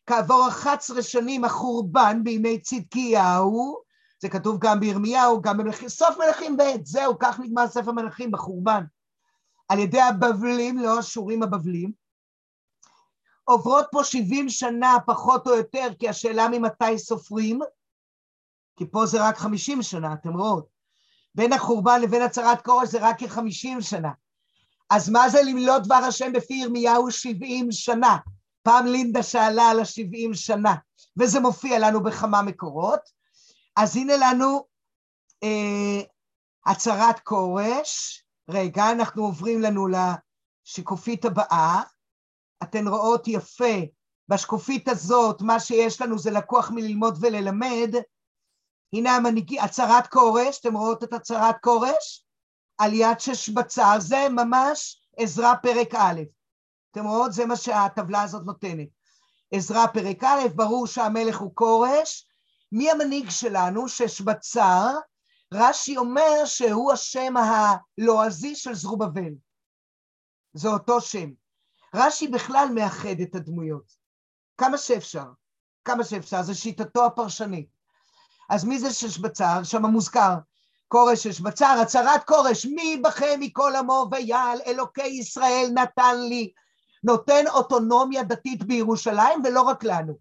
כעבור 0.06 0.48
11 0.48 1.02
שנים 1.02 1.44
החורבן 1.44 2.24
בימי 2.24 2.60
צדקיהו, 2.60 3.82
זה 4.20 4.28
כתוב 4.28 4.58
גם 4.60 4.80
בירמיהו, 4.80 5.42
גם 5.42 5.58
במלכים, 5.58 5.88
סוף 5.88 6.16
מלכים 6.18 6.56
ב', 6.56 6.62
זהו, 6.84 7.18
כך 7.18 7.40
נגמר 7.40 7.68
ספר 7.68 7.92
מלכים 7.92 8.30
בחורבן. 8.30 8.84
על 9.68 9.78
ידי 9.78 10.00
הבבלים, 10.00 10.78
לא 10.78 11.00
אשורים 11.00 11.42
הבבלים. 11.42 11.92
עוברות 13.44 13.86
פה 13.92 14.04
70 14.04 14.48
שנה 14.48 14.96
פחות 15.06 15.46
או 15.46 15.54
יותר, 15.54 15.88
כי 15.98 16.08
השאלה 16.08 16.48
ממתי 16.48 16.98
סופרים, 16.98 17.60
כי 18.76 18.84
פה 18.90 19.06
זה 19.06 19.28
רק 19.28 19.36
50 19.36 19.82
שנה, 19.82 20.12
אתם 20.12 20.32
רואות. 20.36 20.66
בין 21.34 21.52
החורבן 21.52 22.00
לבין 22.00 22.22
הצהרת 22.22 22.62
כורש 22.64 22.88
זה 22.88 22.98
רק 23.00 23.18
כ-50 23.18 23.80
שנה. 23.80 24.10
אז 24.90 25.10
מה 25.10 25.28
זה 25.28 25.38
למלות 25.42 25.82
דבר 25.82 25.94
השם 25.94 26.32
בפי 26.32 26.54
ירמיהו 26.54 27.10
70 27.10 27.72
שנה? 27.72 28.16
פעם 28.62 28.86
לינדה 28.86 29.22
שאלה 29.22 29.70
על 29.70 29.80
ה-70 29.80 30.34
שנה, 30.34 30.74
וזה 31.20 31.40
מופיע 31.40 31.78
לנו 31.78 32.02
בכמה 32.02 32.42
מקורות. 32.42 33.00
אז 33.76 33.96
הנה 33.96 34.16
לנו 34.16 34.66
אה, 35.42 36.00
הצהרת 36.66 37.20
כורש. 37.20 38.22
רגע, 38.50 38.90
אנחנו 38.92 39.24
עוברים 39.24 39.60
לנו 39.60 39.86
לשקופית 39.88 41.24
הבאה. 41.24 41.82
אתן 42.62 42.88
רואות 42.88 43.28
יפה, 43.28 43.74
בשקופית 44.28 44.88
הזאת, 44.88 45.42
מה 45.42 45.60
שיש 45.60 46.00
לנו 46.00 46.18
זה 46.18 46.30
לקוח 46.30 46.70
מללמוד 46.70 47.18
וללמד. 47.20 47.94
הנה 48.92 49.16
המנהיגי, 49.16 49.60
הצהרת 49.60 50.06
כורש, 50.06 50.60
אתם 50.60 50.76
רואות 50.76 51.04
את 51.04 51.12
הצהרת 51.12 51.56
כורש? 51.60 52.24
עליית 52.78 53.20
שש 53.20 53.48
בצר, 53.48 54.00
זה 54.00 54.26
ממש 54.30 55.06
עזרא 55.16 55.54
פרק 55.62 55.94
א'. 55.94 56.20
אתם 56.92 57.06
רואות? 57.06 57.32
זה 57.32 57.46
מה 57.46 57.56
שהטבלה 57.56 58.22
הזאת 58.22 58.42
נותנת. 58.46 58.88
עזרא 59.52 59.86
פרק 59.86 60.24
א', 60.24 60.48
ברור 60.54 60.86
שהמלך 60.86 61.38
הוא 61.38 61.50
כורש. 61.54 62.28
מי 62.72 62.90
המנהיג 62.90 63.30
שלנו? 63.30 63.88
שש 63.88 64.20
בצר. 64.20 64.98
רש"י 65.54 65.96
אומר 65.96 66.44
שהוא 66.44 66.92
השם 66.92 67.34
הלועזי 67.36 68.54
של 68.54 68.74
זרובבל. 68.74 69.32
זה 70.54 70.68
אותו 70.68 71.00
שם. 71.00 71.30
רש"י 71.94 72.28
בכלל 72.28 72.68
מאחד 72.74 73.20
את 73.22 73.34
הדמויות. 73.34 73.92
כמה 74.58 74.78
שאפשר. 74.78 75.26
כמה 75.84 76.04
שאפשר, 76.04 76.42
זו 76.42 76.54
שיטתו 76.54 77.06
הפרשנית. 77.06 77.68
אז 78.50 78.64
מי 78.64 78.78
זה 78.78 78.92
שש 78.92 79.18
בצר? 79.18 79.62
שם 79.62 79.86
מוזכר. 79.86 80.34
כורש 80.88 81.26
שש 81.26 81.40
בצר, 81.40 81.78
הצהרת 81.82 82.24
כורש, 82.24 82.66
מי 82.66 83.00
בכם 83.04 83.40
מכל 83.40 83.72
עמו 83.78 84.08
ויעל, 84.10 84.58
אלוקי 84.66 85.06
ישראל 85.06 85.68
נתן 85.74 86.16
לי. 86.28 86.52
נותן 87.04 87.44
אוטונומיה 87.48 88.22
דתית 88.22 88.62
בירושלים, 88.62 89.42
ולא 89.44 89.62
רק 89.62 89.84
לנו. 89.84 90.18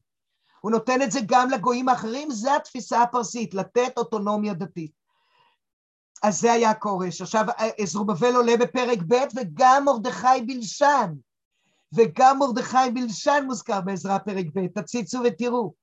הוא 0.61 0.71
נותן 0.71 1.01
את 1.01 1.11
זה 1.11 1.19
גם 1.25 1.49
לגויים 1.49 1.89
האחרים, 1.89 2.31
זו 2.31 2.55
התפיסה 2.55 3.01
הפרסית, 3.01 3.53
לתת 3.53 3.97
אוטונומיה 3.97 4.53
דתית. 4.53 4.91
אז 6.23 6.39
זה 6.39 6.51
היה 6.51 6.73
כורש. 6.73 7.21
עכשיו, 7.21 7.45
זרובבל 7.83 8.35
עולה 8.35 8.57
בפרק 8.57 8.99
ב' 9.07 9.15
וגם 9.35 9.85
מרדכי 9.85 10.41
בלשן. 10.47 11.13
וגם 11.95 12.39
מרדכי 12.39 12.91
בלשן 12.93 13.43
מוזכר 13.45 13.81
בעזרה 13.81 14.19
פרק 14.19 14.45
ב', 14.55 14.67
תציצו 14.79 15.19
ותראו. 15.25 15.73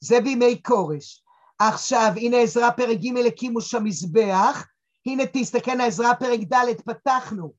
זה 0.00 0.20
בימי 0.20 0.60
כורש. 0.66 1.24
עכשיו, 1.58 2.12
הנה 2.16 2.36
עזרה 2.36 2.72
פרק 2.72 2.98
ג' 2.98 3.26
הקימו 3.26 3.60
שם 3.60 3.84
מזבח, 3.84 4.66
הנה 5.06 5.22
תסתכל 5.32 5.80
עזרה 5.80 6.14
פרק 6.14 6.40
ד', 6.40 6.80
פתחנו, 6.84 7.52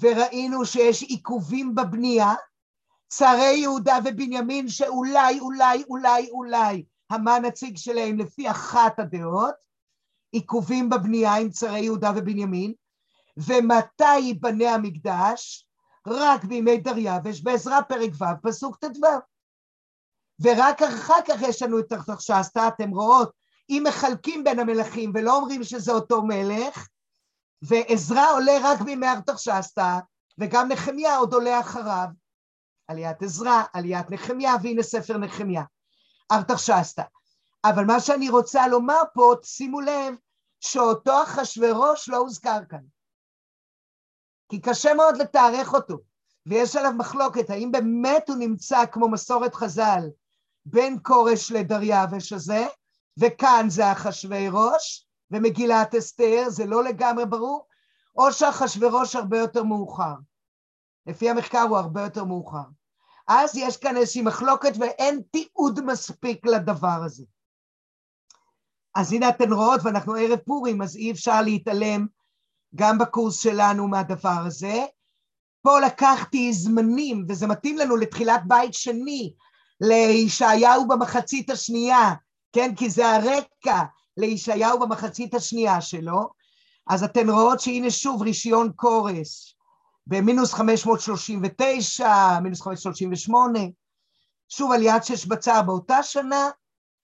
וראינו 0.00 0.64
שיש 0.64 1.02
עיכובים 1.02 1.74
בבנייה, 1.74 2.34
צרי 3.08 3.56
יהודה 3.56 3.98
ובנימין 4.04 4.68
שאולי, 4.68 5.40
אולי, 5.40 5.84
אולי, 5.88 6.30
אולי, 6.30 6.84
המה 7.10 7.38
נציג 7.38 7.76
שלהם 7.76 8.18
לפי 8.18 8.50
אחת 8.50 8.98
הדעות, 8.98 9.54
עיכובים 10.32 10.90
בבנייה 10.90 11.34
עם 11.34 11.50
צרי 11.50 11.80
יהודה 11.80 12.12
ובנימין, 12.16 12.72
ומתי 13.36 14.18
ייבנה 14.18 14.74
המקדש? 14.74 15.66
רק 16.06 16.44
בימי 16.44 16.76
דריווש, 16.76 17.40
בעזרה 17.40 17.82
פרק 17.82 18.10
ו', 18.18 18.42
פסוק 18.42 18.76
ט"ו. 18.76 19.06
ורק 20.40 20.82
אחר 20.82 21.22
כך 21.28 21.42
יש 21.42 21.62
לנו 21.62 21.78
את 21.78 21.92
ארתחשסתא, 21.92 22.68
אתם 22.68 22.90
רואות, 22.90 23.32
אם 23.70 23.84
מחלקים 23.88 24.44
בין 24.44 24.58
המלכים 24.58 25.12
ולא 25.14 25.36
אומרים 25.36 25.64
שזה 25.64 25.92
אותו 25.92 26.22
מלך, 26.22 26.88
ועזרא 27.62 28.32
עולה 28.32 28.52
רק 28.62 28.80
בימי 28.80 29.08
ארתחשסתא, 29.08 29.98
וגם 30.38 30.68
נחמיה 30.68 31.16
עוד 31.16 31.32
עולה 31.32 31.60
אחריו. 31.60 32.08
עליית 32.88 33.22
עזרא, 33.22 33.62
עליית 33.72 34.10
נחמיה, 34.10 34.54
והנה 34.62 34.82
ספר 34.82 35.18
נחמיה. 35.18 35.62
ארתחשסתא. 36.32 37.02
אבל 37.64 37.84
מה 37.84 38.00
שאני 38.00 38.30
רוצה 38.30 38.68
לומר 38.68 39.02
פה, 39.14 39.34
שימו 39.42 39.80
לב, 39.80 40.14
שאותו 40.60 41.22
אחשורוש 41.22 42.08
לא 42.08 42.16
הוזכר 42.16 42.58
כאן. 42.68 42.84
כי 44.48 44.60
קשה 44.60 44.94
מאוד 44.94 45.16
לתארך 45.16 45.74
אותו, 45.74 45.98
ויש 46.46 46.76
עליו 46.76 46.92
מחלוקת, 46.92 47.50
האם 47.50 47.72
באמת 47.72 48.28
הוא 48.28 48.36
נמצא 48.36 48.86
כמו 48.86 49.08
מסורת 49.08 49.54
חז"ל 49.54 50.02
בין 50.66 50.98
כורש 51.02 51.52
לדריווש 51.52 52.32
הזה, 52.32 52.66
וכאן 53.18 53.66
זה 53.68 53.92
אחשוורוש, 53.92 55.05
ומגילת 55.30 55.94
אסתר, 55.94 56.44
זה 56.48 56.66
לא 56.66 56.84
לגמרי 56.84 57.26
ברור, 57.26 57.66
או 58.16 58.32
שאחשוורוש 58.32 59.16
הרבה 59.16 59.38
יותר 59.38 59.62
מאוחר. 59.62 60.14
לפי 61.06 61.30
המחקר 61.30 61.60
הוא 61.60 61.78
הרבה 61.78 62.02
יותר 62.02 62.24
מאוחר. 62.24 62.64
אז 63.28 63.56
יש 63.56 63.76
כאן 63.76 63.96
איזושהי 63.96 64.22
מחלוקת 64.22 64.72
ואין 64.78 65.22
תיעוד 65.30 65.84
מספיק 65.84 66.46
לדבר 66.46 67.02
הזה. 67.04 67.24
אז 68.94 69.12
הנה 69.12 69.28
אתן 69.28 69.52
רואות, 69.52 69.80
ואנחנו 69.84 70.14
ערב 70.14 70.38
פורים, 70.38 70.82
אז 70.82 70.96
אי 70.96 71.10
אפשר 71.10 71.42
להתעלם 71.42 72.06
גם 72.74 72.98
בקורס 72.98 73.40
שלנו 73.40 73.88
מהדבר 73.88 74.42
הזה. 74.46 74.84
פה 75.62 75.80
לקחתי 75.80 76.52
זמנים, 76.52 77.26
וזה 77.28 77.46
מתאים 77.46 77.78
לנו 77.78 77.96
לתחילת 77.96 78.40
בית 78.46 78.74
שני, 78.74 79.34
לישעיהו 79.80 80.88
במחצית 80.88 81.50
השנייה, 81.50 82.14
כן? 82.52 82.74
כי 82.74 82.90
זה 82.90 83.10
הרקע 83.10 83.82
לישעיהו 84.16 84.80
במחצית 84.80 85.34
השנייה 85.34 85.80
שלו. 85.80 86.28
אז 86.86 87.04
אתן 87.04 87.30
רואות 87.30 87.60
שהנה 87.60 87.90
שוב 87.90 88.22
רישיון 88.22 88.72
קורס 88.76 89.54
במינוס 90.06 90.54
539, 90.54 92.40
מינוס 92.40 92.60
538, 92.60 93.58
שוב 94.48 94.72
עליית 94.72 95.04
שש 95.04 95.26
בצר 95.26 95.62
באותה 95.62 96.02
שנה, 96.02 96.50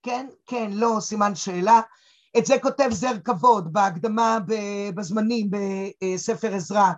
כן, 0.03 0.27
כן, 0.47 0.71
לא, 0.73 0.97
סימן 1.01 1.35
שאלה. 1.35 1.81
את 2.39 2.47
זה 2.47 2.59
כותב 2.63 2.89
זר 2.91 3.19
כבוד 3.25 3.73
בהקדמה 3.73 4.39
בזמנים 4.95 5.51
בספר 5.51 6.55
עזרא 6.55 6.93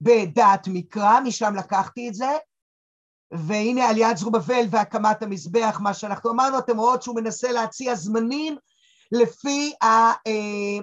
בדעת 0.00 0.68
מקרא, 0.68 1.20
משם 1.20 1.54
לקחתי 1.54 2.08
את 2.08 2.14
זה. 2.14 2.30
והנה 3.32 3.88
עליית 3.88 4.16
זרובבל 4.16 4.64
והקמת 4.70 5.22
המזבח, 5.22 5.80
מה 5.82 5.94
שאנחנו 5.94 6.30
אמרנו, 6.30 6.58
אתם 6.58 6.78
רואות 6.78 7.02
שהוא 7.02 7.16
מנסה 7.16 7.52
להציע 7.52 7.94
זמנים 7.94 8.56
לפי, 9.12 9.72
ה, 9.82 9.86
אה, 10.26 10.78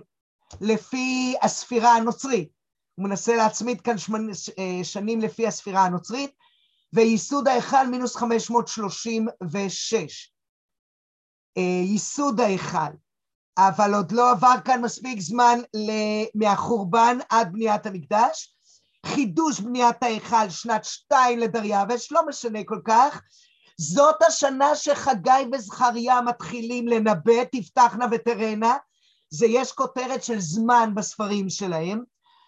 לפי 0.61 1.35
הספירה 1.41 1.95
הנוצרית. 1.95 2.49
הוא 2.95 3.07
מנסה 3.07 3.35
להצמיד 3.35 3.81
כאן 3.81 3.97
שמנ, 3.97 4.29
אה, 4.59 4.79
שנים 4.83 5.21
לפי 5.21 5.47
הספירה 5.47 5.85
הנוצרית, 5.85 6.31
וייסוד 6.93 7.47
ההיכל 7.47 7.87
מינוס 7.87 8.15
536. 8.15 10.31
אה, 11.57 11.81
ייסוד 11.83 12.39
ההיכל. 12.39 12.93
אבל 13.57 13.93
עוד 13.93 14.11
לא 14.11 14.31
עבר 14.31 14.55
כאן 14.65 14.81
מספיק 14.81 15.19
זמן 15.19 15.59
מהחורבן 16.35 17.17
עד 17.29 17.53
בניית 17.53 17.85
המקדש. 17.85 18.57
חידוש 19.05 19.59
בניית 19.59 20.03
ההיכל 20.03 20.49
שנת 20.49 20.85
שתיים 20.85 21.39
לדריווש, 21.39 22.11
לא 22.11 22.27
משנה 22.27 22.59
כל 22.65 22.79
כך. 22.85 23.21
זאת 23.77 24.21
השנה 24.27 24.75
שחגי 24.75 25.45
וזכריה 25.53 26.21
מתחילים 26.21 26.87
לנבא, 26.87 27.43
תפתחנה 27.51 28.05
ותראנה. 28.11 28.77
זה 29.29 29.45
יש 29.45 29.71
כותרת 29.71 30.23
של 30.23 30.39
זמן 30.39 30.91
בספרים 30.95 31.49
שלהם, 31.49 32.03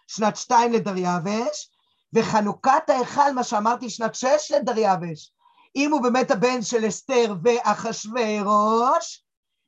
שנת 0.07 0.35
שתיים 0.35 0.73
לדריווש, 0.73 1.69
וחנוכת 2.13 2.89
ההיכל, 2.89 3.33
מה 3.35 3.43
שאמרתי, 3.43 3.89
שנת 3.89 4.15
שש 4.15 4.51
לדריווש. 4.55 5.31
אם 5.75 5.91
הוא 5.91 6.01
באמת 6.01 6.31
הבן 6.31 6.61
של 6.61 6.87
אסתר 6.87 7.35
ואחשוורוש, 7.43 9.23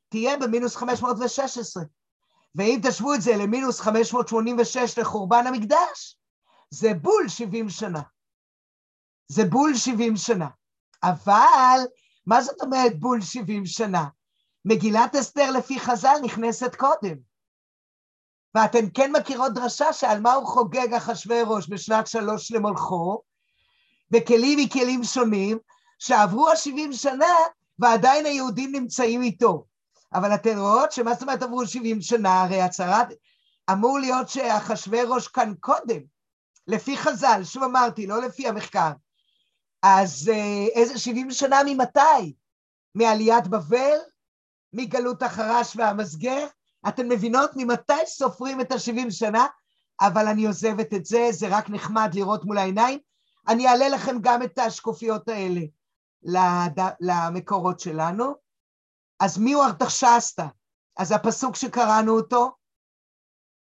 תהיה 0.08 0.36
במינוס 0.36 0.76
516. 0.76 1.82
ואם 2.54 2.80
תשוו 2.82 3.14
את 3.14 3.22
זה 3.22 3.36
למינוס 3.36 3.80
586 3.80 4.98
לחורבן 4.98 5.46
המקדש, 5.46 6.18
זה 6.70 6.94
בול 6.94 7.28
70 7.28 7.68
שנה. 7.68 8.02
זה 9.28 9.44
בול 9.44 9.74
70 9.74 10.16
שנה. 10.16 10.46
אבל, 11.02 11.80
מה 12.26 12.42
זאת 12.42 12.60
אומרת 12.60 13.00
בול 13.00 13.20
70 13.20 13.66
שנה? 13.66 14.04
מגילת 14.64 15.14
אסתר 15.14 15.50
לפי 15.50 15.80
חז"ל 15.80 16.16
נכנסת 16.22 16.74
קודם. 16.74 17.16
ואתן 18.54 18.86
כן 18.94 19.12
מכירות 19.12 19.54
דרשה 19.54 19.92
שעל 19.92 20.20
מה 20.20 20.32
הוא 20.32 20.46
חוגג 20.46 20.94
אחשוורוש 20.94 21.68
בשנת 21.68 22.06
שלוש 22.06 22.52
למולכו, 22.52 23.22
בכלים 24.10 24.58
מכלים 24.58 25.04
שונים, 25.04 25.58
שעברו 25.98 26.48
ה-70 26.48 26.92
שנה 26.92 27.34
ועדיין 27.78 28.26
היהודים 28.26 28.72
נמצאים 28.72 29.22
איתו. 29.22 29.64
אבל 30.14 30.34
אתן 30.34 30.58
רואות 30.58 30.92
שמה 30.92 31.12
זאת 31.12 31.22
אומרת 31.22 31.42
עברו 31.42 31.66
70 31.66 32.00
שנה, 32.00 32.42
הרי 32.42 32.62
הצהרת, 32.62 33.08
אמור 33.72 33.98
להיות 33.98 34.28
שאחשוורוש 34.28 35.28
כאן 35.28 35.54
קודם, 35.60 36.00
לפי 36.66 36.96
חז"ל, 36.96 37.40
שוב 37.44 37.62
אמרתי, 37.62 38.06
לא 38.06 38.22
לפי 38.22 38.48
המחקר. 38.48 38.90
אז 39.82 40.30
אה, 40.32 40.66
איזה 40.74 40.98
70 40.98 41.30
שנה 41.30 41.60
ממתי? 41.66 42.34
מעליית 42.94 43.48
בבל? 43.48 43.98
מגלות 44.72 45.22
החרש 45.22 45.76
והמסגר? 45.76 46.46
אתן 46.88 47.08
מבינות 47.08 47.50
ממתי 47.56 48.06
סופרים 48.06 48.60
את 48.60 48.72
ה-70 48.72 49.10
שנה? 49.10 49.46
אבל 50.00 50.26
אני 50.26 50.46
עוזבת 50.46 50.94
את 50.94 51.04
זה, 51.04 51.28
זה 51.30 51.46
רק 51.50 51.70
נחמד 51.70 52.10
לראות 52.14 52.44
מול 52.44 52.58
העיניים. 52.58 52.98
אני 53.48 53.68
אעלה 53.68 53.88
לכם 53.88 54.16
גם 54.20 54.42
את 54.42 54.58
השקופיות 54.58 55.28
האלה 55.28 55.60
למקורות 57.00 57.80
שלנו. 57.80 58.34
אז 59.20 59.38
מי 59.38 59.52
הוא 59.52 59.64
ארתחשסתא? 59.64 60.46
אז 60.98 61.12
הפסוק 61.12 61.56
שקראנו 61.56 62.16
אותו, 62.16 62.50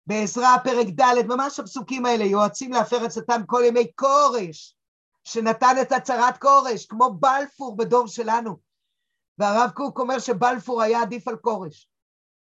בעזרא 0.06 0.56
פרק 0.64 0.86
ד', 0.86 1.26
ממש 1.26 1.60
הפסוקים 1.60 2.06
האלה, 2.06 2.24
יועצים 2.24 2.72
להפר 2.72 3.04
עצתם 3.04 3.40
כל 3.46 3.62
ימי 3.66 3.92
כורש, 3.94 4.76
שנתן 5.32 5.76
את 5.82 5.92
הצהרת 5.92 6.38
כורש, 6.38 6.86
כמו 6.86 7.10
בלפור 7.10 7.76
בדור 7.76 8.06
שלנו. 8.06 8.56
והרב 9.38 9.70
קוק 9.74 9.98
אומר 9.98 10.18
שבלפור 10.18 10.82
היה 10.82 11.02
עדיף 11.02 11.28
על 11.28 11.36
כורש. 11.36 11.88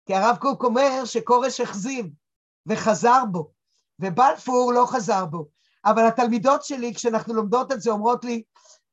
כי 0.06 0.14
הרב 0.14 0.36
קוק 0.40 0.64
אומר 0.64 1.04
שכורש 1.04 1.60
החזיב 1.60 2.06
וחזר 2.66 3.24
בו, 3.32 3.50
ובלפור 3.98 4.72
לא 4.72 4.86
חזר 4.86 5.26
בו. 5.26 5.48
אבל 5.84 6.06
התלמידות 6.06 6.64
שלי, 6.64 6.94
כשאנחנו 6.94 7.34
לומדות 7.34 7.72
את 7.72 7.80
זה, 7.80 7.90
אומרות 7.90 8.24
לי, 8.24 8.42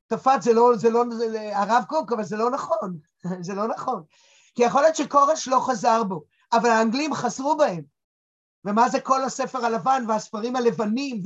תפת, 0.08 0.41
זה 0.41 0.54
לא, 0.54 0.71
זה 0.76 0.89
לא, 0.89 1.04
זה, 1.17 1.58
הרב 1.58 1.84
קוק, 1.88 2.12
אבל 2.12 2.24
זה 2.24 2.38
לא 2.38 2.52
נכון, 2.52 2.98
זה 3.48 3.54
לא 3.54 3.67
נכון. 3.67 4.04
כי 4.56 4.63
יכול 4.63 4.82
להיות 4.82 4.95
שכורש 4.95 5.48
לא 5.48 5.60
חזר 5.60 6.04
בו, 6.04 6.24
אבל 6.54 6.69
האנגלים 6.69 7.13
חזרו 7.13 7.58
בהם. 7.58 7.84
ומה 8.65 8.89
זה 8.89 9.00
כל 9.00 9.24
הספר 9.24 9.65
הלבן 9.65 10.04
והספרים 10.08 10.56
הלבנים 10.56 11.24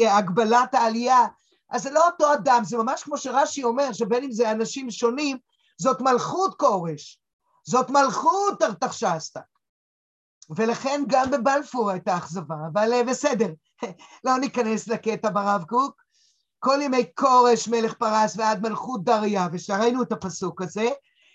והגבלת 0.00 0.74
העלייה? 0.74 1.26
אז 1.70 1.82
זה 1.82 1.90
לא 1.90 2.06
אותו 2.06 2.34
אדם, 2.34 2.60
זה 2.64 2.76
ממש 2.76 3.02
כמו 3.02 3.18
שרש"י 3.18 3.64
אומר, 3.64 3.92
שבין 3.92 4.24
אם 4.24 4.32
זה 4.32 4.50
אנשים 4.50 4.90
שונים, 4.90 5.38
זאת 5.78 6.00
מלכות 6.00 6.54
כורש, 6.54 7.20
זאת 7.64 7.90
מלכות 7.90 8.62
ארתחשסתא. 8.62 9.40
ולכן 10.56 11.04
גם 11.06 11.30
בבלפור 11.30 11.90
הייתה 11.90 12.16
אכזבה, 12.16 12.56
אבל 12.72 12.92
אה, 12.92 13.04
בסדר, 13.04 13.48
לא 14.24 14.38
ניכנס 14.38 14.88
לקטע 14.88 15.30
ברב 15.30 15.64
קוק. 15.68 16.02
כל 16.58 16.78
ימי 16.82 17.04
כורש 17.14 17.68
מלך 17.68 17.94
פרס 17.94 18.36
ועד 18.36 18.62
מלכות 18.62 19.04
דריה, 19.04 19.48
ושראינו 19.52 20.02
את 20.02 20.12
הפסוק 20.12 20.62
הזה, 20.62 20.88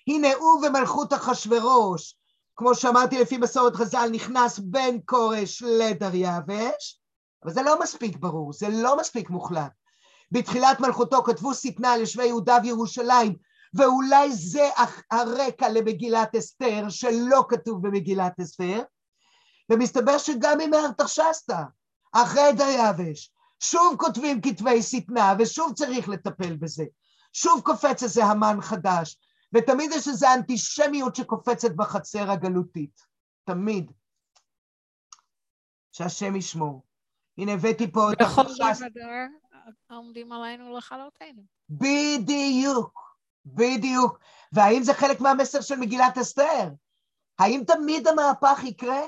הנה 0.07 0.27
הוא 0.33 0.65
ומלכות 0.65 1.13
אחשורוש, 1.13 2.15
כמו 2.55 2.75
שאמרתי 2.75 3.19
לפי 3.19 3.37
מסורת 3.37 3.75
חז"ל, 3.75 4.09
נכנס 4.11 4.59
בין 4.59 4.99
כורש 5.05 5.63
לדריווש, 5.63 7.01
אבל 7.43 7.53
זה 7.53 7.61
לא 7.61 7.81
מספיק 7.81 8.17
ברור, 8.17 8.53
זה 8.53 8.69
לא 8.69 8.97
מספיק 8.97 9.29
מוחלט. 9.29 9.80
בתחילת 10.31 10.79
מלכותו 10.79 11.23
כתבו 11.23 11.53
שטנה 11.53 11.93
על 11.93 11.99
יושבי 11.99 12.25
יהודה 12.25 12.57
וירושלים, 12.63 13.35
ואולי 13.73 14.31
זה 14.31 14.69
הרקע 15.11 15.69
למגילת 15.69 16.35
אסתר, 16.35 16.89
שלא 16.89 17.45
כתוב 17.49 17.87
במגילת 17.87 18.39
אסתר, 18.39 18.81
ומסתבר 19.71 20.17
שגם 20.17 20.59
עם 20.59 20.73
ארתחשסתא, 20.73 21.61
אחרי 22.11 22.53
דריווש, 22.57 23.31
שוב 23.59 23.95
כותבים 23.97 24.41
כתבי 24.41 24.81
שטנה, 24.81 25.33
ושוב 25.39 25.73
צריך 25.73 26.09
לטפל 26.09 26.55
בזה. 26.55 26.83
שוב 27.33 27.61
קופץ 27.61 28.03
איזה 28.03 28.25
המן 28.25 28.57
חדש, 28.61 29.17
ותמיד 29.53 29.91
יש 29.91 30.07
איזו 30.07 30.27
אנטישמיות 30.33 31.15
שקופצת 31.15 31.71
בחצר 31.75 32.31
הגלותית. 32.31 33.01
תמיד. 33.43 33.91
שהשם 35.91 36.35
ישמור. 36.35 36.83
הנה 37.37 37.53
הבאתי 37.53 37.91
פה 37.91 38.13
את 38.13 38.21
החשש. 38.21 38.81
עומדים 39.89 40.31
עלינו 40.31 40.77
לכלותנו. 40.77 41.43
בדיוק, 41.69 43.17
בדיוק. 43.45 44.19
והאם 44.51 44.84
זה 44.84 44.93
חלק 44.93 45.21
מהמסר 45.21 45.62
של 45.62 45.75
מגילת 45.75 46.17
אסתר? 46.17 46.69
האם 47.39 47.63
תמיד 47.67 48.07
המהפך 48.07 48.60
יקרה? 48.63 49.01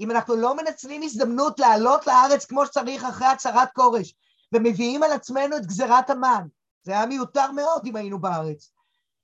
אם 0.00 0.10
אנחנו 0.10 0.36
לא 0.36 0.56
מנצלים 0.56 1.02
הזדמנות 1.02 1.58
לעלות 1.58 2.06
לארץ 2.06 2.44
כמו 2.44 2.66
שצריך 2.66 3.04
אחרי 3.04 3.26
הצהרת 3.26 3.68
כורש, 3.72 4.14
ומביאים 4.52 5.02
על 5.02 5.12
עצמנו 5.12 5.56
את 5.56 5.66
גזירת 5.66 6.10
המן, 6.10 6.46
זה 6.82 6.92
היה 6.92 7.06
מיותר 7.06 7.52
מאוד 7.52 7.86
אם 7.86 7.96
היינו 7.96 8.18
בארץ. 8.18 8.72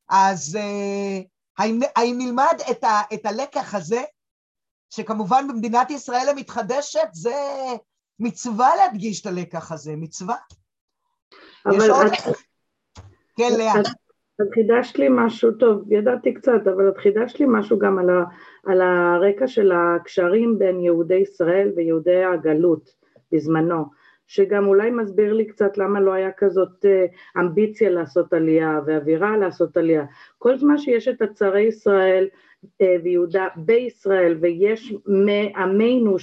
אז 0.08 0.58
uh, 0.60 1.24
האם, 1.58 1.80
האם 1.96 2.18
נלמד 2.18 2.54
את, 2.70 2.84
ה, 2.84 3.00
את 3.14 3.26
הלקח 3.26 3.74
הזה, 3.74 4.02
שכמובן 4.90 5.48
במדינת 5.48 5.90
ישראל 5.90 6.28
המתחדשת 6.28 7.08
זה 7.12 7.36
מצווה 8.20 8.68
להדגיש 8.76 9.20
את 9.20 9.26
הלקח 9.26 9.72
הזה, 9.72 9.96
מצווה. 9.96 10.34
אבל 11.66 11.90
עוד... 11.90 12.06
את... 12.06 12.36
כן, 13.36 13.58
לאה. 13.58 13.80
את 14.42 14.54
חידשת 14.54 14.98
לי 14.98 15.06
משהו, 15.10 15.52
טוב, 15.52 15.92
ידעתי 15.92 16.34
קצת, 16.34 16.66
אבל 16.74 16.88
את 16.88 16.98
חידשת 16.98 17.40
לי 17.40 17.46
משהו 17.48 17.78
גם 17.78 17.98
על, 17.98 18.10
ה, 18.10 18.24
על 18.66 18.80
הרקע 18.80 19.46
של 19.46 19.72
הקשרים 19.72 20.58
בין 20.58 20.80
יהודי 20.80 21.14
ישראל 21.14 21.72
ויהודי 21.76 22.24
הגלות 22.24 22.90
בזמנו, 23.32 23.84
שגם 24.26 24.66
אולי 24.66 24.90
מסביר 24.90 25.32
לי 25.32 25.44
קצת 25.44 25.78
למה 25.78 26.00
לא 26.00 26.12
היה 26.12 26.30
כזאת 26.36 26.84
אה, 26.84 27.06
אמביציה 27.40 27.90
לעשות 27.90 28.32
עלייה 28.32 28.80
ואווירה 28.86 29.36
לעשות 29.36 29.76
עלייה. 29.76 30.04
כל 30.38 30.58
זמן 30.58 30.78
שיש 30.78 31.08
את 31.08 31.22
הצרי 31.22 31.62
ישראל 31.62 32.28
אה, 32.80 32.96
ויהודה 33.04 33.46
בישראל 33.56 34.38
ויש 34.40 34.94
מעמנו 35.06 36.18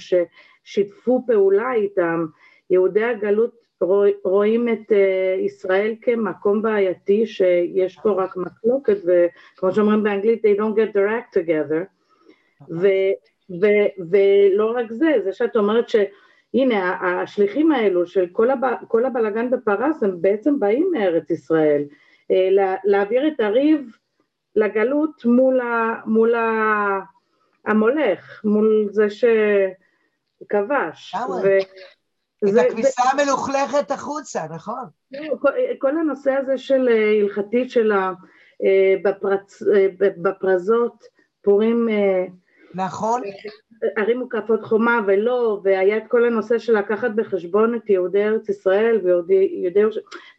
ששיתפו 0.68 1.24
פעולה 1.26 1.72
איתם, 1.72 2.26
יהודי 2.70 3.04
הגלות 3.04 3.54
רואים 4.24 4.68
את 4.68 4.92
אה, 4.92 5.36
ישראל 5.38 5.94
כמקום 6.02 6.62
בעייתי 6.62 7.26
שיש 7.26 7.98
פה 8.02 8.10
רק 8.10 8.36
מחלוקת 8.36 8.96
וכמו 8.96 9.72
שאומרים 9.72 10.02
באנגלית 10.02 10.44
they 10.44 10.58
don't 10.58 10.74
get 10.76 10.92
their 10.94 11.08
act 11.08 11.38
together. 11.38 11.84
ו, 12.70 12.86
ו, 13.60 13.66
ולא 14.10 14.72
רק 14.76 14.92
זה, 14.92 15.12
זה 15.24 15.32
שאת 15.32 15.56
אומרת 15.56 15.88
שהנה 15.88 16.98
השליחים 17.02 17.72
האלו 17.72 18.06
של 18.06 18.26
כל, 18.32 18.50
הב, 18.50 18.64
כל 18.88 19.04
הבלגן 19.04 19.50
בפרס 19.50 20.02
הם 20.02 20.22
בעצם 20.22 20.60
באים 20.60 20.90
מארץ 20.92 21.30
ישראל 21.30 21.84
אה, 22.30 22.48
לה, 22.50 22.74
להעביר 22.84 23.28
את 23.28 23.40
הריב 23.40 23.96
לגלות 24.56 25.24
מול, 25.24 25.60
ה, 25.60 25.94
מול 26.06 26.34
ה, 26.34 27.00
המולך, 27.66 28.40
מול 28.44 28.88
זה 28.90 29.10
שכבש. 30.40 31.14
את 32.44 32.66
הכביסה 32.66 33.02
המלוכלכת 33.12 33.90
החוצה, 33.90 34.40
נכון. 34.50 34.84
כל, 35.40 35.50
כל 35.78 35.98
הנושא 35.98 36.32
הזה 36.32 36.58
של 36.58 36.88
אה, 36.88 37.20
הלכתית 37.20 37.70
של 37.70 37.92
ה... 37.92 38.12
אה, 38.64 38.94
בפרצ, 39.04 39.62
אה, 39.62 39.86
בפרזות, 39.98 41.04
פורים... 41.42 41.88
נכון. 42.74 43.22
ערים 43.96 44.18
מוקפות 44.18 44.64
חומה 44.64 45.00
ולא, 45.06 45.60
והיה 45.64 45.96
את 45.96 46.02
כל 46.08 46.24
הנושא 46.24 46.58
של 46.58 46.78
לקחת 46.78 47.10
בחשבון 47.14 47.74
את 47.74 47.90
יהודי 47.90 48.24
ארץ 48.24 48.48
ישראל 48.48 49.00
ויהודי... 49.04 49.64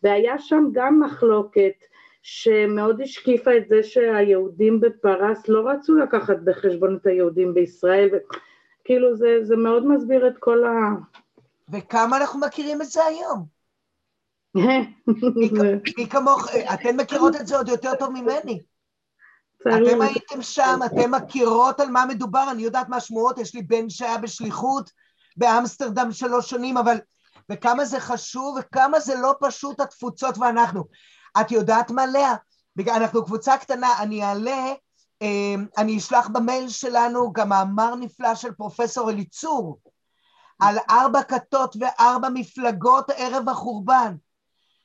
והיה 0.03 0.39
שם 0.39 0.65
גם 0.71 0.99
מחלוקת 0.99 1.73
שמאוד 2.21 3.01
השקיפה 3.01 3.57
את 3.57 3.67
זה 3.67 3.83
שהיהודים 3.83 4.79
בפרס 4.79 5.47
לא 5.47 5.69
רצו 5.69 5.95
לקחת 5.95 6.37
בחשבון 6.43 6.97
את 7.01 7.05
היהודים 7.05 7.53
בישראל, 7.53 8.09
וכאילו 8.89 9.15
זה, 9.15 9.37
זה 9.43 9.55
מאוד 9.55 9.87
מסביר 9.87 10.27
את 10.27 10.33
כל 10.39 10.65
ה... 10.65 10.69
וכמה 11.69 12.17
אנחנו 12.17 12.39
מכירים 12.39 12.81
את 12.81 12.87
זה 12.87 13.03
היום? 13.05 13.45
מי 15.97 16.09
כמוך, 16.09 16.47
אתן 16.73 16.95
מכירות 16.95 17.35
את 17.35 17.47
זה 17.47 17.57
עוד 17.57 17.67
יותר 17.67 17.95
טוב 17.99 18.09
ממני. 18.09 18.61
אתם 19.61 20.01
הייתם 20.01 20.41
שם, 20.41 20.79
אתם 20.85 21.11
מכירות 21.11 21.79
על 21.79 21.89
מה 21.89 22.05
מדובר, 22.05 22.47
אני 22.51 22.63
יודעת 22.63 22.89
מה 22.89 22.99
שמועות, 22.99 23.37
יש 23.37 23.55
לי 23.55 23.61
בן 23.61 23.89
שהיה 23.89 24.17
בשליחות 24.17 24.91
באמסטרדם 25.37 26.11
שלוש 26.11 26.49
שנים, 26.49 26.77
אבל 26.77 26.97
וכמה 27.51 27.85
זה 27.85 27.99
חשוב 27.99 28.57
וכמה 28.59 28.99
זה 28.99 29.15
לא 29.21 29.35
פשוט 29.41 29.79
התפוצות 29.79 30.37
ואנחנו. 30.37 30.83
את 31.41 31.51
יודעת 31.51 31.91
מה, 31.91 32.05
לאה? 32.05 32.35
אנחנו 32.87 33.25
קבוצה 33.25 33.57
קטנה, 33.57 33.99
אני 33.99 34.23
אעלה, 34.23 34.73
אני 35.77 35.97
אשלח 35.97 36.27
במייל 36.27 36.69
שלנו 36.69 37.33
גם 37.33 37.49
מאמר 37.49 37.95
נפלא 37.95 38.35
של 38.35 38.51
פרופסור 38.51 39.09
אליצור, 39.09 39.79
על 40.59 40.77
ארבע 40.89 41.23
כתות 41.23 41.75
וארבע 41.79 42.29
מפלגות 42.33 43.09
ערב 43.15 43.49
החורבן. 43.49 44.15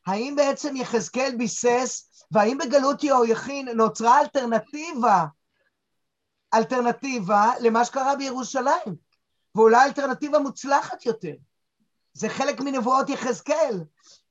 האם 0.07 0.35
בעצם 0.37 0.77
יחזקאל 0.77 1.35
ביסס, 1.39 2.25
והאם 2.31 2.59
בגלות 2.59 3.05
יהויכין 3.05 3.69
נוצרה 3.69 4.21
אלטרנטיבה, 4.21 5.25
אלטרנטיבה 6.55 7.53
למה 7.61 7.85
שקרה 7.85 8.17
בירושלים, 8.17 8.95
ואולי 9.55 9.85
אלטרנטיבה 9.85 10.39
מוצלחת 10.39 11.07
יותר. 11.07 11.35
זה 12.13 12.29
חלק 12.29 12.61
מנבואות 12.61 13.09
יחזקאל, 13.09 13.81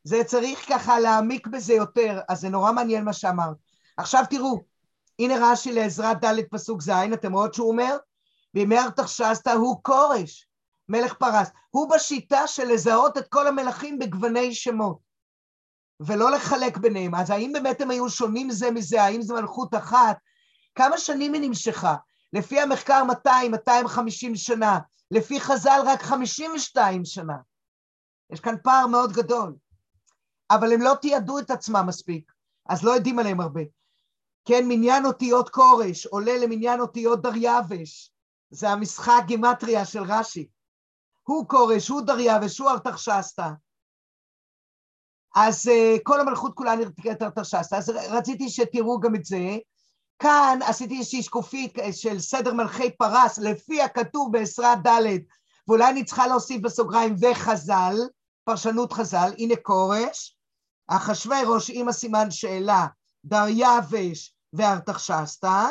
זה 0.03 0.23
צריך 0.23 0.69
ככה 0.69 0.99
להעמיק 0.99 1.47
בזה 1.47 1.73
יותר, 1.73 2.19
אז 2.29 2.39
זה 2.39 2.49
נורא 2.49 2.71
מעניין 2.71 3.03
מה 3.03 3.13
שאמרת. 3.13 3.57
עכשיו 3.97 4.23
תראו, 4.29 4.72
הנה 5.19 5.33
רש"י 5.41 5.71
לעזרת 5.71 6.25
ד' 6.25 6.41
פסוק 6.51 6.81
ז', 6.81 6.89
אתם 6.89 7.33
רואות 7.33 7.53
שהוא 7.53 7.71
אומר? 7.71 7.97
בימי 8.53 8.79
ארתחשסתא 8.79 9.49
הוא 9.49 9.79
כורש, 9.81 10.47
מלך 10.89 11.13
פרס. 11.13 11.49
הוא 11.69 11.89
בשיטה 11.89 12.47
של 12.47 12.67
לזהות 12.67 13.17
את 13.17 13.27
כל 13.27 13.47
המלכים 13.47 13.99
בגווני 13.99 14.53
שמות, 14.53 14.97
ולא 15.99 16.31
לחלק 16.31 16.77
ביניהם. 16.77 17.15
אז 17.15 17.29
האם 17.29 17.51
באמת 17.53 17.81
הם 17.81 17.91
היו 17.91 18.09
שונים 18.09 18.51
זה 18.51 18.71
מזה? 18.71 19.03
האם 19.03 19.21
זו 19.21 19.35
מלכות 19.35 19.75
אחת? 19.75 20.17
כמה 20.75 20.97
שנים 20.97 21.33
היא 21.33 21.41
נמשכה? 21.41 21.95
לפי 22.33 22.59
המחקר 22.59 23.03
200, 23.03 23.51
250 23.51 24.35
שנה. 24.35 24.79
לפי 25.11 25.39
חז"ל 25.39 25.81
רק 25.85 26.01
52 26.01 27.05
שנה. 27.05 27.37
יש 28.31 28.39
כאן 28.39 28.55
פער 28.63 28.87
מאוד 28.87 29.11
גדול. 29.11 29.55
אבל 30.51 30.73
הם 30.73 30.81
לא 30.81 30.93
תיעדו 31.01 31.39
את 31.39 31.51
עצמם 31.51 31.85
מספיק, 31.87 32.31
אז 32.69 32.83
לא 32.83 32.91
יודעים 32.91 33.19
עליהם 33.19 33.41
הרבה. 33.41 33.61
כן, 34.45 34.67
מניין 34.67 35.05
אותיות 35.05 35.49
כורש 35.49 36.05
עולה 36.05 36.37
למניין 36.37 36.79
אותיות 36.79 37.21
דריווש, 37.21 38.11
זה 38.49 38.69
המשחק 38.69 39.23
גימטריה 39.25 39.85
של 39.85 40.03
רש"י. 40.03 40.47
הוא 41.23 41.47
כורש, 41.47 41.87
הוא 41.87 42.01
דריווש, 42.01 42.57
הוא 42.59 42.69
ארתחשסתא. 42.69 43.49
אז 45.35 45.67
uh, 45.67 45.99
כל 46.03 46.19
המלכות 46.19 46.55
כולה 46.55 46.75
נקראת 46.75 47.21
ארתחשסתא, 47.21 47.75
אז 47.75 47.89
רציתי 47.89 48.49
שתראו 48.49 48.99
גם 48.99 49.15
את 49.15 49.25
זה. 49.25 49.57
כאן 50.19 50.59
עשיתי 50.65 50.97
איזושהי 50.97 51.23
שקופית 51.23 51.77
של 51.91 52.19
סדר 52.19 52.53
מלכי 52.53 52.97
פרס, 52.97 53.37
לפי 53.37 53.81
הכתוב 53.81 54.31
בעשרה 54.31 54.75
ד', 54.75 55.19
ואולי 55.67 55.89
אני 55.89 56.05
צריכה 56.05 56.27
להוסיף 56.27 56.61
בסוגריים 56.61 57.15
וחז"ל, 57.19 57.95
פרשנות 58.43 58.93
חז"ל, 58.93 59.31
הנה 59.37 59.55
כורש, 59.55 60.37
אחשורוש 60.87 61.69
עם 61.69 61.87
הסימן 61.87 62.31
שאלה, 62.31 62.87
דריווש 63.25 64.32
וארתחשסתא, 64.53 65.65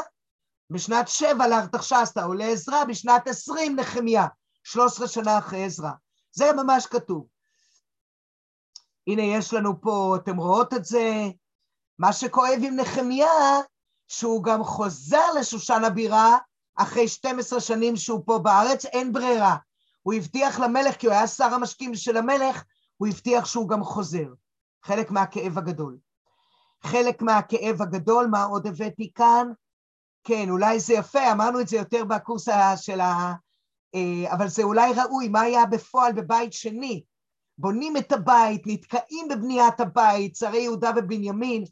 בשנת 0.71 1.09
שבע 1.09 1.49
לארתחשסתא 1.49 2.21
או 2.21 2.33
לעזרא, 2.33 2.85
בשנת 2.85 3.29
עשרים 3.29 3.77
נחמיה, 3.77 4.27
שלוש 4.65 4.93
עשרה 4.93 5.09
שנה 5.09 5.39
אחרי 5.39 5.65
עזרא. 5.65 5.91
זה 6.33 6.53
ממש 6.57 6.87
כתוב. 6.87 7.27
הנה 9.07 9.23
יש 9.23 9.55
לנו 9.55 9.81
פה, 9.81 10.17
אתם 10.17 10.37
רואות 10.37 10.75
את 10.75 10.85
זה, 10.85 11.25
מה 11.99 12.13
שכואב 12.13 12.59
עם 12.63 12.77
נחמיה, 12.77 13.61
שהוא 14.09 14.45
גם 14.45 14.65
חוזר 14.65 15.33
לשושן 15.41 15.85
הבירה 15.85 16.39
אחרי 16.77 17.09
12 17.09 17.61
שנים 17.61 17.97
שהוא 17.97 18.23
פה 18.27 18.39
בארץ, 18.39 18.85
אין 18.85 19.13
ברירה. 19.13 19.57
הוא 20.03 20.15
הבטיח 20.15 20.61
למלך, 20.61 20.97
כי 20.97 21.07
הוא 21.07 21.15
היה 21.15 21.27
שר 21.27 21.55
המשקים 21.55 21.95
של 21.95 22.17
המלך, 22.17 22.65
הוא 22.97 23.09
הבטיח 23.09 23.45
שהוא 23.45 23.69
גם 23.69 23.85
חוזר. 23.85 24.27
חלק 24.85 25.11
מהכאב 25.11 25.59
הגדול. 25.59 25.99
חלק 26.85 27.23
מהכאב 27.23 27.83
הגדול, 27.83 28.27
מה 28.27 28.45
עוד 28.45 28.67
הבאתי 28.67 29.11
כאן? 29.15 29.53
כן, 30.25 30.51
אולי 30.51 30.81
זה 30.81 30.95
יפה, 30.95 31.33
אמרנו 31.33 31.61
את 31.61 31.69
זה 31.69 31.77
יותר 31.77 32.05
בקורס 32.05 32.49
של 32.77 33.01
ה... 33.01 33.33
אה, 33.95 34.33
אבל 34.33 34.49
זה 34.49 34.63
אולי 34.63 34.93
ראוי, 34.93 35.29
מה 35.29 35.41
היה 35.41 35.67
בפועל 35.67 36.13
בבית 36.13 36.53
שני? 36.53 37.05
בונים 37.59 37.97
את 37.97 38.13
הבית, 38.13 38.63
נתקעים 38.67 39.29
בבניית 39.31 39.81
הבית, 39.81 40.37
שרי 40.37 40.61
יהודה 40.61 40.91
ובנימין, 40.97 41.65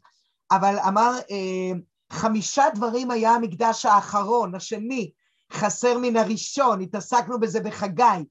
אבל 0.51 0.75
אמר, 0.87 1.11
אה, 1.31 1.79
חמישה 2.11 2.63
דברים 2.75 3.11
היה 3.11 3.31
המקדש 3.31 3.85
האחרון, 3.85 4.55
השני, 4.55 5.11
חסר 5.51 5.97
מן 5.97 6.17
הראשון, 6.17 6.81
התעסקנו 6.81 7.39
בזה 7.39 7.59
בחגי. 7.59 8.25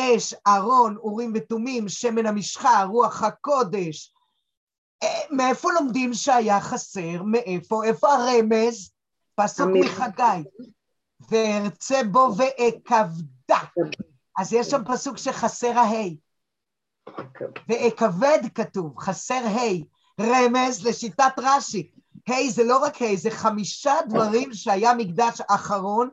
אש, 0.00 0.34
ארון, 0.46 0.96
אורים 0.96 1.32
ותומים, 1.34 1.88
שמן 1.88 2.26
המשחה, 2.26 2.84
רוח 2.84 3.22
הקודש. 3.22 4.12
מאיפה 5.30 5.72
לומדים 5.72 6.14
שהיה 6.14 6.60
חסר? 6.60 7.22
מאיפה? 7.24 7.84
איפה 7.84 8.08
הרמז? 8.14 8.90
פסוק 9.34 9.68
מחגי. 9.74 10.44
וארצה 11.30 12.00
בו 12.10 12.34
ואכבדה. 12.36 13.58
אז 14.38 14.52
יש 14.52 14.66
שם 14.66 14.82
פסוק 14.92 15.18
שחסר 15.18 15.78
ההי. 15.78 16.16
ואכבד 17.68 18.38
כתוב, 18.54 18.98
חסר 18.98 19.44
ה', 19.46 20.20
רמז 20.20 20.86
לשיטת 20.86 21.32
רש"י. 21.38 21.90
ה' 22.28 22.50
זה 22.50 22.64
לא 22.64 22.78
רק 22.78 23.02
ה', 23.02 23.16
זה 23.16 23.30
חמישה 23.30 23.94
דברים 24.08 24.54
שהיה 24.54 24.94
מקדש 24.94 25.40
אחרון, 25.48 26.08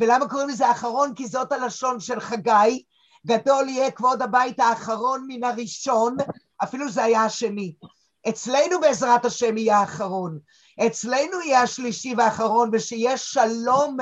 ולמה 0.00 0.28
קוראים 0.28 0.48
לזה 0.48 0.70
אחרון? 0.70 1.14
כי 1.14 1.26
זאת 1.26 1.52
הלשון 1.52 2.00
של 2.00 2.20
חגי, 2.20 2.84
גדול 3.26 3.68
יהיה 3.68 3.90
כבוד 3.90 4.22
הבית 4.22 4.60
האחרון 4.60 5.24
מן 5.28 5.44
הראשון, 5.44 6.16
אפילו 6.62 6.90
זה 6.90 7.04
היה 7.04 7.24
השני. 7.24 7.74
אצלנו 8.28 8.80
בעזרת 8.80 9.24
השם 9.24 9.56
יהיה 9.56 9.78
האחרון, 9.78 10.38
אצלנו 10.86 11.40
יהיה 11.44 11.62
השלישי 11.62 12.14
והאחרון, 12.16 12.70
ושיהיה 12.72 13.16
שלום, 13.16 13.96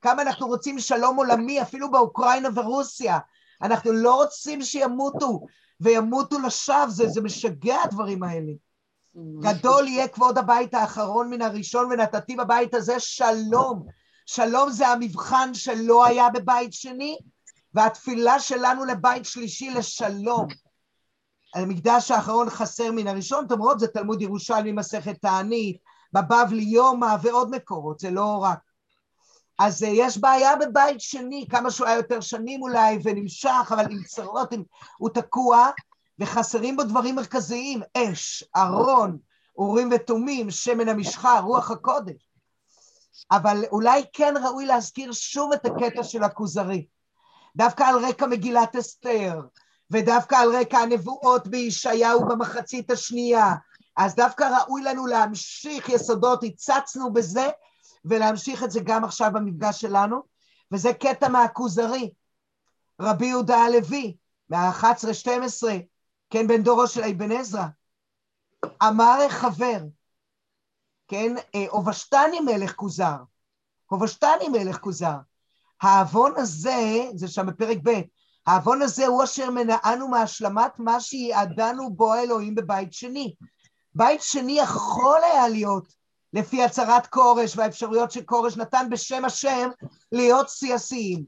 כמה 0.00 0.22
אנחנו 0.22 0.46
רוצים 0.46 0.78
שלום 0.78 1.16
עולמי, 1.16 1.62
אפילו 1.62 1.90
באוקראינה 1.90 2.48
ורוסיה. 2.54 3.18
אנחנו 3.62 3.92
לא 3.92 4.14
רוצים 4.14 4.62
שימותו, 4.62 5.40
וימותו 5.80 6.38
לשווא, 6.38 6.88
זה, 6.88 7.08
זה 7.08 7.20
משגע 7.20 7.76
הדברים 7.84 8.22
האלה. 8.22 8.52
גדול 9.40 9.88
יהיה 9.88 10.08
כבוד 10.08 10.38
הבית 10.38 10.74
האחרון 10.74 11.30
מן 11.30 11.42
הראשון, 11.42 11.92
ונתתי 11.92 12.36
בבית 12.36 12.74
הזה 12.74 13.00
שלום. 13.00 13.86
שלום 14.26 14.70
זה 14.70 14.88
המבחן 14.88 15.54
שלא 15.54 16.06
היה 16.06 16.30
בבית 16.30 16.72
שני, 16.72 17.18
והתפילה 17.74 18.40
שלנו 18.40 18.84
לבית 18.84 19.24
שלישי 19.24 19.70
לשלום. 19.70 20.46
המקדש 21.54 22.10
האחרון 22.10 22.50
חסר 22.50 22.92
מן 22.92 23.06
הראשון, 23.06 23.46
רואות, 23.58 23.80
זה 23.80 23.88
תלמוד 23.88 24.22
ירושלמי, 24.22 24.72
מסכת 24.72 25.22
תענית, 25.22 25.78
בבבלי 26.12 26.62
יומא 26.62 27.16
ועוד 27.22 27.50
מקורות, 27.50 27.98
זה 27.98 28.10
לא 28.10 28.38
רק. 28.42 28.58
אז 29.58 29.82
אה, 29.82 29.88
יש 29.88 30.18
בעיה 30.18 30.56
בבית 30.56 31.00
שני, 31.00 31.46
כמה 31.50 31.70
שהוא 31.70 31.86
היה 31.86 31.96
יותר 31.96 32.20
שנים 32.20 32.62
אולי, 32.62 32.98
ונמשך, 33.04 33.70
אבל 33.70 33.84
עם 33.92 34.02
צרות, 34.02 34.52
הוא 34.98 35.08
תקוע, 35.08 35.70
וחסרים 36.18 36.76
בו 36.76 36.84
דברים 36.84 37.16
מרכזיים, 37.16 37.80
אש, 37.96 38.44
ארון, 38.56 39.18
אורים 39.58 39.90
ותומים, 39.94 40.50
שמן 40.50 40.88
המשחה, 40.88 41.40
רוח 41.40 41.70
הקודש. 41.70 42.28
אבל 43.30 43.64
אולי 43.72 44.02
כן 44.12 44.34
ראוי 44.44 44.66
להזכיר 44.66 45.12
שוב 45.12 45.52
את 45.52 45.66
הקטע 45.66 46.04
של 46.04 46.22
הכוזרי. 46.22 46.86
דווקא 47.56 47.82
על 47.82 48.04
רקע 48.04 48.26
מגילת 48.26 48.76
אסתר, 48.76 49.40
ודווקא 49.90 50.34
על 50.34 50.56
רקע 50.56 50.78
הנבואות 50.78 51.48
בישעיהו 51.48 52.28
במחצית 52.28 52.90
השנייה, 52.90 53.54
אז 53.96 54.14
דווקא 54.14 54.44
ראוי 54.44 54.82
לנו 54.82 55.06
להמשיך 55.06 55.88
יסודות, 55.88 56.44
הצצנו 56.44 57.12
בזה, 57.12 57.48
ולהמשיך 58.04 58.64
את 58.64 58.70
זה 58.70 58.80
גם 58.84 59.04
עכשיו 59.04 59.30
במפגש 59.34 59.80
שלנו, 59.80 60.22
וזה 60.72 60.92
קטע 60.92 61.28
מהכוזרי, 61.28 62.10
רבי 63.00 63.26
יהודה 63.26 63.56
הלוי, 63.56 64.16
מה-11-12, 64.48 65.66
כן, 66.30 66.46
בן 66.46 66.62
דורו 66.62 66.86
של 66.86 67.04
אבן 67.04 67.32
עזרא, 67.32 67.64
אמר 68.82 69.28
חבר, 69.28 69.78
כן, 71.08 71.34
עובשתני 71.68 72.40
מלך 72.40 72.74
כוזר, 72.74 73.16
עובשתני 73.86 74.48
מלך 74.52 74.78
כוזר, 74.78 75.16
העוון 75.82 76.32
הזה, 76.36 77.10
זה 77.14 77.28
שם 77.28 77.46
בפרק 77.46 77.78
ב', 77.82 78.00
העוון 78.48 78.82
הזה 78.82 79.06
הוא 79.06 79.24
אשר 79.24 79.50
מנענו 79.50 80.08
מהשלמת 80.08 80.78
מה 80.78 81.00
שיעדנו 81.00 81.90
בו 81.90 82.12
האלוהים 82.14 82.54
בבית 82.54 82.92
שני. 82.92 83.34
בית 83.94 84.22
שני 84.22 84.52
יכול 84.52 85.20
היה 85.32 85.48
להיות 85.48 85.92
לפי 86.32 86.64
הצהרת 86.64 87.06
כורש 87.06 87.56
והאפשרויות 87.56 88.10
שכורש 88.10 88.56
נתן 88.56 88.86
בשם 88.90 89.24
השם 89.24 89.68
להיות 90.12 90.48
שיא 90.48 90.74
השיאים. 90.74 91.24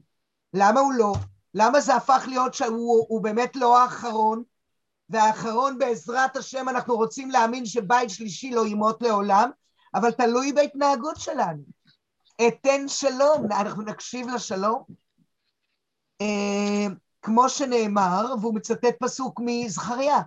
למה 0.53 0.79
הוא 0.79 0.93
לא? 0.93 1.13
למה 1.53 1.81
זה 1.81 1.95
הפך 1.95 2.23
להיות 2.27 2.53
שהוא 2.53 3.23
באמת 3.23 3.55
לא 3.55 3.81
האחרון? 3.81 4.43
והאחרון 5.09 5.77
בעזרת 5.77 6.37
השם 6.37 6.69
אנחנו 6.69 6.95
רוצים 6.95 7.31
להאמין 7.31 7.65
שבית 7.65 8.09
שלישי 8.09 8.51
לא 8.51 8.67
ימות 8.67 9.01
לעולם, 9.01 9.49
אבל 9.95 10.11
תלוי 10.11 10.53
בהתנהגות 10.53 11.15
שלנו. 11.17 11.63
אתן 12.47 12.87
שלום, 12.87 13.45
אנחנו 13.51 13.83
נקשיב 13.83 14.27
לשלום. 14.27 14.83
כמו 17.21 17.49
שנאמר, 17.49 18.33
והוא 18.41 18.55
מצטט 18.55 18.95
פסוק 18.99 19.39
מזכריה, 19.45 20.21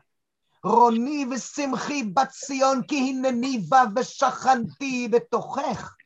רוני 0.65 1.27
ושמחי 1.31 2.03
בת 2.03 2.29
ציון 2.29 2.83
כי 2.89 2.97
הנני 2.97 3.59
בא 3.59 3.85
ושכנתי 3.97 5.09
בתוכך. 5.09 5.97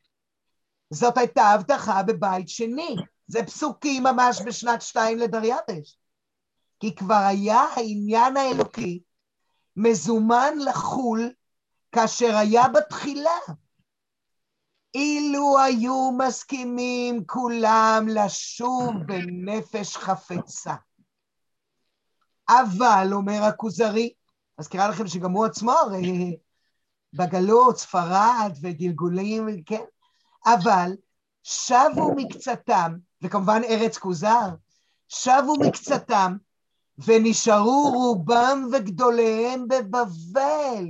זאת 0.91 1.17
הייתה 1.19 1.43
הבטחה 1.43 2.03
בבית 2.03 2.49
שני. 2.49 2.97
זה 3.27 3.43
פסוקים 3.43 4.03
ממש 4.03 4.41
בשנת 4.47 4.83
שתיים 4.83 5.19
לדריווש. 5.19 5.99
כי 6.81 6.95
כבר 6.95 7.25
היה 7.29 7.61
העניין 7.77 8.37
האלוקי 8.37 9.03
מזומן 9.77 10.59
לחול 10.59 11.33
כאשר 11.93 12.37
היה 12.37 12.69
בתחילה. 12.69 13.39
אילו 14.99 15.59
היו 15.59 16.11
מסכימים 16.19 17.25
כולם 17.27 18.07
לשוב 18.11 18.95
בנפש 19.07 19.97
חפצה. 19.97 20.75
אבל, 22.49 23.09
אומר 23.13 23.43
הכוזרי, 23.43 24.13
מזכירה 24.61 24.89
לכם 24.89 25.07
שגם 25.07 25.33
הוא 25.33 25.47
עצמו 25.47 25.73
הרי 25.73 26.37
בגלות, 27.13 27.79
ספרד 27.79 28.53
וגלגולים, 28.63 29.63
כן? 29.67 29.85
אבל 30.47 30.93
שבו 31.43 32.15
מקצתם, 32.17 32.93
וכמובן 33.23 33.61
ארץ 33.69 33.99
כוזר, 33.99 34.49
שבו 35.09 35.55
מקצתם 35.61 36.37
ונשארו 36.99 37.91
רובם 37.95 38.69
וגדוליהם 38.73 39.69
בבבל. 39.69 40.87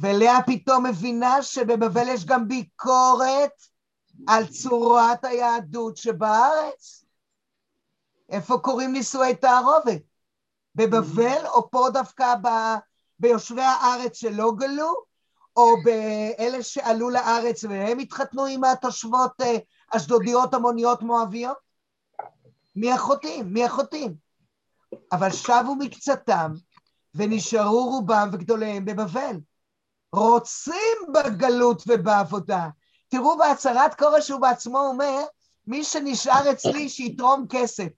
ולאה 0.00 0.38
פתאום 0.46 0.86
מבינה 0.86 1.42
שבבבל 1.42 2.08
יש 2.08 2.24
גם 2.24 2.48
ביקורת 2.48 3.52
על 4.26 4.46
צורת 4.46 5.24
היהדות 5.24 5.96
שבארץ. 5.96 7.04
איפה 8.28 8.58
קוראים 8.58 8.92
נישואי 8.92 9.34
תערובת? 9.34 10.02
בבבל 10.74 11.46
או 11.46 11.70
פה 11.70 11.88
דווקא 11.92 12.34
ב... 12.42 12.48
ביושבי 13.18 13.62
הארץ 13.62 14.16
שלא 14.16 14.52
גלו, 14.56 14.94
או 15.56 15.74
באלה 15.84 16.62
שעלו 16.62 17.10
לארץ 17.10 17.64
והם 17.64 17.98
התחתנו 17.98 18.44
עם 18.44 18.64
התושבות 18.64 19.40
אה, 19.40 19.56
אשדודיות, 19.96 20.54
המוניות, 20.54 21.02
מואביות? 21.02 21.56
מי 22.76 22.92
החוטאים? 22.92 23.52
מי 23.52 23.64
החוטאים? 23.64 24.14
אבל 25.12 25.30
שבו 25.32 25.74
מקצתם 25.78 26.52
ונשארו 27.14 27.84
רובם 27.84 28.30
וגדוליהם 28.32 28.84
בבבל. 28.84 29.36
רוצים 30.12 31.12
בגלות 31.14 31.82
ובעבודה. 31.86 32.68
תראו 33.08 33.38
בהצהרת 33.38 33.94
כורש 33.94 34.30
הוא 34.30 34.40
בעצמו 34.40 34.78
אומר, 34.78 35.24
מי 35.66 35.84
שנשאר 35.84 36.52
אצלי 36.52 36.88
שיתרום 36.88 37.46
כסף. 37.48 37.88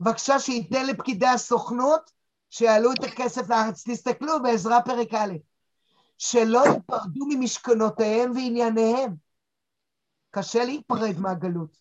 בבקשה 0.00 0.38
שייתן 0.38 0.86
לפקידי 0.86 1.26
הסוכנות 1.26 2.10
שיעלו 2.50 2.92
את 2.92 3.04
הכסף 3.04 3.48
לארץ. 3.48 3.84
תסתכלו 3.86 4.42
בעזרה 4.42 4.82
פרק 4.82 5.14
א', 5.14 5.32
שלא 6.18 6.64
ייפרדו 6.66 7.26
ממשכנותיהם 7.28 8.30
וענייניהם. 8.30 9.14
קשה 10.30 10.64
להיפרד 10.64 11.18
מהגלות. 11.18 11.76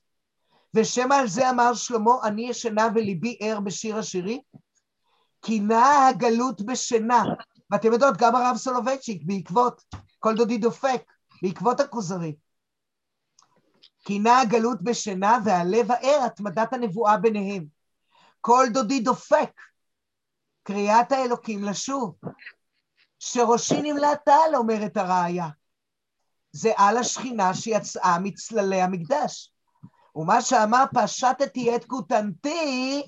ושמא 0.74 1.14
על 1.14 1.28
זה 1.28 1.50
אמר 1.50 1.74
שלמה, 1.74 2.12
אני 2.24 2.50
ישנה 2.50 2.88
וליבי 2.96 3.38
ער 3.40 3.60
בשיר 3.60 3.98
השירים, 3.98 4.42
כי 5.42 5.60
נעה 5.60 6.08
הגלות 6.08 6.62
בשינה. 6.62 7.24
ואתם 7.72 7.94
יודעות, 7.94 8.18
גם 8.18 8.36
הרב 8.36 8.58
סולובייצ'יק, 8.58 9.22
בעקבות 9.26 9.84
כל 10.20 10.36
דודי 10.36 10.58
דופק, 10.58 11.12
בעקבות 11.42 11.80
הכוזרי. 11.80 12.36
כי 14.04 14.20
נעה 14.20 14.42
הגלות 14.42 14.82
בשינה 14.82 15.38
והלב 15.46 15.92
הער, 15.92 16.26
התמדת 16.26 16.74
הנבואה 16.74 17.18
ביניהם. 17.18 17.66
כל 18.42 18.66
דודי 18.74 19.00
דופק, 19.00 19.62
קריאת 20.64 21.12
האלוקים 21.12 21.64
לשוב. 21.64 22.16
שראשי 23.20 23.82
נמלט 23.82 24.28
על, 24.28 24.56
אומרת 24.56 24.98
הראיה. 24.98 25.48
זה 26.52 26.72
על 26.78 26.98
השכינה 26.98 27.54
שיצאה 27.54 28.20
מצללי 28.20 28.82
המקדש. 28.82 29.54
ומה 30.16 30.42
שאמר 30.42 30.84
פשטתי 30.94 31.76
את 31.76 31.86
כותנתי, 31.86 33.04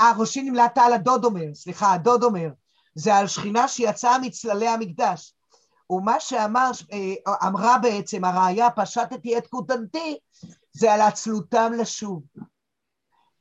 אה, 0.00 0.12
ראשי 0.18 0.42
נמלט 0.42 0.78
על 0.78 0.92
הדוד 0.92 1.24
אומר, 1.24 1.54
סליחה, 1.54 1.92
הדוד 1.92 2.22
אומר, 2.22 2.48
זה 2.98 3.14
על 3.14 3.26
שכינה 3.26 3.68
שיצאה 3.68 4.18
מצללי 4.18 4.68
המקדש. 4.68 5.34
ומה 5.90 6.20
שאמר, 6.20 6.70
אה, 6.92 7.78
בעצם 7.82 8.24
הראיה, 8.24 8.70
פשטתי 8.70 9.38
את 9.38 9.46
כותנתי, 9.46 10.18
זה 10.72 10.92
על 10.92 11.00
עצלותם 11.00 11.72
לשוב. 11.78 12.22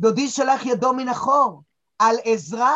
דודי 0.02 0.30
שלח 0.30 0.66
ידו 0.66 0.94
מן 0.94 1.08
החור, 1.08 1.64
על 2.00 2.16
עזרא, 2.24 2.76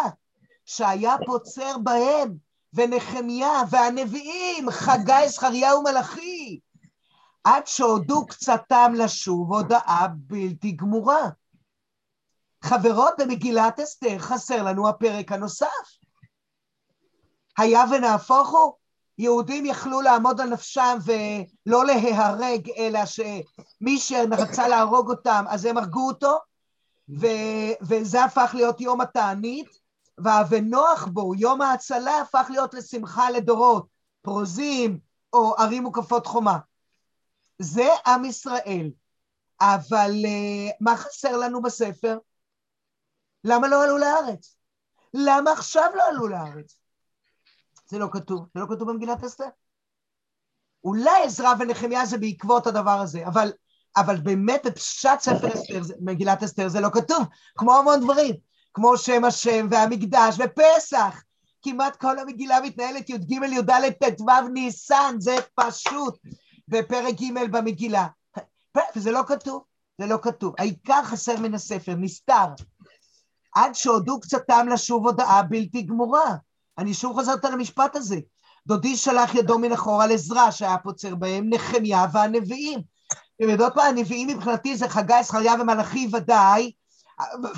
שהיה 0.66 1.16
פוצר 1.26 1.78
בהם, 1.78 2.36
ונחמיה, 2.74 3.62
והנביאים, 3.70 4.72
חגי, 4.72 5.28
זכריה 5.30 5.76
ומלאכי, 5.76 6.60
עד 7.44 7.68
שהודו 7.68 8.26
קצתם 8.26 8.94
לשוב 8.96 9.54
הודאה 9.54 10.08
בלתי 10.14 10.72
גמורה. 10.72 11.30
חברות, 12.64 13.14
במגילת 13.18 13.80
אסתר 13.80 14.20
חסר 14.20 14.64
לנו 14.64 14.90
הפרק 14.90 15.32
הנוסף. 15.32 16.01
היה 17.58 17.84
ונהפוך 17.92 18.50
הוא, 18.50 18.74
יהודים 19.18 19.66
יכלו 19.66 20.02
לעמוד 20.02 20.42
על 20.42 20.50
נפשם 20.50 20.98
ולא 21.06 21.86
להיהרג, 21.86 22.70
אלא 22.78 23.06
שמי 23.06 23.98
שרצה 23.98 24.68
להרוג 24.68 25.10
אותם, 25.10 25.46
אז 25.50 25.66
הם 25.66 25.78
הרגו 25.78 26.08
אותו, 26.08 26.38
ו- 27.20 27.74
וזה 27.82 28.24
הפך 28.24 28.52
להיות 28.54 28.82
יום 28.82 29.02
התענית, 29.02 29.68
וה"ונוח 30.18 31.06
בו", 31.06 31.36
יום 31.36 31.62
ההצלה, 31.62 32.22
הפך 32.22 32.48
להיות 32.50 32.74
לשמחה 32.74 33.30
לדורות, 33.30 33.86
פרוזים 34.22 35.00
או 35.34 35.56
ערים 35.58 35.84
מוקפות 35.84 36.28
חומה. 36.28 36.58
זה 37.60 37.88
עם 38.06 38.26
ישראל. 38.26 38.90
אבל 39.62 40.12
uh, 40.12 40.74
מה 40.80 40.98
חסר 40.98 41.38
לנו 41.38 41.62
בספר? 41.62 42.18
למה 43.44 43.68
לא 43.68 43.84
עלו 43.84 43.98
לארץ? 43.98 44.56
למה 45.14 45.52
עכשיו 45.52 45.92
לא 45.96 46.08
עלו 46.08 46.28
לארץ? 46.28 46.81
זה 47.92 48.00
לא 48.00 48.08
כתוב, 48.12 48.46
זה 48.54 48.60
לא 48.60 48.66
כתוב 48.66 48.92
במגילת 48.92 49.24
אסתר. 49.24 49.48
אולי 50.84 51.24
עזרא 51.24 51.54
ונחמיה 51.60 52.06
זה 52.06 52.18
בעקבות 52.18 52.68
הדבר 52.68 53.00
הזה, 53.00 53.28
אבל, 53.28 53.52
אבל 53.98 54.18
באמת 54.18 54.66
בפשט 54.66 55.20
ספר 55.20 55.48
אסתר, 55.54 55.82
מגילת 56.02 56.44
אסתר 56.44 56.68
זה 56.68 56.80
לא 56.80 56.90
כתוב, 56.94 57.24
כמו 57.58 57.78
המון 57.78 58.00
דברים, 58.00 58.36
כמו 58.74 58.98
שם 58.98 59.24
השם 59.24 59.68
והמקדש 59.72 60.38
ופסח. 60.40 61.24
כמעט 61.62 61.96
כל 61.96 62.20
המגילה 62.20 62.62
מתנהלת 62.62 63.10
י"ג, 63.10 63.32
י"ד, 63.32 63.72
ט"ו, 64.00 64.48
ניסן, 64.54 65.16
זה 65.20 65.36
פשוט. 65.56 66.18
בפרק 66.68 67.16
ג' 67.22 67.52
במגילה. 67.52 68.08
וזה 68.96 69.12
לא 69.12 69.22
כתוב, 69.28 69.64
זה 69.98 70.06
לא 70.06 70.18
כתוב. 70.22 70.54
העיקר 70.58 71.04
חסר 71.04 71.40
מן 71.40 71.54
הספר, 71.54 71.96
נסתר. 71.96 72.48
עד 73.56 73.76
שהודו 73.76 74.20
קצתם 74.20 74.68
לשוב 74.74 75.08
הודאה 75.08 75.44
בלתי 75.44 75.82
גמורה. 75.82 76.36
אני 76.78 76.94
שוב 76.94 77.14
חוזרת 77.14 77.46
על 77.46 77.54
המשפט 77.54 77.96
הזה. 77.96 78.20
דודי 78.68 78.98
שלח 78.98 79.36
ידו 79.36 79.60
מן 79.60 79.72
אחורה 79.72 80.08
לעזרה 80.08 80.52
שהיה 80.52 80.78
פוצר 80.78 81.16
בהם, 81.16 81.50
נחמיה 81.50 82.06
והנביאים. 82.14 82.80
אתם 83.36 83.50
יודעות 83.50 83.76
מה, 83.76 83.84
הנביאים 83.84 84.28
מבחינתי 84.28 84.78
זה 84.78 84.90
חגי, 84.90 85.24
זכריה 85.24 85.54
ומלאכי 85.54 86.08
ודאי, 86.14 86.72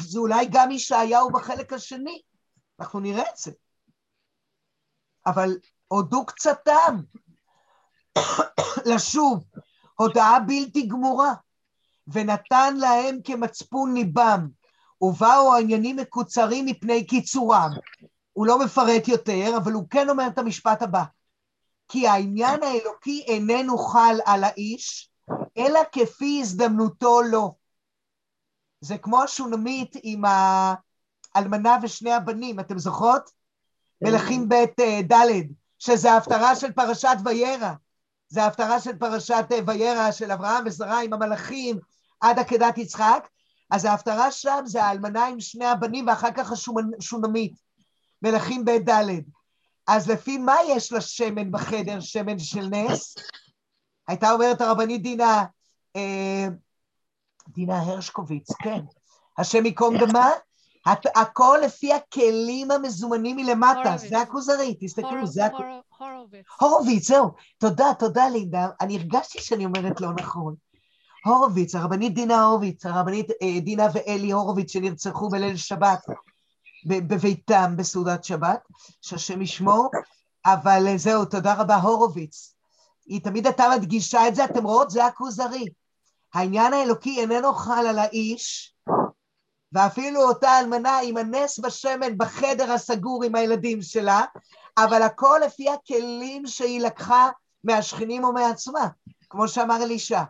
זה 0.04 0.20
אולי 0.20 0.48
גם 0.52 0.72
ישעיהו 0.72 1.32
בחלק 1.32 1.74
השני, 1.74 2.22
אנחנו 2.80 3.00
נראה 3.00 3.30
את 3.30 3.38
זה. 3.38 3.52
אבל 5.26 5.58
הודו 5.88 6.26
קצתם, 6.26 6.98
לשוב, 8.86 9.44
הודעה 10.00 10.40
בלתי 10.40 10.88
גמורה, 10.88 11.34
ונתן 12.08 12.78
להם 12.78 13.18
כמצפון 13.24 13.94
ליבם, 13.94 14.48
ובאו 15.02 15.54
העניינים 15.56 15.96
מקוצרים 15.96 16.66
מפני 16.66 17.08
קיצורם. 17.08 17.70
הוא 18.34 18.48
לא 18.48 18.60
מפרט 18.60 19.08
יותר, 19.08 19.58
אבל 19.58 19.72
הוא 19.72 19.90
כן 19.90 20.10
אומר 20.10 20.28
את 20.28 20.38
המשפט 20.38 20.82
הבא: 20.82 21.04
כי 21.88 22.08
העניין 22.08 22.64
האלוקי 22.64 23.24
איננו 23.28 23.78
חל 23.78 24.16
על 24.26 24.44
האיש, 24.44 25.10
אלא 25.58 25.80
כפי 25.92 26.40
הזדמנותו 26.42 27.22
לו. 27.22 27.56
זה 28.82 28.98
כמו 28.98 29.24
השונמית 29.24 29.96
עם 30.04 30.22
האלמנה 31.36 31.78
ושני 31.82 32.14
הבנים, 32.14 32.60
אתם 32.60 32.80
זוכרות? 32.80 33.30
כן. 34.00 34.12
מלכים 34.12 34.50
ב' 34.50 34.54
אה, 34.54 35.02
ד', 35.12 35.32
שזה 35.80 36.12
ההפטרה 36.12 36.56
של 36.56 36.72
פרשת 36.72 37.18
וירא. 37.26 37.74
זה 38.30 38.44
ההפטרה 38.44 38.80
של 38.80 38.98
פרשת 38.98 39.46
אה, 39.52 39.60
וירא 39.68 40.12
של 40.12 40.32
אברהם 40.32 40.64
ושרה 40.66 41.02
עם 41.02 41.14
המלאכים 41.14 41.80
עד 42.22 42.40
עקדת 42.40 42.78
יצחק, 42.78 43.28
אז 43.72 43.86
ההפטרה 43.86 44.32
שם 44.32 44.62
זה 44.66 44.84
האלמנה 44.84 45.26
עם 45.26 45.40
שני 45.40 45.66
הבנים 45.66 46.08
ואחר 46.08 46.32
כך 46.32 46.52
השונמית, 46.52 47.54
מלכים 48.24 48.66
ב' 48.66 48.90
ד'. 48.90 49.22
אז 49.88 50.10
לפי 50.10 50.38
מה 50.38 50.56
יש 50.68 50.92
לה 50.92 51.02
שמן 51.02 51.52
בחדר, 51.52 52.00
שמן 52.00 52.40
של 52.40 52.68
נס? 52.68 53.16
הייתה 54.08 54.32
אומרת 54.32 54.62
הרבנית 54.62 55.02
דינה, 55.02 55.44
אה, 55.96 56.48
דינה 57.48 57.82
הרשקוביץ, 57.82 58.52
כן, 58.52 58.80
השם 59.38 59.66
ייקום 59.66 59.98
דמה, 59.98 60.30
הכל 61.16 61.60
לפי 61.64 61.94
הכלים 61.94 62.72
המזומנים 62.72 63.36
מלמטה, 63.36 63.98
זה 63.98 64.22
הכוזרי, 64.22 64.76
תסתכלו, 64.80 65.28
זה 65.28 65.46
הכוזרי. 65.46 65.68
הורוביץ. 65.98 66.46
הורוביץ, 66.60 67.08
זהו. 67.08 67.32
תודה, 67.58 67.86
תודה 68.00 68.30
לינדה. 68.30 68.68
אני 68.82 68.98
הרגשתי 68.98 69.42
שאני 69.42 69.66
אומרת 69.66 70.02
לא 70.02 70.10
נכון. 70.14 70.56
הורוביץ, 71.26 71.76
הרבנית 71.76 72.14
דינה 72.14 72.44
הורוביץ, 72.44 72.86
הרבנית 72.86 73.32
אה, 73.42 73.60
דינה 73.60 73.88
ואלי 73.94 74.32
הורוביץ 74.32 74.72
שנרצחו 74.72 75.30
בליל 75.30 75.58
שבת 75.58 76.00
בביתם 76.86 77.74
בסעודת 77.78 78.24
שבת, 78.24 78.68
שהשם 79.02 79.42
ישמור, 79.42 79.90
אבל 80.46 80.88
אה, 80.88 80.98
זהו, 80.98 81.26
תודה 81.26 81.54
רבה, 81.54 81.76
הורוביץ. 81.76 82.56
היא 83.06 83.24
תמיד 83.24 83.46
הייתה 83.46 83.66
מדגישה 83.76 84.28
את 84.28 84.36
זה, 84.36 84.46
אתם 84.46 84.64
רואות? 84.64 84.90
זה 84.90 85.06
הכוזרי. 85.06 85.66
העניין 86.34 86.74
האלוקי 86.74 87.20
איננו 87.20 87.54
חל 87.54 87.88
על 87.88 88.00
האיש, 88.00 88.74
ואפילו 89.72 90.22
אותה 90.22 90.60
אלמנה 90.60 91.00
עם 91.04 91.18
הנס 91.18 91.60
בשמן 91.60 92.18
בחדר 92.18 92.72
הסגור 92.72 93.24
עם 93.24 93.36
הילדים 93.36 93.82
שלה, 93.82 94.22
אבל 94.78 95.02
הכל 95.02 95.40
לפי 95.46 95.70
הכלים 95.70 96.48
שהיא 96.48 96.82
לקחה 96.82 97.30
מהשכנים 97.64 98.24
ומעצמה, 98.24 98.88
כמו 99.30 99.48
שאמר 99.48 99.84
אלישע, 99.84 100.24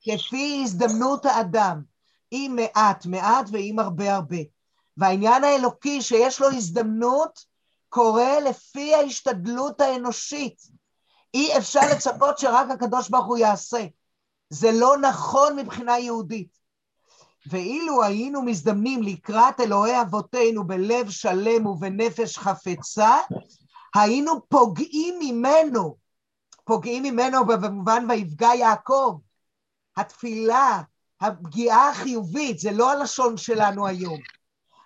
כפי 0.00 0.60
הזדמנות 0.64 1.26
האדם, 1.26 1.82
עם 2.30 2.56
מעט 2.56 3.06
מעט 3.06 3.48
ועם 3.52 3.78
הרבה 3.78 4.14
הרבה. 4.14 4.55
והעניין 4.96 5.44
האלוקי 5.44 6.02
שיש 6.02 6.40
לו 6.40 6.50
הזדמנות 6.50 7.44
קורה 7.88 8.40
לפי 8.40 8.94
ההשתדלות 8.94 9.80
האנושית. 9.80 10.62
אי 11.34 11.58
אפשר 11.58 11.80
לצפות 11.92 12.38
שרק 12.38 12.70
הקדוש 12.70 13.08
ברוך 13.08 13.26
הוא 13.26 13.36
יעשה. 13.36 13.86
זה 14.50 14.70
לא 14.72 14.96
נכון 14.98 15.56
מבחינה 15.56 15.98
יהודית. 15.98 16.58
ואילו 17.46 18.02
היינו 18.02 18.42
מזדמנים 18.42 19.02
לקראת 19.02 19.60
אלוהי 19.60 20.00
אבותינו 20.00 20.66
בלב 20.66 21.10
שלם 21.10 21.66
ובנפש 21.66 22.38
חפצה, 22.38 23.18
היינו 23.94 24.48
פוגעים 24.48 25.14
ממנו, 25.20 25.96
פוגעים 26.64 27.02
ממנו 27.02 27.46
במובן 27.46 28.06
ויפגע 28.10 28.54
יעקב. 28.54 29.18
התפילה, 29.96 30.82
הפגיעה 31.20 31.90
החיובית, 31.90 32.58
זה 32.58 32.70
לא 32.70 32.90
הלשון 32.90 33.36
שלנו 33.36 33.86
היום. 33.86 34.18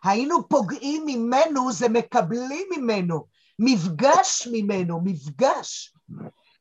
היינו 0.04 0.48
פוגעים 0.48 1.02
ממנו, 1.06 1.72
זה 1.72 1.88
מקבלים 1.88 2.68
ממנו, 2.76 3.26
מפגש 3.58 4.48
ממנו, 4.52 5.00
מפגש. 5.04 5.94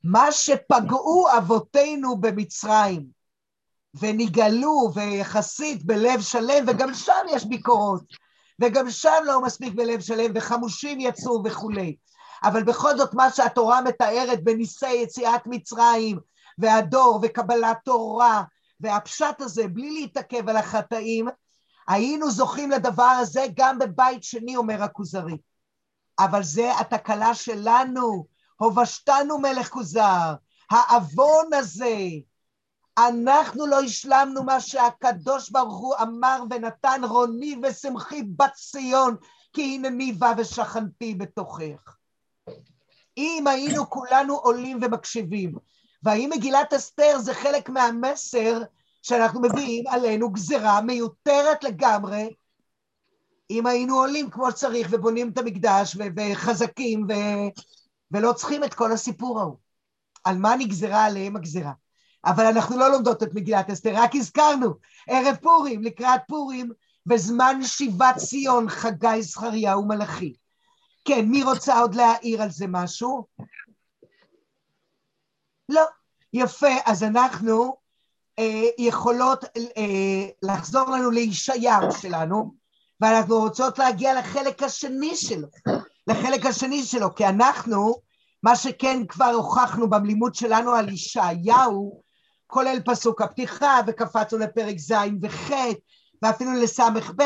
מה 0.04 0.32
שפגעו 0.32 1.28
אבותינו 1.38 2.18
במצרים, 2.22 3.06
ונגאלו 3.94 4.92
ויחסית 4.94 5.86
בלב 5.86 6.22
שלם, 6.22 6.66
וגם 6.68 6.94
שם 6.94 7.26
יש 7.30 7.46
ביקורות, 7.46 8.04
וגם 8.62 8.90
שם 8.90 9.24
לא 9.26 9.42
מספיק 9.42 9.74
בלב 9.74 10.00
שלם, 10.00 10.32
וחמושים 10.36 11.00
יצאו 11.00 11.42
וכולי. 11.46 11.96
אבל 12.44 12.64
בכל 12.64 12.98
זאת 12.98 13.14
מה 13.14 13.32
שהתורה 13.32 13.82
מתארת 13.82 14.44
בניסי 14.44 14.94
יציאת 14.94 15.42
מצרים, 15.46 16.20
והדור, 16.58 17.20
וקבלת 17.24 17.78
תורה, 17.86 18.44
והפשט 18.80 19.42
הזה, 19.42 19.68
בלי 19.68 19.92
להתעכב 19.92 20.50
על 20.50 20.58
החטאים, 20.58 21.28
היינו 21.90 22.32
זוכים 22.32 22.72
לדבר 22.72 23.04
הזה 23.04 23.46
גם 23.54 23.80
בבית 23.80 24.24
שני, 24.24 24.56
אומר 24.56 24.84
הכוזרי. 24.84 25.38
אבל 26.20 26.44
זה 26.44 26.80
התקלה 26.80 27.36
שלנו, 27.36 28.26
הובשתנו 28.58 29.40
מלך 29.40 29.70
כוזר, 29.70 30.34
העוון 30.72 31.54
הזה, 31.54 31.98
אנחנו 32.98 33.66
לא 33.66 33.82
השלמנו 33.82 34.44
מה 34.44 34.62
שהקדוש 34.62 35.50
ברוך 35.50 35.78
הוא 35.78 35.96
אמר 36.02 36.44
ונתן 36.50 37.02
רוני 37.04 37.56
ושמחי 37.64 38.24
בת 38.24 38.54
ציון, 38.54 39.16
כי 39.54 39.76
הנני 39.76 40.12
בא 40.12 40.34
ושכנתי 40.38 41.16
בתוכך. 41.16 41.98
אם 43.18 43.48
היינו 43.48 43.90
כולנו 43.90 44.36
עולים 44.36 44.80
ומקשיבים, 44.82 45.56
והאם 46.04 46.30
מגילת 46.34 46.74
אסתר 46.74 47.20
זה 47.20 47.34
חלק 47.34 47.70
מהמסר 47.70 48.62
שאנחנו 49.02 49.42
מביאים 49.42 49.88
עלינו 49.88 50.30
גזרה 50.30 50.82
מיותרת 50.82 51.64
לגמרי, 51.64 52.34
אם 53.50 53.66
היינו 53.66 53.96
עולים 53.96 54.30
כמו 54.30 54.52
שצריך 54.52 54.88
ובונים 54.92 55.30
את 55.30 55.38
המקדש 55.38 55.98
וחזקים 56.16 57.08
ו- 57.10 57.50
ולא 58.12 58.34
צריכים 58.34 58.64
את 58.64 58.74
כל 58.74 58.92
הסיפור 58.92 59.40
ההוא. 59.40 59.58
על 60.24 60.38
מה 60.38 60.56
נגזרה 60.56 61.06
עליהם 61.06 61.36
הגזרה. 61.36 61.72
אבל 62.26 62.46
אנחנו 62.46 62.78
לא 62.78 62.92
לומדות 62.92 63.24
את 63.24 63.34
מגילת 63.34 63.70
אסתר, 63.70 63.92
רק 63.96 64.16
הזכרנו, 64.16 64.74
ערב 65.08 65.36
פורים, 65.42 65.84
לקראת 65.84 66.22
פורים, 66.28 66.72
בזמן 67.06 67.60
שיבת 67.64 68.16
ציון, 68.18 68.70
חגי 68.70 69.22
זכריה 69.22 69.78
ומלאכי. 69.78 70.34
כן, 71.06 71.26
מי 71.26 71.44
רוצה 71.44 71.80
עוד 71.80 71.96
להעיר 71.96 72.42
על 72.42 72.50
זה 72.50 72.66
משהו? 72.68 73.26
לא. 75.70 75.84
יפה, 76.34 76.76
אז 76.86 77.04
אנחנו 77.04 77.78
יכולות 78.78 79.44
אה, 79.44 80.28
לחזור 80.44 80.90
לנו 80.90 81.12
לישעיהו 81.12 81.92
שלנו, 82.02 82.54
ואנחנו 83.02 83.40
רוצות 83.40 83.80
להגיע 83.80 84.20
לחלק 84.20 84.64
השני 84.64 85.16
שלו, 85.16 85.48
לחלק 86.08 86.46
השני 86.46 86.84
שלו, 86.84 87.16
כי 87.16 87.26
אנחנו, 87.26 87.96
מה 88.44 88.56
שכן 88.56 89.06
כבר 89.08 89.26
הוכחנו 89.26 89.90
בלימוד 89.90 90.36
שלנו 90.36 90.72
על 90.72 90.90
ישעיהו, 90.90 92.02
כולל 92.48 92.80
פסוק 92.86 93.22
הפתיחה, 93.22 93.80
וקפצנו 93.88 94.40
לפרק 94.40 94.78
ז' 94.78 94.94
וח', 95.22 95.52
ואפילו 96.22 96.54
לס"ב, 96.54 97.22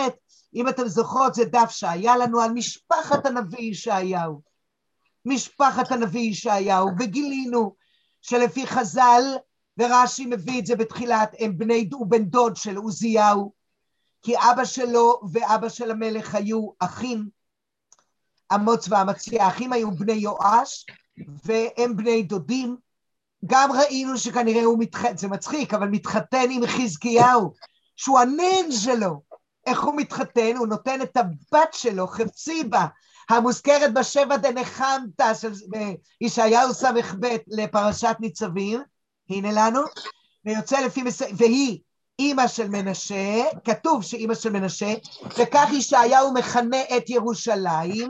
אם 0.55 0.69
אתם 0.69 0.87
זוכרות, 0.87 1.33
זה 1.35 1.45
דף 1.45 1.69
שהיה 1.69 2.17
לנו 2.17 2.41
על 2.41 2.51
משפחת 2.51 3.25
הנביא 3.25 3.71
ישעיהו. 3.71 4.41
משפחת 5.25 5.91
הנביא 5.91 6.21
ישעיהו, 6.21 6.89
וגילינו 6.99 7.75
שלפי 8.21 8.67
חז"ל, 8.67 9.23
ורש"י 9.77 10.25
מביא 10.25 10.59
את 10.59 10.65
זה 10.65 10.75
בתחילת, 10.75 11.35
הם 11.39 11.57
בני, 11.57 11.89
הוא 11.93 12.07
בן 12.07 12.23
דוד 12.23 12.55
של 12.55 12.75
עוזיהו, 12.75 13.51
כי 14.23 14.33
אבא 14.37 14.65
שלו 14.65 15.21
ואבא 15.31 15.69
של 15.69 15.91
המלך 15.91 16.35
היו 16.35 16.69
אחים, 16.79 17.29
אמוץ 18.55 18.87
ואמציה, 18.89 19.45
האחים 19.45 19.73
היו 19.73 19.91
בני 19.91 20.13
יואש, 20.13 20.85
והם 21.45 21.97
בני 21.97 22.23
דודים. 22.23 22.77
גם 23.45 23.71
ראינו 23.71 24.17
שכנראה 24.17 24.63
הוא 24.63 24.79
מתחתן, 24.79 25.17
זה 25.17 25.27
מצחיק, 25.27 25.73
אבל 25.73 25.87
מתחתן 25.87 26.47
עם 26.49 26.67
חזקיהו, 26.67 27.53
שהוא 27.95 28.19
הנין 28.19 28.71
שלו. 28.71 29.21
איך 29.65 29.83
הוא 29.83 29.95
מתחתן? 29.97 30.55
הוא 30.57 30.67
נותן 30.67 31.01
את 31.01 31.17
הבת 31.17 31.73
שלו, 31.73 32.07
חפציבה, 32.07 32.85
המוזכרת 33.29 33.93
בשבע 33.93 34.37
דנחמתא 34.37 35.33
של 35.33 35.51
ישעיהו 36.21 36.73
ס"ב 36.73 36.97
לפרשת 37.47 38.15
ניצבים, 38.19 38.81
הנה 39.29 39.49
לנו, 39.51 39.81
ויוצא 40.45 40.79
לפי, 40.79 41.03
מס... 41.03 41.21
והיא 41.37 41.79
אימא 42.19 42.47
של 42.47 42.69
מנשה, 42.69 43.43
כתוב 43.63 44.03
שאימא 44.03 44.35
של 44.35 44.49
מנשה, 44.49 44.93
וכך 45.37 45.67
ישעיהו 45.73 46.33
מכנה 46.33 46.81
את 46.97 47.09
ירושלים, 47.09 48.09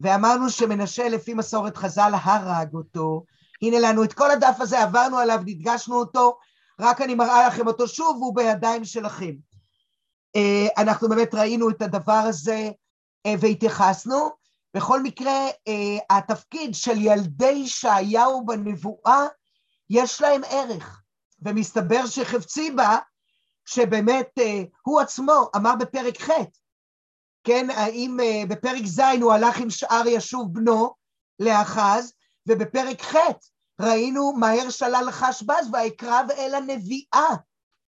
ואמרנו 0.00 0.50
שמנשה 0.50 1.08
לפי 1.08 1.34
מסורת 1.34 1.76
חז"ל 1.76 2.12
הרג 2.22 2.74
אותו. 2.74 3.24
הנה 3.62 3.78
לנו 3.78 4.04
את 4.04 4.12
כל 4.12 4.30
הדף 4.30 4.56
הזה, 4.60 4.82
עברנו 4.82 5.18
עליו, 5.18 5.40
נדגשנו 5.46 5.98
אותו, 5.98 6.38
רק 6.80 7.00
אני 7.00 7.14
מראה 7.14 7.48
לכם 7.48 7.66
אותו 7.66 7.88
שוב, 7.88 8.16
והוא 8.16 8.36
בידיים 8.36 8.84
שלכם. 8.84 9.32
אה, 10.36 10.66
אנחנו 10.78 11.08
באמת 11.08 11.34
ראינו 11.34 11.70
את 11.70 11.82
הדבר 11.82 12.12
הזה 12.12 12.70
אה, 13.26 13.34
והתייחסנו. 13.40 14.30
בכל 14.74 15.02
מקרה, 15.02 15.46
אה, 15.68 16.16
התפקיד 16.16 16.74
של 16.74 17.02
ילדי 17.02 17.50
ישעיהו 17.50 18.46
בנבואה, 18.46 19.26
יש 19.90 20.20
להם 20.20 20.40
ערך. 20.50 21.02
ומסתבר 21.42 22.06
שחפציבה, 22.06 22.98
שבאמת 23.64 24.38
הוא 24.82 25.00
עצמו 25.00 25.50
אמר 25.56 25.74
בפרק 25.80 26.22
ח', 26.22 26.30
כן, 27.44 27.70
האם 27.70 28.18
בפרק 28.48 28.82
ז' 28.84 29.00
הוא 29.20 29.32
הלך 29.32 29.58
עם 29.58 29.70
שאר 29.70 30.02
ישוב 30.06 30.54
בנו 30.54 30.94
לאחז, 31.40 32.12
ובפרק 32.48 33.02
ח' 33.02 33.16
ראינו 33.80 34.32
מהר 34.32 34.70
שלל 34.70 35.08
חשבז 35.10 35.70
ויקרב 35.72 36.26
אל 36.38 36.54
הנביאה. 36.54 37.34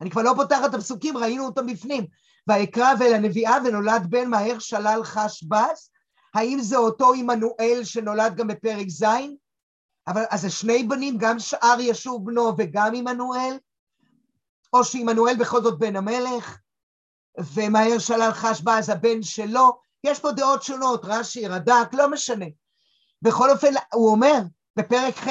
אני 0.01 0.11
כבר 0.11 0.23
לא 0.23 0.33
פותחת 0.37 0.71
את 0.71 0.75
הפסוקים, 0.75 1.17
ראינו 1.17 1.47
אותם 1.47 1.67
בפנים. 1.67 2.07
ויקרב 2.49 2.99
אל 3.03 3.15
הנביאה 3.15 3.57
ונולד 3.65 4.07
בן 4.09 4.31
מהר 4.31 4.59
שלל 4.59 5.01
חשבז? 5.05 5.91
האם 6.35 6.59
זה 6.61 6.77
אותו 6.77 7.13
עמנואל 7.13 7.81
שנולד 7.85 8.37
גם 8.37 8.47
בפרק 8.47 8.89
ז'? 8.89 9.05
אבל 10.07 10.23
אז 10.31 10.41
זה 10.41 10.51
שני 10.51 10.83
בנים, 10.83 11.19
גם 11.19 11.39
שאר 11.39 11.77
ישוב 11.81 12.27
בנו 12.27 12.53
וגם 12.59 12.95
עמנואל? 12.95 13.59
או 14.73 14.85
שעמנואל 14.85 15.37
בכל 15.37 15.63
זאת 15.63 15.79
בן 15.79 15.97
המלך, 15.97 16.59
ומהר 17.55 17.99
שלל 17.99 18.33
חשבז 18.33 18.89
הבן 18.89 19.23
שלו? 19.23 19.81
יש 20.05 20.21
פה 20.21 20.33
דעות 20.33 20.63
שונות, 20.63 21.01
רש"י, 21.05 21.47
רד"ק, 21.47 21.95
לא 21.95 22.11
משנה. 22.11 22.47
בכל 23.23 23.51
אופן, 23.51 23.73
הוא 23.93 24.11
אומר 24.11 24.41
בפרק 24.77 25.17
ח', 25.17 25.29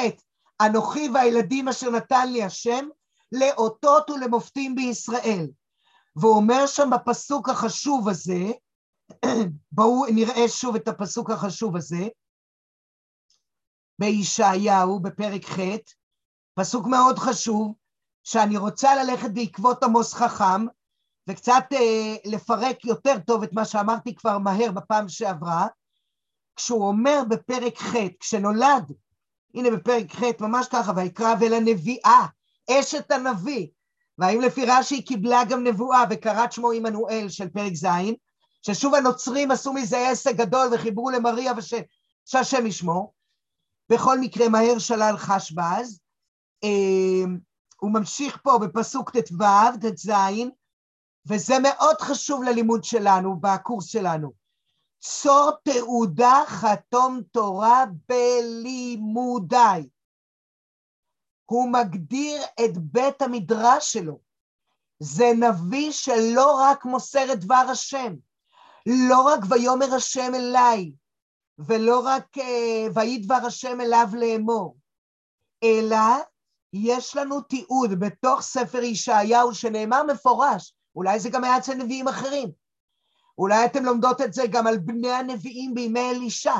אנוכי 0.62 1.10
והילדים 1.14 1.68
אשר 1.68 1.90
נתן 1.90 2.32
לי 2.32 2.44
השם, 2.44 2.88
לאותות 3.32 4.10
ולמופתים 4.10 4.76
בישראל. 4.76 5.48
והוא 6.16 6.36
אומר 6.36 6.66
שם 6.68 6.90
בפסוק 6.90 7.50
החשוב 7.50 8.10
הזה, 8.10 8.52
בואו 9.72 10.06
נראה 10.06 10.48
שוב 10.48 10.76
את 10.76 10.88
הפסוק 10.88 11.30
החשוב 11.30 11.76
הזה, 11.76 12.08
בישעיהו 14.00 15.00
בפרק 15.00 15.46
ח', 15.46 15.60
פסוק 16.54 16.88
מאוד 16.88 17.20
חשוב, 17.20 17.74
שאני 18.24 18.58
רוצה 18.58 19.04
ללכת 19.04 19.30
בעקבות 19.30 19.84
עמוס 19.84 20.14
חכם, 20.14 20.66
וקצת 21.30 21.64
אה, 21.74 22.16
לפרק 22.26 22.86
יותר 22.86 23.20
טוב 23.28 23.44
את 23.44 23.54
מה 23.54 23.66
שאמרתי 23.66 24.16
כבר 24.16 24.38
מהר 24.38 24.72
בפעם 24.72 25.10
שעברה, 25.10 25.68
כשהוא 26.56 26.88
אומר 26.88 27.22
בפרק 27.30 27.78
ח', 27.78 27.96
כשנולד, 28.20 28.92
הנה 29.56 29.72
בפרק 29.72 30.16
ח', 30.16 30.24
ממש 30.42 30.68
ככה, 30.72 30.92
ויקרא 30.96 31.36
ולנביאה, 31.40 32.26
אשת 32.72 33.12
הנביא, 33.12 33.68
והאם 34.18 34.42
לפי 34.42 34.66
רש"י 34.66 34.96
היא 34.96 35.06
קיבלה 35.06 35.44
גם 35.50 35.64
נבואה 35.64 36.04
וקראת 36.10 36.52
שמו 36.52 36.72
עמנואל 36.72 37.26
של 37.30 37.50
פרק 37.50 37.74
ז', 37.74 37.88
ששוב 38.62 38.96
הנוצרים 38.96 39.52
עשו 39.52 39.74
מזה 39.74 40.10
עסק 40.10 40.36
גדול 40.36 40.68
וחיברו 40.74 41.10
למריה 41.10 41.54
וש... 41.58 41.74
שהשם 42.26 42.66
ישמור. 42.66 43.19
בכל 43.90 44.20
מקרה, 44.20 44.50
מהר 44.50 44.80
שלל 44.80 45.18
חשבז. 45.18 46.00
אה, 46.64 47.24
הוא 47.80 47.92
ממשיך 47.94 48.38
פה 48.44 48.60
בפסוק 48.62 49.18
ט"ו, 49.18 49.44
ט"ז, 49.82 50.12
וזה 51.26 51.54
מאוד 51.64 52.02
חשוב 52.02 52.44
ללימוד 52.44 52.84
שלנו, 52.84 53.40
בקורס 53.40 53.86
שלנו. 53.86 54.32
צור 55.00 55.52
תעודה 55.64 56.44
חתום 56.48 57.22
תורה 57.32 57.84
בלימודיי. 58.10 59.90
הוא 61.46 61.72
מגדיר 61.72 62.42
את 62.66 62.78
בית 62.78 63.22
המדרש 63.22 63.94
שלו. 63.94 64.20
זה 65.00 65.32
נביא 65.36 65.92
שלא 65.92 66.58
רק 66.60 66.86
מוסר 66.86 67.34
את 67.34 67.40
דבר 67.40 67.66
השם, 67.72 68.16
לא 68.86 69.22
רק 69.22 69.40
ויאמר 69.50 69.96
השם 69.96 70.32
אליי, 70.36 70.92
ולא 71.68 72.00
רק 72.06 72.38
uh, 72.38 72.42
ויהי 72.94 73.18
דבר 73.18 73.40
השם 73.48 73.82
אליו 73.82 74.08
לאמור, 74.14 74.78
אלא 75.64 75.98
יש 76.74 77.16
לנו 77.16 77.42
תיעוד 77.42 78.00
בתוך 78.00 78.42
ספר 78.42 78.84
ישעיהו 78.84 79.56
שנאמר 79.56 80.04
מפורש, 80.04 80.76
אולי 80.96 81.20
זה 81.20 81.30
גם 81.30 81.44
היה 81.44 81.58
אצל 81.58 81.74
נביאים 81.74 82.08
אחרים, 82.08 82.52
אולי 83.38 83.66
אתם 83.66 83.86
לומדות 83.86 84.22
את 84.22 84.34
זה 84.34 84.44
גם 84.52 84.68
על 84.68 84.78
בני 84.78 85.12
הנביאים 85.12 85.74
בימי 85.74 86.10
אלישע, 86.10 86.56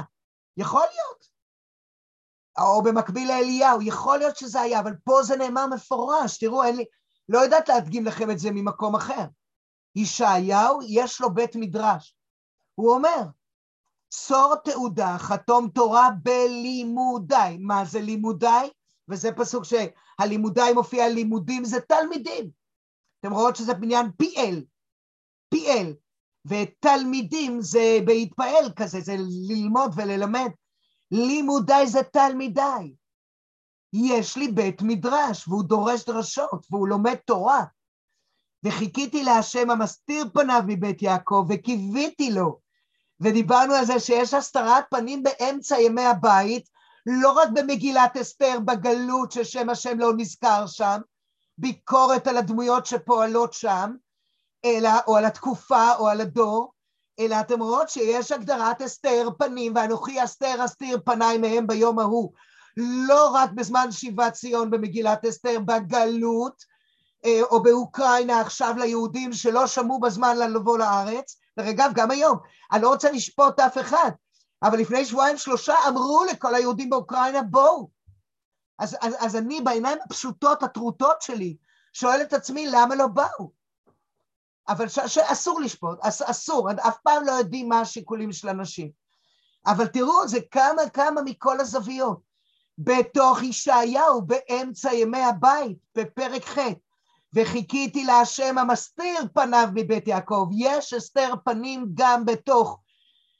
יכול 0.58 0.86
להיות, 0.94 1.30
או 2.60 2.84
במקביל 2.84 3.28
לאליהו, 3.28 3.82
יכול 3.82 4.18
להיות 4.18 4.38
שזה 4.38 4.62
היה, 4.62 4.80
אבל 4.80 4.94
פה 5.04 5.24
זה 5.24 5.36
נאמר 5.36 5.68
מפורש, 5.68 6.38
תראו, 6.38 6.64
אין 6.64 6.76
לי, 6.76 6.86
לא 7.30 7.40
יודעת 7.40 7.70
להדגים 7.70 8.06
לכם 8.06 8.32
את 8.32 8.40
זה 8.40 8.52
ממקום 8.52 8.96
אחר. 8.96 9.26
ישעיהו, 9.96 10.80
יש 10.88 11.22
לו 11.22 11.34
בית 11.34 11.56
מדרש. 11.56 12.16
הוא 12.76 12.94
אומר, 12.94 13.24
צור 14.10 14.56
תעודה, 14.56 15.18
חתום 15.18 15.70
תורה 15.70 16.10
בלימודיי. 16.24 17.58
מה 17.58 17.86
זה 17.86 18.02
לימודיי? 18.02 18.70
וזה 19.10 19.32
פסוק 19.32 19.64
שהלימודיי 19.64 20.74
מופיע 20.74 21.10
לימודים, 21.10 21.66
זה 21.66 21.82
תלמידים. 21.82 22.50
אתם 23.20 23.34
רואות 23.34 23.56
שזה 23.56 23.74
בניין 23.74 24.12
פיאל, 24.18 24.64
פיאל, 25.50 25.94
ותלמידים 26.46 27.62
זה 27.62 27.98
בהתפעל 28.06 28.72
כזה, 28.76 29.00
זה 29.00 29.16
ללמוד 29.50 29.92
וללמד. 29.96 30.50
לימודיי 31.12 31.88
זה 31.88 32.04
תלמידיי. 32.04 32.94
יש 33.94 34.38
לי 34.38 34.48
בית 34.48 34.82
מדרש, 34.82 35.48
והוא 35.48 35.64
דורש 35.64 36.06
דרשות, 36.06 36.66
והוא 36.72 36.88
לומד 36.88 37.16
תורה. 37.16 37.64
וחיכיתי 38.64 39.24
להשם 39.24 39.70
המסתיר 39.70 40.26
פניו 40.34 40.62
מבית 40.68 41.02
יעקב, 41.02 41.46
וקיוויתי 41.50 42.32
לו. 42.32 42.60
ודיברנו 43.22 43.74
על 43.74 43.86
זה 43.86 44.00
שיש 44.00 44.34
הסתרת 44.34 44.84
פנים 44.90 45.24
באמצע 45.24 45.80
ימי 45.80 46.06
הבית, 46.06 46.70
לא 47.06 47.32
רק 47.32 47.50
במגילת 47.54 48.18
אסתר 48.18 48.60
בגלות 48.66 49.32
ששם 49.32 49.70
השם 49.70 50.00
לא 50.00 50.14
נזכר 50.18 50.68
שם, 50.68 51.02
ביקורת 51.58 52.28
על 52.28 52.38
הדמויות 52.38 52.86
שפועלות 52.86 53.54
שם, 53.54 53.92
אלא, 54.66 54.90
או 55.08 55.16
על 55.16 55.26
התקופה 55.26 55.96
או 55.96 56.08
על 56.08 56.22
הדור, 56.22 56.74
אלא 57.20 57.40
אתם 57.40 57.62
רואות 57.62 57.90
שיש 57.90 58.32
הגדרת 58.32 58.82
אסתר 58.82 59.30
פנים, 59.38 59.74
ואנוכי 59.76 60.24
אסתר 60.24 60.66
אסתיר 60.66 61.00
פניי 61.06 61.38
מהם 61.38 61.68
ביום 61.68 62.00
ההוא. 62.00 62.34
לא 62.78 63.30
רק 63.34 63.52
בזמן 63.52 63.92
שיבת 63.92 64.34
ציון 64.34 64.70
במגילת 64.70 65.26
אסתר, 65.26 65.60
בגלות, 65.60 66.64
אה, 67.26 67.42
או 67.44 67.64
באוקראינה 67.64 68.42
עכשיו 68.42 68.76
ליהודים 68.78 69.34
שלא 69.34 69.68
שמעו 69.68 70.00
בזמן 70.00 70.38
לבוא 70.38 70.78
לארץ, 70.78 71.39
דרך 71.60 71.68
אגב, 71.68 71.92
גם 71.94 72.12
היום, 72.12 72.38
אני 72.72 72.82
לא 72.82 72.90
רוצה 72.90 73.12
לשפוט 73.12 73.60
אף 73.60 73.78
אחד, 73.78 74.12
אבל 74.64 74.80
לפני 74.80 75.06
שבועיים 75.06 75.38
שלושה 75.38 75.76
אמרו 75.88 76.24
לכל 76.32 76.56
היהודים 76.56 76.90
באוקראינה, 76.90 77.42
בואו. 77.42 77.90
אז, 78.80 78.98
אז, 79.02 79.16
אז 79.20 79.36
אני 79.36 79.62
בעיניים 79.62 79.98
הפשוטות, 80.06 80.64
הטרוטות 80.64 81.22
שלי, 81.22 81.58
שואל 81.94 82.22
את 82.22 82.34
עצמי, 82.34 82.68
למה 82.68 82.96
לא 82.96 83.08
באו? 83.08 83.52
אבל 84.68 84.88
ש, 84.88 85.00
שאסור 85.00 85.62
לשפוט, 85.62 86.00
אס, 86.02 86.22
אסור, 86.22 86.72
אף 86.72 86.98
פעם 87.04 87.26
לא 87.26 87.32
יודעים 87.32 87.70
מה 87.70 87.80
השיקולים 87.80 88.32
של 88.32 88.50
אנשים. 88.50 88.92
אבל 89.66 89.88
תראו, 89.88 90.28
זה 90.28 90.40
כמה 90.52 90.90
כמה 90.94 91.22
מכל 91.22 91.60
הזוויות. 91.60 92.20
בתוך 92.78 93.44
ישעיהו, 93.44 94.22
באמצע 94.22 94.94
ימי 94.94 95.24
הבית, 95.24 95.78
בפרק 95.96 96.44
ח', 96.46 96.58
וחיכיתי 97.34 98.04
להשם 98.04 98.58
המסתיר 98.58 99.20
פניו 99.34 99.68
מבית 99.74 100.08
יעקב. 100.08 100.48
יש 100.58 100.94
הסתר 100.94 101.34
פנים 101.46 101.86
גם 101.94 102.26
בתוך, 102.26 102.80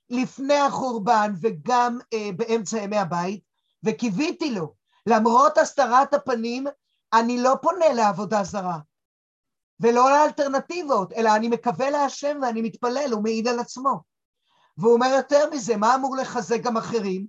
לפני 0.10 0.58
החורבן 0.58 1.34
וגם 1.42 2.00
אה, 2.14 2.30
באמצע 2.36 2.78
ימי 2.78 2.98
הבית, 2.98 3.44
וקיוויתי 3.84 4.52
לו. 4.52 4.74
למרות 5.06 5.58
הסתרת 5.58 6.14
הפנים, 6.14 6.68
אני 7.14 7.42
לא 7.42 7.56
פונה 7.62 7.94
לעבודה 7.94 8.44
זרה, 8.44 8.78
ולא 9.80 10.12
לאלטרנטיבות, 10.12 11.14
אלא 11.14 11.36
אני 11.36 11.48
מקווה 11.48 11.90
להשם 11.90 12.40
ואני 12.42 12.62
מתפלל, 12.62 13.10
הוא 13.12 13.24
מעיד 13.24 13.48
על 13.48 13.60
עצמו. 13.60 14.02
והוא 14.78 14.94
אומר 14.94 15.08
יותר 15.08 15.50
מזה, 15.52 15.78
מה 15.78 15.96
אמור 15.96 16.16
לחזק 16.16 16.62
גם 16.62 16.78
אחרים? 16.78 17.28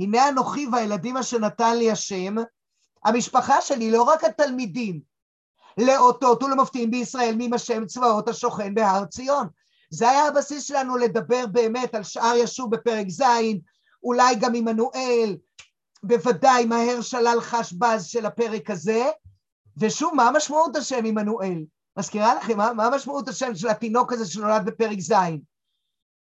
הנה 0.00 0.28
אנוכי 0.28 0.66
והילדים 0.72 1.16
אשר 1.16 1.38
נתן 1.38 1.76
לי 1.76 1.90
השם, 1.90 2.34
המשפחה 3.04 3.60
שלי, 3.60 3.90
לא 3.90 4.02
רק 4.02 4.24
התלמידים, 4.24 5.00
לאותות 5.80 6.42
ולמופתים 6.42 6.90
בישראל 6.90 7.34
מים 7.34 7.52
השם 7.52 7.86
צבאות 7.86 8.28
השוכן 8.28 8.74
בהר 8.74 9.04
ציון. 9.04 9.46
זה 9.90 10.10
היה 10.10 10.26
הבסיס 10.26 10.64
שלנו 10.64 10.96
לדבר 10.96 11.46
באמת 11.46 11.94
על 11.94 12.02
שאר 12.02 12.34
ישוב 12.36 12.74
בפרק 12.74 13.08
ז', 13.08 13.22
אולי 14.02 14.34
גם 14.34 14.54
עמנואל, 14.54 15.36
בוודאי 16.02 16.64
מהר 16.64 17.00
שלל 17.00 17.38
חשבז 17.40 18.06
של 18.06 18.26
הפרק 18.26 18.70
הזה, 18.70 19.04
ושוב, 19.76 20.14
מה 20.14 20.30
משמעות 20.34 20.76
השם 20.76 21.04
עמנואל? 21.04 21.64
מזכירה 21.98 22.34
לכם, 22.34 22.56
מה, 22.56 22.72
מה 22.72 22.90
משמעות 22.90 23.28
השם 23.28 23.54
של 23.54 23.68
התינוק 23.68 24.12
הזה 24.12 24.26
שנולד 24.26 24.64
בפרק 24.64 25.00
ז'? 25.00 25.14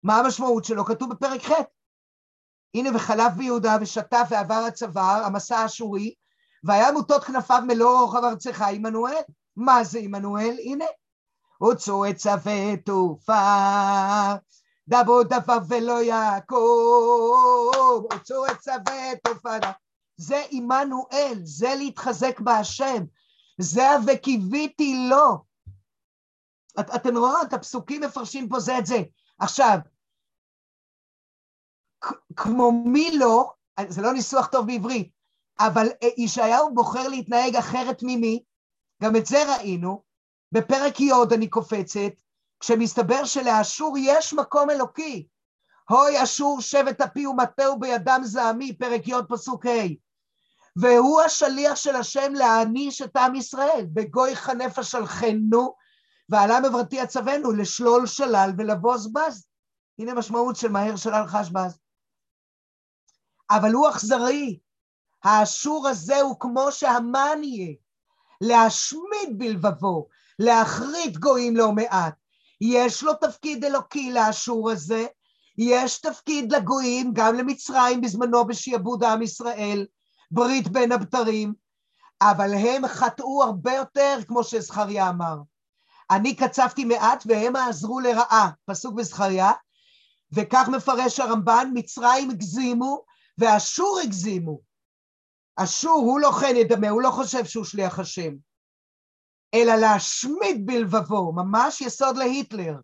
מה 0.02 0.16
המשמעות 0.16 0.64
שלו? 0.64 0.84
כתוב 0.84 1.10
בפרק 1.10 1.44
ח'. 1.44 1.52
הנה 2.74 2.96
וחלף 2.96 3.32
ביהודה 3.36 3.76
ושטף 3.80 4.26
ועבר 4.30 4.54
הצוואר, 4.68 5.22
המסע 5.24 5.58
האשורי, 5.58 6.14
והיה 6.64 6.92
מוטות 6.92 7.24
כנפיו 7.24 7.62
מלוא 7.66 8.00
רוחב 8.00 8.24
ארצך 8.24 8.62
עמנואל. 8.62 9.22
מה 9.56 9.84
זה 9.84 9.98
עמנואל? 9.98 10.56
הנה. 10.64 10.84
הוצאו 11.60 12.04
עצה 12.04 12.34
ותעופה, 12.44 13.34
דבו 14.88 15.22
דבר 15.22 15.58
ולא 15.68 16.02
יעקב, 16.02 16.56
הוצאו 18.12 18.44
עצה 18.44 18.74
ותעופה. 18.80 19.56
זה 20.16 20.42
עמנואל, 20.50 21.38
זה 21.42 21.74
להתחזק 21.74 22.40
בהשם, 22.40 23.04
זה 23.58 23.86
וקיוויתי 24.06 25.08
לו. 25.10 25.44
את, 26.80 26.94
אתם 26.94 27.16
רואים, 27.16 27.36
הפסוקים 27.52 28.00
מפרשים 28.00 28.48
פה 28.48 28.60
זה 28.60 28.78
את 28.78 28.86
זה. 28.86 29.02
עכשיו, 29.38 29.78
כמו 32.36 32.72
מי 32.84 33.18
לא, 33.18 33.52
זה 33.88 34.02
לא 34.02 34.12
ניסוח 34.12 34.46
טוב 34.46 34.66
בעברית, 34.66 35.10
אבל 35.58 35.88
ישעיהו 36.16 36.74
בוחר 36.74 37.08
להתנהג 37.08 37.56
אחרת 37.56 38.00
ממי, 38.02 38.42
גם 39.02 39.16
את 39.16 39.26
זה 39.26 39.54
ראינו, 39.54 40.02
בפרק 40.52 41.00
י' 41.00 41.12
אני 41.34 41.48
קופצת, 41.48 42.12
כשמסתבר 42.60 43.24
שלאשור 43.24 43.96
יש 43.98 44.32
מקום 44.32 44.70
אלוקי. 44.70 45.26
הוי 45.88 46.22
אשור 46.22 46.60
שבט 46.60 47.00
אפי 47.00 47.26
ומטהו 47.26 47.78
בידם 47.78 48.20
זעמי, 48.24 48.72
פרק 48.78 49.08
י' 49.08 49.14
פסוק 49.28 49.66
ה'. 49.66 49.70
והוא 50.76 51.20
השליח 51.20 51.76
של 51.76 51.96
השם 51.96 52.32
להעניש 52.32 53.02
את 53.02 53.16
עם 53.16 53.34
ישראל, 53.34 53.86
בגוי 53.92 54.36
חנף 54.36 54.78
אשלחנו, 54.78 55.74
ועלה 56.28 56.60
מברתי 56.60 57.00
עצבנו, 57.00 57.52
לשלול 57.52 58.06
שלל 58.06 58.50
ולבוז 58.58 59.12
בז. 59.12 59.46
הנה 59.98 60.14
משמעות 60.14 60.56
של 60.56 60.68
מהר 60.68 60.96
שלל 60.96 61.26
חש 61.26 61.50
בז. 61.50 61.78
אבל 63.50 63.72
הוא 63.72 63.88
אכזרי, 63.88 64.58
האשור 65.24 65.88
הזה 65.88 66.20
הוא 66.20 66.40
כמו 66.40 66.72
שהמן 66.72 67.38
יהיה, 67.42 67.74
להשמיד 68.40 69.38
בלבבו, 69.38 70.08
להחריד 70.38 71.18
גויים 71.18 71.56
לא 71.56 71.72
מעט. 71.72 72.14
יש 72.60 73.02
לו 73.02 73.14
תפקיד 73.14 73.64
אלוקי 73.64 74.12
לאשור 74.12 74.70
הזה, 74.70 75.06
יש 75.58 76.00
תפקיד 76.00 76.52
לגויים, 76.52 77.10
גם 77.12 77.34
למצרים 77.34 78.00
בזמנו 78.00 78.46
בשעבוד 78.46 79.04
עם 79.04 79.22
ישראל, 79.22 79.86
ברית 80.30 80.68
בין 80.68 80.92
הבתרים, 80.92 81.54
אבל 82.22 82.54
הם 82.54 82.86
חטאו 82.86 83.42
הרבה 83.42 83.72
יותר, 83.72 84.18
כמו 84.26 84.44
שזכריה 84.44 85.08
אמר. 85.08 85.36
אני 86.10 86.36
קצבתי 86.36 86.84
מעט 86.84 87.24
והם 87.26 87.56
עזרו 87.56 88.00
לרעה, 88.00 88.50
פסוק 88.64 88.94
בזכריה, 88.94 89.50
וכך 90.32 90.68
מפרש 90.72 91.20
הרמב"ן, 91.20 91.70
מצרים 91.74 92.30
הגזימו 92.30 93.04
ואשור 93.38 93.98
הגזימו. 94.02 94.69
אשור 95.56 96.02
הוא 96.06 96.20
לא 96.20 96.30
חן 96.32 96.56
ידמה, 96.56 96.88
הוא 96.88 97.02
לא 97.02 97.10
חושב 97.10 97.44
שהוא 97.44 97.64
שליח 97.64 97.98
השם. 97.98 98.32
אלא 99.54 99.74
להשמיד 99.74 100.66
בלבבו, 100.66 101.32
ממש 101.32 101.80
יסוד 101.80 102.16
להיטלר, 102.16 102.74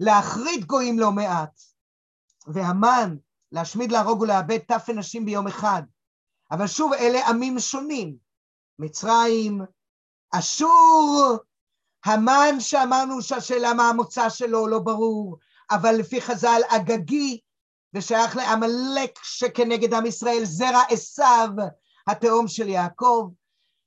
להחריד 0.00 0.64
גויים 0.64 0.98
לא 0.98 1.12
מעט. 1.12 1.60
והמן, 2.46 3.16
להשמיד, 3.52 3.92
להרוג 3.92 4.20
ולאבד 4.20 4.58
טף 4.58 4.84
ונשים 4.88 5.24
ביום 5.24 5.46
אחד. 5.46 5.82
אבל 6.50 6.66
שוב, 6.66 6.92
אלה 6.92 7.28
עמים 7.28 7.58
שונים. 7.58 8.16
מצרים, 8.78 9.60
אשור, 10.32 11.36
המן 12.04 12.60
שאמרנו 12.60 13.22
שהשאלה 13.22 13.74
מה 13.74 13.88
המוצא 13.88 14.28
שלו 14.28 14.66
לא 14.66 14.78
ברור, 14.78 15.38
אבל 15.70 15.94
לפי 15.94 16.20
חז"ל 16.20 16.60
אגגי, 16.68 17.40
ושייך 17.94 18.36
לעמלק 18.36 19.18
שכנגד 19.22 19.94
עם 19.94 20.06
ישראל, 20.06 20.44
זרע 20.44 20.82
עשיו, 20.90 21.48
התאום 22.06 22.48
של 22.48 22.68
יעקב, 22.68 23.30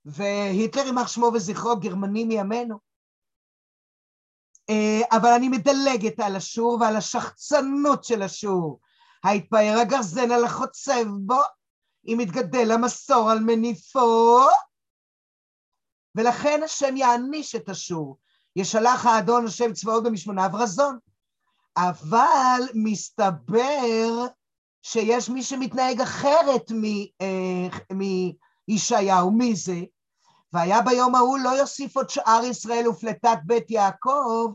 והיטלר 0.05 0.85
יימח 0.85 1.07
שמו 1.07 1.31
וזכרו, 1.33 1.79
גרמני 1.79 2.23
מימינו. 2.23 2.79
אה, 4.69 5.01
אבל 5.11 5.29
אני 5.29 5.49
מדלגת 5.49 6.19
על 6.19 6.35
אשור 6.35 6.77
ועל 6.81 6.95
השחצנות 6.95 8.03
של 8.03 8.23
אשור. 8.23 8.79
ההתפאר 9.23 9.77
הגרזן 9.81 10.31
על 10.31 10.45
החוצב 10.45 11.05
בו, 11.19 11.41
אם 12.07 12.19
יתגדל 12.21 12.71
המסור 12.71 13.31
על 13.31 13.39
מניפו, 13.39 14.39
ולכן 16.15 16.61
השם 16.65 16.97
יעניש 16.97 17.55
את 17.55 17.69
אשור. 17.69 18.17
ישלח 18.55 19.05
האדון 19.05 19.45
השם 19.45 19.73
צבאות 19.73 20.03
במשמוניו 20.03 20.49
רזון. 20.53 20.97
אבל 21.77 22.61
מסתבר 22.73 24.25
שיש 24.87 25.29
מי 25.29 25.43
שמתנהג 25.43 26.01
אחרת 26.01 26.71
אה, 27.21 27.95
מישעיהו, 28.67 29.31
מי 29.31 29.55
זה? 29.55 29.79
והיה 30.53 30.81
ביום 30.81 31.15
ההוא 31.15 31.39
לא 31.39 31.49
יוסיף 31.49 31.97
עוד 31.97 32.09
שאר 32.09 32.41
ישראל 32.49 32.87
ופלטת 32.87 33.37
בית 33.45 33.71
יעקב 33.71 34.53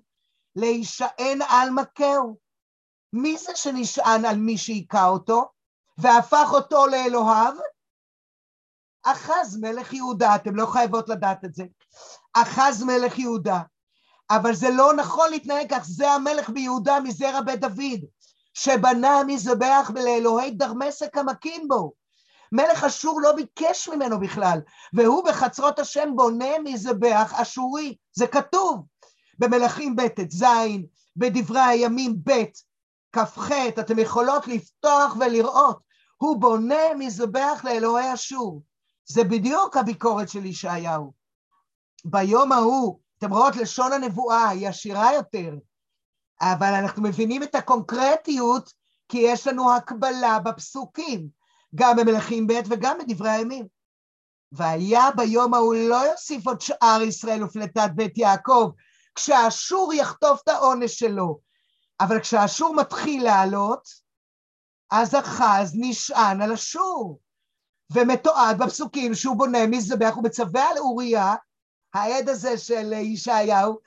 להישען 0.57 1.39
על 1.49 1.71
מכהו. 1.71 2.37
מי 3.13 3.39
זה 3.39 3.53
שנשען 3.55 4.25
על 4.25 4.37
מי 4.37 4.59
שהיכה 4.59 5.09
אותו 5.09 5.49
והפך 5.99 6.49
אותו 6.53 6.87
לאלוהיו? 6.87 7.55
אחז 9.03 9.57
מלך 9.61 9.93
יהודה, 9.93 10.35
אתם 10.35 10.57
לא 10.57 10.67
חייבות 10.67 11.09
לדעת 11.09 11.45
את 11.45 11.55
זה. 11.55 11.65
אחז 12.33 12.83
מלך 12.83 13.19
יהודה. 13.19 13.61
אבל 14.31 14.55
זה 14.55 14.71
לא 14.71 14.95
נכון 14.95 15.31
להתנהג 15.31 15.75
כך, 15.75 15.85
זה 15.85 16.11
המלך 16.11 16.51
ביהודה 16.51 17.01
מזרע 17.01 17.41
בית 17.41 17.61
דוד, 17.61 18.01
שבנה 18.63 19.23
מזבח 19.27 19.91
לאלוהי 19.95 20.51
דרמסק 20.51 21.19
המכים 21.19 21.69
בו. 21.69 21.93
מלך 22.53 22.85
אשור 22.85 23.21
לא 23.21 23.33
ביקש 23.33 23.89
ממנו 23.89 24.21
בכלל, 24.21 24.59
והוא 24.93 25.25
בחצרות 25.25 25.79
השם 25.79 26.11
בונה 26.17 26.59
מזבח 26.65 27.33
אשורי, 27.43 27.97
זה 28.13 28.27
כתוב 28.27 28.87
במלכים 29.39 29.97
ב' 29.97 30.09
ט"ז, 30.09 30.45
בדברי 31.17 31.61
הימים 31.61 32.17
ב', 32.25 32.45
כ"ח, 33.13 33.53
אתם 33.81 33.99
יכולות 33.99 34.47
לפתוח 34.47 35.17
ולראות, 35.21 35.79
הוא 36.17 36.41
בונה 36.41 36.95
מזבח 36.99 37.61
לאלוהי 37.65 38.15
אשור. 38.15 38.63
זה 39.07 39.25
בדיוק 39.25 39.77
הביקורת 39.77 40.29
של 40.29 40.45
ישעיהו. 40.45 41.13
ביום 42.05 42.53
ההוא, 42.53 43.01
אתם 43.19 43.33
רואות, 43.33 43.57
לשון 43.57 43.93
הנבואה 43.93 44.49
היא 44.49 44.69
עשירה 44.69 45.15
יותר, 45.15 45.55
אבל 46.41 46.75
אנחנו 46.75 47.03
מבינים 47.03 47.43
את 47.43 47.55
הקונקרטיות 47.55 48.73
כי 49.09 49.19
יש 49.19 49.47
לנו 49.47 49.75
הקבלה 49.75 50.39
בפסוקים, 50.39 51.29
גם 51.75 51.97
במלכים 51.97 52.47
ב' 52.47 52.61
וגם 52.69 52.99
בדברי 52.99 53.31
הימים. 53.31 53.67
והיה 54.53 55.11
ביום 55.17 55.55
ההוא 55.55 55.75
לא 55.75 55.97
יוסיף 56.11 56.47
עוד 56.47 56.61
שאר 56.61 57.03
ישראל 57.03 57.45
ופלטת 57.45 57.91
בית 57.95 58.19
יעקב, 58.19 58.71
כשאשור 59.15 59.95
יחטוף 59.95 60.41
את 60.43 60.49
העונש 60.49 60.99
שלו. 60.99 61.41
אבל 62.01 62.21
כשאשור 62.21 62.75
מתחיל 62.75 63.25
לעלות, 63.25 63.89
אז 64.91 65.15
אחז 65.15 65.73
נשען 65.75 66.41
על 66.43 66.53
אשור. 66.53 67.21
ומתועד 67.93 68.59
בפסוקים 68.63 69.15
שהוא 69.15 69.37
בונה 69.37 69.67
מזבח, 69.67 70.13
הוא 70.15 70.25
מצווה 70.25 70.71
על 70.71 70.79
אוריה, 70.79 71.35
העד 71.95 72.29
הזה 72.29 72.59
של 72.59 72.93
ישעיהו, 72.93 73.79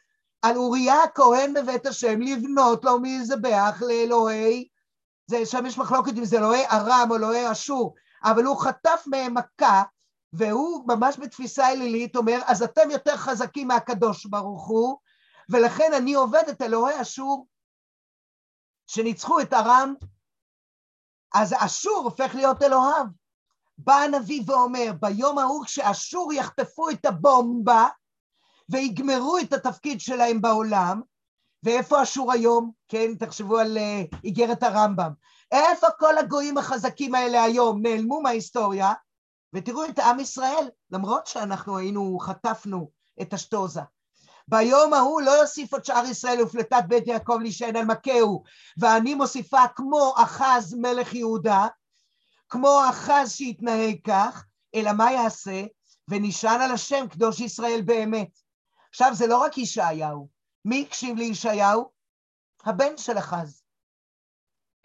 על 0.44 0.58
אוריה 0.58 1.04
הכהן 1.04 1.54
בבית 1.54 1.86
השם 1.86 2.22
לבנות 2.22 2.86
לו 2.86 3.00
מזבח 3.02 3.82
לאלוהי, 3.82 4.68
זה, 5.28 5.46
שם 5.46 5.66
יש 5.66 5.78
מחלוקת 5.78 6.12
אם 6.18 6.26
זה 6.26 6.38
אלוהי 6.38 6.66
ארם 6.66 7.08
או 7.10 7.16
אלוהי 7.16 7.52
אשור, 7.52 7.96
אבל 8.24 8.44
הוא 8.44 8.62
חטף 8.62 9.04
מהם 9.08 9.34
מכה, 9.34 9.84
והוא 10.34 10.88
ממש 10.88 11.18
בתפיסה 11.20 11.70
אלילית 11.70 12.16
אומר, 12.16 12.40
אז 12.46 12.64
אתם 12.64 12.92
יותר 12.92 13.18
חזקים 13.18 13.68
מהקדוש 13.68 14.26
ברוך 14.26 14.68
הוא, 14.68 14.98
ולכן 15.50 15.92
אני 15.98 16.14
עובד 16.14 16.44
את 16.50 16.62
אלוהי 16.62 17.02
אשור 17.02 17.48
שניצחו 18.88 19.40
את 19.40 19.54
ארם, 19.54 19.94
אז 21.34 21.54
אשור 21.58 22.02
הופך 22.04 22.36
להיות 22.36 22.64
אלוהיו. 22.64 23.06
בא 23.78 23.94
הנביא 23.94 24.44
ואומר, 24.46 24.92
ביום 25.00 25.40
ההוא 25.40 25.66
כשאשור 25.66 26.34
יחטפו 26.34 26.90
את 26.90 27.06
הבומבה 27.06 27.88
ויגמרו 28.74 29.38
את 29.38 29.54
התפקיד 29.54 30.00
שלהם 30.00 30.42
בעולם, 30.42 31.02
ואיפה 31.64 32.04
אשור 32.04 32.32
היום? 32.32 32.72
כן, 32.88 33.16
תחשבו 33.20 33.58
על 33.58 33.78
uh, 33.78 34.18
איגרת 34.24 34.64
הרמב"ם. 34.64 35.12
איפה 35.52 35.88
כל 36.00 36.18
הגויים 36.18 36.58
החזקים 36.58 37.16
האלה 37.16 37.44
היום? 37.44 37.82
נעלמו 37.82 38.22
מההיסטוריה, 38.22 38.94
ותראו 39.54 39.86
את 39.86 40.00
עם 40.00 40.20
ישראל, 40.20 40.70
למרות 40.92 41.28
שאנחנו 41.28 41.78
היינו, 41.78 42.20
חטפנו 42.20 42.90
את 43.22 43.34
אשטוזה. 43.34 43.82
ביום 44.48 44.94
ההוא 44.94 45.22
לא 45.22 45.32
יוסיף 45.32 45.74
עוד 45.74 45.86
שאר 45.86 46.06
ישראל 46.06 46.42
ופלטת 46.42 46.84
בית 46.88 47.08
יעקב 47.08 47.38
להישען 47.42 47.76
על 47.76 47.86
מכהו, 47.86 48.44
ואני 48.78 49.16
מוסיפה 49.16 49.68
כמו 49.76 50.14
אחז 50.18 50.74
מלך 50.74 51.14
יהודה, 51.14 51.68
כמו 52.50 52.82
אחז 52.90 53.32
שהתנהג 53.32 53.96
כך, 54.04 54.46
אלא 54.76 54.92
מה 54.92 55.12
יעשה? 55.12 55.64
ונשען 56.08 56.62
על 56.62 56.72
השם 56.72 57.08
קדוש 57.08 57.40
ישראל 57.40 57.82
באמת. 57.86 58.43
עכשיו 58.94 59.12
זה 59.14 59.28
לא 59.28 59.38
רק 59.38 59.58
ישעיהו, 59.58 60.28
מי 60.66 60.86
הקשיב 60.88 61.18
לישעיהו? 61.18 61.90
הבן 62.64 62.98
של 62.98 63.18
אחז. 63.18 63.64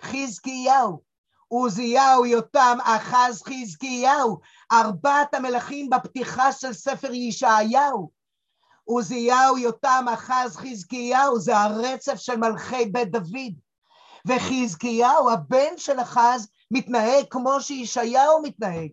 חזקיהו, 0.03 1.01
עוזיהו, 1.49 2.27
יותם, 2.27 2.79
אחז, 2.83 3.43
חזקיהו, 3.43 4.41
ארבעת 4.73 5.35
המלכים 5.35 5.91
בפתיחה 5.91 6.53
של 6.53 6.73
ספר 6.73 7.13
ישעיהו. 7.13 8.11
עוזיהו, 8.85 9.59
יותם, 9.59 10.07
אחז, 10.13 10.57
חזקיהו, 10.57 11.41
זה 11.41 11.57
הרצף 11.57 12.15
של 12.17 12.37
מלכי 12.37 12.87
בית 12.87 13.11
דוד. 13.11 13.55
וחזקיהו, 14.27 15.31
הבן 15.31 15.77
של 15.77 16.01
אחז, 16.01 16.49
מתנהג 16.71 17.25
כמו 17.31 17.61
שישעיהו 17.61 18.43
מתנהג. 18.43 18.93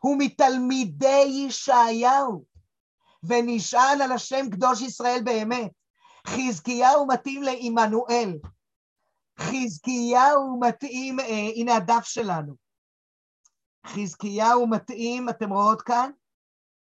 הוא 0.00 0.16
מתלמידי 0.18 1.46
ישעיהו, 1.46 2.55
ונשען 3.26 4.00
על 4.00 4.12
השם 4.12 4.50
קדוש 4.50 4.82
ישראל 4.82 5.20
באמת. 5.24 5.70
חזקיהו 6.26 7.06
מתאים 7.06 7.42
לעמנואל. 7.42 8.38
חזקיהו 9.38 10.60
מתאים, 10.60 11.20
אה, 11.20 11.50
הנה 11.56 11.76
הדף 11.76 12.04
שלנו. 12.04 12.54
חזקיהו 13.86 14.66
מתאים, 14.66 15.28
אתם 15.28 15.50
רואות 15.52 15.82
כאן? 15.82 16.10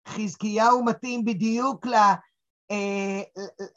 חזקיהו 0.08 0.84
מתאים 0.84 1.24
בדיוק 1.24 1.86
לה, 1.86 2.14
אה, 2.70 3.22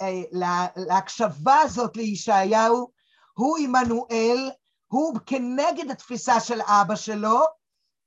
אה, 0.01 0.21
לה, 0.31 0.67
להקשבה 0.75 1.59
הזאת 1.59 1.97
לישעיהו, 1.97 2.91
הוא 3.33 3.57
עמנואל, 3.57 4.51
הוא 4.87 5.19
כנגד 5.25 5.91
התפיסה 5.91 6.39
של 6.39 6.61
אבא 6.61 6.95
שלו, 6.95 7.39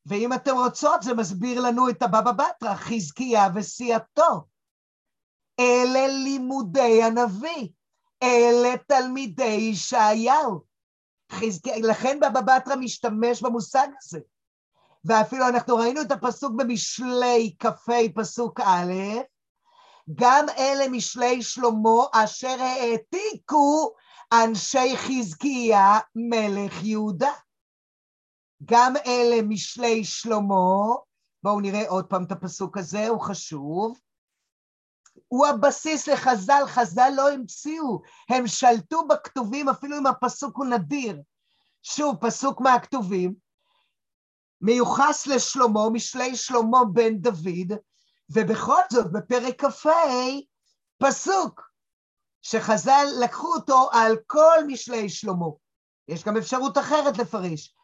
ואם 0.07 0.33
אתם 0.33 0.55
רוצות 0.55 1.03
זה 1.03 1.15
מסביר 1.15 1.61
לנו 1.61 1.89
את 1.89 2.03
הבבא 2.03 2.33
בתרא, 2.33 2.75
חזקיה 2.75 3.49
וסיעתו. 3.55 4.47
אלה 5.61 6.07
לימודי 6.07 7.03
הנביא, 7.03 7.69
אלה 8.23 8.75
תלמידי 8.89 9.45
ישעיהו. 9.73 10.61
חזקיה, 11.33 11.79
לכן 11.79 12.21
בבא 12.21 12.41
בתרא 12.41 12.77
משתמש 12.77 13.43
במושג 13.43 13.89
הזה. 13.99 14.19
ואפילו 15.05 15.49
אנחנו 15.49 15.77
ראינו 15.77 16.01
את 16.01 16.13
הפסוק 16.13 16.53
במשלי 16.57 17.55
כ"ה 17.59 17.93
פסוק 18.15 18.61
א', 18.61 18.93
גם 20.15 20.47
אלה 20.59 20.89
משלי 20.89 21.43
שלמה 21.43 22.05
אשר 22.13 22.57
העתיקו 22.61 23.95
אנשי 24.33 24.97
חזקיה 24.97 25.99
מלך 26.15 26.85
יהודה. 26.85 27.33
גם 28.65 28.95
אלה 29.07 29.43
משלי 29.43 30.05
שלמה, 30.05 30.95
בואו 31.43 31.61
נראה 31.61 31.89
עוד 31.89 32.07
פעם 32.07 32.25
את 32.25 32.33
הפסוק 32.33 32.79
הזה, 32.79 33.09
הוא 33.09 33.21
חשוב. 33.21 33.99
הוא 35.29 35.47
הבסיס 35.47 36.09
לחז"ל, 36.09 36.63
חז"ל 36.67 37.13
לא 37.17 37.31
המציאו, 37.31 38.03
הם 38.29 38.47
שלטו 38.47 39.07
בכתובים 39.07 39.69
אפילו 39.69 39.99
אם 39.99 40.07
הפסוק 40.07 40.57
הוא 40.57 40.67
נדיר. 40.67 41.23
שוב, 41.83 42.17
פסוק 42.21 42.61
מהכתובים, 42.61 43.35
מיוחס 44.61 45.27
לשלמה, 45.27 45.91
משלי 45.93 46.37
שלמה 46.37 46.79
בן 46.93 47.19
דוד, 47.19 47.79
ובכל 48.31 48.81
זאת 48.93 49.13
בפרק 49.13 49.65
כ"ה 49.65 49.91
פסוק 50.99 51.71
שחז"ל 52.43 53.07
לקחו 53.25 53.55
אותו 53.55 53.89
על 53.93 54.17
כל 54.27 54.65
משלי 54.67 55.09
שלמה. 55.09 55.47
יש 56.09 56.25
גם 56.25 56.37
אפשרות 56.37 56.79
אחרת 56.79 57.19
לפרש. 57.19 57.75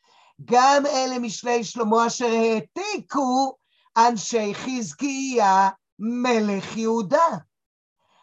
גם 0.45 0.87
אלה 0.87 1.19
משלי 1.19 1.65
שלמה 1.65 2.07
אשר 2.07 2.27
העתיקו 2.27 3.57
אנשי 3.97 4.55
חזקיה 4.55 5.69
מלך 5.99 6.77
יהודה. 6.77 7.29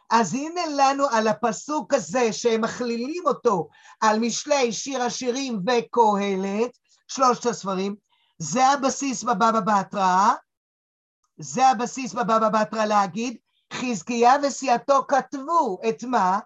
אז 0.10 0.34
הנה 0.34 0.62
לנו 0.78 1.06
על 1.12 1.28
הפסוק 1.28 1.94
הזה 1.94 2.34
שהם 2.34 2.62
מכלילים 2.62 3.24
אותו 3.26 3.70
על 4.02 4.20
משלי 4.20 4.74
שיר 4.74 5.02
השירים 5.02 5.60
וקהלת, 5.60 6.72
שלושת 7.08 7.46
הספרים, 7.46 7.96
זה 8.38 8.68
הבסיס 8.68 9.24
בבבא 9.24 9.60
בתרא, 9.60 10.30
זה 11.40 11.68
הבסיס 11.68 12.14
בבבא 12.14 12.50
בתרא 12.50 12.86
להגיד, 12.86 13.38
חזקיה 13.74 14.34
וסיעתו 14.44 15.06
כתבו 15.08 15.80
את 15.90 16.04
מה? 16.04 16.40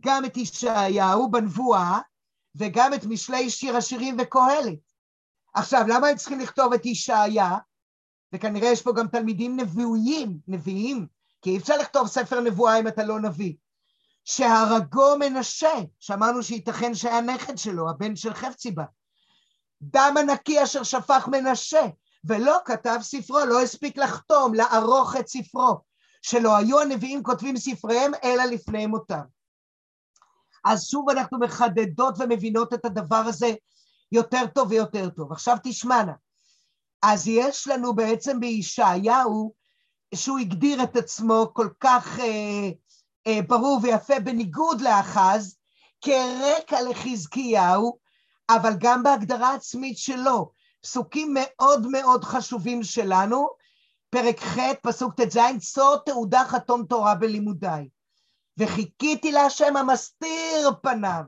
גם 0.00 0.24
את 0.24 0.36
ישעיהו 0.36 1.30
בנבואה 1.30 2.00
וגם 2.56 2.94
את 2.94 3.04
משלי 3.04 3.50
שיר 3.50 3.76
השירים 3.76 4.16
וקהלת. 4.20 4.85
עכשיו, 5.56 5.84
למה 5.88 6.08
הם 6.08 6.16
צריכים 6.16 6.40
לכתוב 6.40 6.72
את 6.72 6.86
ישעיה? 6.86 7.56
וכנראה 8.32 8.68
יש 8.68 8.82
פה 8.82 8.92
גם 8.92 9.08
תלמידים 9.08 9.60
נביאים, 9.60 10.38
נביאים, 10.48 11.06
כי 11.42 11.50
אי 11.50 11.58
אפשר 11.58 11.76
לכתוב 11.76 12.06
ספר 12.06 12.40
נבואה 12.40 12.80
אם 12.80 12.88
אתה 12.88 13.04
לא 13.04 13.20
נביא. 13.20 13.54
שהרגו 14.24 15.16
מנשה, 15.18 15.72
שאמרנו 16.00 16.42
שייתכן 16.42 16.94
שהיה 16.94 17.20
נכד 17.20 17.58
שלו, 17.58 17.90
הבן 17.90 18.16
של 18.16 18.34
חפציבה. 18.34 18.84
דם 19.82 20.14
הנקי 20.18 20.62
אשר 20.62 20.82
שפך 20.82 21.28
מנשה, 21.32 21.86
ולא 22.24 22.56
כתב 22.64 22.98
ספרו, 23.02 23.38
לא 23.44 23.62
הספיק 23.62 23.98
לחתום, 23.98 24.54
לערוך 24.54 25.16
את 25.16 25.28
ספרו, 25.28 25.80
שלא 26.22 26.56
היו 26.56 26.80
הנביאים 26.80 27.22
כותבים 27.22 27.56
ספריהם, 27.56 28.12
אלא 28.24 28.44
לפני 28.44 28.86
מותם. 28.86 29.24
אז 30.64 30.86
שוב 30.86 31.10
אנחנו 31.10 31.38
מחדדות 31.38 32.14
ומבינות 32.18 32.74
את 32.74 32.84
הדבר 32.84 33.16
הזה 33.16 33.54
יותר 34.12 34.46
טוב 34.54 34.70
ויותר 34.70 35.08
טוב. 35.08 35.32
עכשיו 35.32 35.56
תשמענה, 35.62 36.12
אז 37.02 37.28
יש 37.28 37.68
לנו 37.68 37.94
בעצם 37.94 38.40
בישעיהו, 38.40 39.52
שהוא 40.14 40.38
הגדיר 40.38 40.82
את 40.82 40.96
עצמו 40.96 41.50
כל 41.54 41.68
כך 41.80 42.20
אה, 42.20 42.70
אה, 43.26 43.42
ברור 43.42 43.80
ויפה 43.82 44.20
בניגוד 44.20 44.80
לאחז, 44.80 45.56
כרקע 46.00 46.82
לחזקיהו, 46.82 47.98
אבל 48.50 48.72
גם 48.78 49.02
בהגדרה 49.02 49.54
עצמית 49.54 49.98
שלו. 49.98 50.50
פסוקים 50.82 51.34
מאוד 51.34 51.86
מאוד 51.86 52.24
חשובים 52.24 52.82
שלנו, 52.82 53.48
פרק 54.10 54.40
ח', 54.40 54.58
פסוק 54.82 55.20
ט"ז, 55.20 55.38
צור 55.60 55.96
תעודה 55.96 56.44
חתום 56.44 56.84
תורה 56.86 57.14
בלימודיי. 57.14 57.88
וחיכיתי 58.58 59.32
להשם 59.32 59.76
המסתיר 59.76 60.70
פניו 60.82 61.22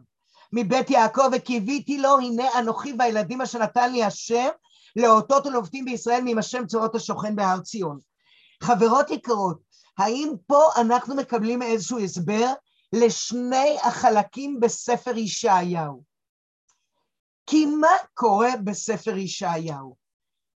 מבית 0.52 0.90
יעקב 0.90 1.30
וקיוויתי 1.32 1.98
לו, 1.98 2.18
הנה 2.18 2.58
אנוכי 2.58 2.94
והילדים 2.98 3.40
אשר 3.40 3.58
נתן 3.58 3.92
לי 3.92 4.04
השם, 4.04 4.48
לאותות 4.96 5.46
ולעובדים 5.46 5.84
בישראל 5.84 6.20
מעם 6.20 6.38
השם 6.38 6.66
צורות 6.66 6.94
השוכן 6.94 7.36
בהר 7.36 7.60
ציון. 7.60 7.98
חברות 8.62 9.10
יקרות, 9.10 9.58
האם 9.98 10.32
פה 10.46 10.62
אנחנו 10.76 11.14
מקבלים 11.14 11.62
איזשהו 11.62 11.98
הסבר 11.98 12.52
לשני 12.92 13.76
החלקים 13.82 14.60
בספר 14.60 15.16
ישעיהו? 15.16 16.02
כי 17.46 17.66
מה 17.66 17.96
קורה 18.14 18.50
בספר 18.64 19.16
ישעיהו? 19.16 19.96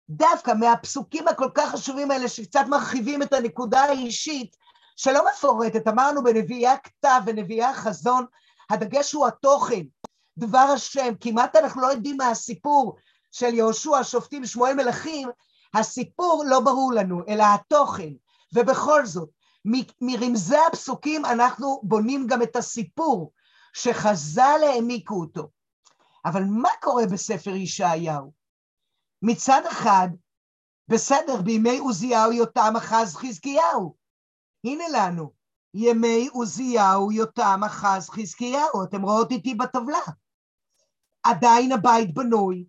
דווקא 0.09 0.51
מהפסוקים 0.59 1.27
הכל 1.27 1.49
כך 1.55 1.71
חשובים 1.71 2.11
האלה 2.11 2.27
שקצת 2.27 2.65
מרחיבים 2.69 3.21
את 3.21 3.33
הנקודה 3.33 3.81
האישית 3.81 4.55
שלא 4.95 5.25
מפורטת, 5.31 5.87
אמרנו 5.87 6.23
בנביאי 6.23 6.67
הכתב 6.67 7.21
ונביאי 7.25 7.63
החזון, 7.63 8.25
הדגש 8.71 9.11
הוא 9.11 9.27
התוכן, 9.27 9.81
דבר 10.37 10.57
השם, 10.73 11.13
כמעט 11.19 11.55
אנחנו 11.55 11.81
לא 11.81 11.87
יודעים 11.87 12.17
מה 12.17 12.29
הסיפור 12.29 12.97
של 13.31 13.53
יהושע, 13.53 14.03
שופטים, 14.03 14.45
שמואל 14.45 14.73
מלכים, 14.73 15.29
הסיפור 15.73 16.43
לא 16.47 16.59
ברור 16.59 16.93
לנו, 16.93 17.21
אלא 17.27 17.43
התוכן, 17.55 18.09
ובכל 18.53 19.05
זאת, 19.05 19.29
מרמזי 20.01 20.57
הפסוקים 20.67 21.25
אנחנו 21.25 21.81
בונים 21.83 22.27
גם 22.27 22.41
את 22.41 22.55
הסיפור 22.55 23.33
שחז"ל 23.73 24.59
העמיקו 24.63 25.15
אותו. 25.15 25.49
אבל 26.25 26.43
מה 26.43 26.69
קורה 26.81 27.05
בספר 27.05 27.55
ישעיהו? 27.55 28.31
מצד 29.21 29.61
אחד, 29.71 30.07
בסדר, 30.87 31.41
בימי 31.41 31.77
עוזיהו, 31.77 32.31
יותם, 32.31 32.73
אחז, 32.77 33.15
חזקיהו. 33.15 33.95
הנה 34.63 34.83
לנו, 34.93 35.31
ימי 35.73 36.29
עוזיהו, 36.33 37.11
יותם, 37.11 37.61
אחז, 37.65 38.09
חזקיהו. 38.09 38.83
אתם 38.83 39.01
רואות 39.01 39.31
איתי 39.31 39.55
בטבלה. 39.55 40.01
עדיין 41.23 41.71
הבית 41.71 42.13
בנוי, 42.13 42.65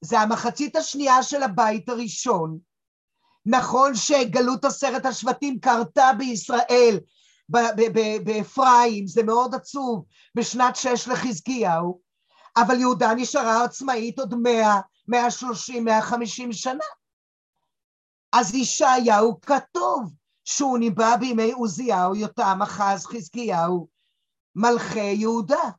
זה 0.00 0.20
המחצית 0.20 0.76
השנייה 0.76 1.22
של 1.22 1.42
הבית 1.42 1.88
הראשון. 1.88 2.58
נכון 3.46 3.94
שגלות 3.94 4.64
עשרת 4.64 5.06
השבטים 5.06 5.60
קרתה 5.60 6.10
בישראל, 6.18 7.00
באפרים, 8.24 9.06
זה 9.06 9.22
מאוד 9.22 9.54
עצוב, 9.54 10.04
בשנת 10.34 10.76
שש 10.76 11.08
לחזקיהו, 11.08 12.00
אבל 12.56 12.80
יהודה 12.80 13.14
נשארה 13.14 13.64
עצמאית 13.64 14.18
עוד 14.18 14.34
מאה, 14.34 14.80
מאה 15.08 15.30
שלושים, 15.30 15.84
מאה 15.84 16.02
חמישים 16.02 16.52
שנה. 16.52 16.84
אז 18.32 18.54
ישעיהו 18.54 19.40
כתוב 19.40 20.14
שהוא 20.44 20.78
ניבא 20.78 21.16
בימי 21.20 21.52
עוזיהו, 21.52 22.14
יותם, 22.14 22.58
אחז, 22.62 23.06
חזקיהו, 23.06 23.88
מלכי 24.54 25.00
יהודה. 25.00 25.70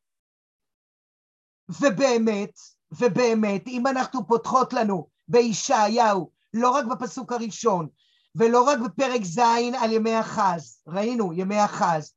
ובאמת, 1.69 2.59
ובאמת, 2.91 3.67
אם 3.67 3.87
אנחנו 3.87 4.27
פותחות 4.27 4.73
לנו 4.73 5.07
בישעיהו, 5.27 6.31
לא 6.53 6.69
רק 6.69 6.85
בפסוק 6.85 7.31
הראשון, 7.31 7.87
ולא 8.35 8.63
רק 8.63 8.79
בפרק 8.79 9.21
ז' 9.23 9.39
על 9.79 9.91
ימי 9.91 10.19
אחז, 10.19 10.81
ראינו 10.87 11.33
ימי 11.33 11.65
אחז, 11.65 12.13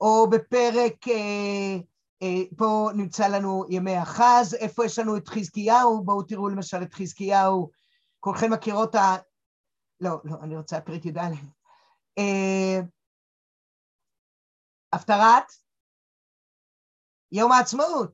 או 0.00 0.30
בפרק, 0.30 1.08
אה, 1.08 1.76
אה, 2.22 2.42
פה 2.56 2.90
נמצא 2.94 3.28
לנו 3.28 3.64
ימי 3.68 4.02
אחז, 4.02 4.54
איפה 4.54 4.84
יש 4.84 4.98
לנו 4.98 5.16
את 5.16 5.28
חזקיהו, 5.28 6.04
בואו 6.04 6.22
תראו 6.22 6.48
למשל 6.48 6.82
את 6.82 6.94
חזקיהו, 6.94 7.70
כולכם 8.20 8.52
מכירות 8.52 8.94
ה... 8.94 9.16
לא, 10.00 10.20
לא, 10.24 10.36
אני 10.42 10.56
רוצה 10.56 10.80
פרק 10.80 11.06
י"א. 11.06 11.63
אה, 12.18 12.80
הפטרת 14.92 15.52
יום 17.32 17.52
העצמאות. 17.52 18.12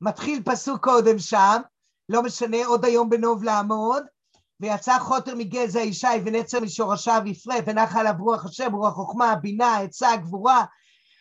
מתחיל 0.00 0.42
פסוק 0.44 0.84
קודם 0.84 1.18
שם, 1.18 1.60
לא 2.08 2.22
משנה, 2.22 2.66
עוד 2.66 2.84
היום 2.84 3.10
בנוב 3.10 3.44
לעמוד, 3.44 4.04
ויצא 4.60 4.98
חוטר 4.98 5.34
מגזע 5.34 5.80
ישי 5.80 6.06
ונצר 6.24 6.60
משורשיו 6.60 7.22
יפרה, 7.26 7.56
ונחה 7.66 8.00
עליו 8.00 8.12
רוח 8.18 8.44
השם, 8.44 8.72
רוח 8.72 8.94
חוכמה, 8.94 9.36
בינה, 9.36 9.78
עצה, 9.78 10.16
גבורה, 10.16 10.64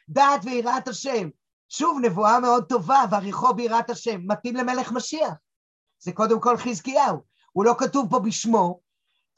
דעת 0.10 0.42
ויראת 0.44 0.88
השם. 0.88 1.30
שוב, 1.70 2.00
נבואה 2.02 2.40
מאוד 2.40 2.66
טובה, 2.70 3.04
ועריכו 3.12 3.54
ביראת 3.54 3.90
השם, 3.90 4.22
מתאים 4.28 4.56
למלך 4.56 4.92
משיח. 4.92 5.34
זה 6.00 6.12
קודם 6.12 6.40
כל 6.40 6.58
חזקיהו. 6.58 7.18
הוא 7.52 7.66
לא 7.66 7.76
כתוב 7.78 8.10
פה 8.10 8.20
בשמו, 8.20 8.80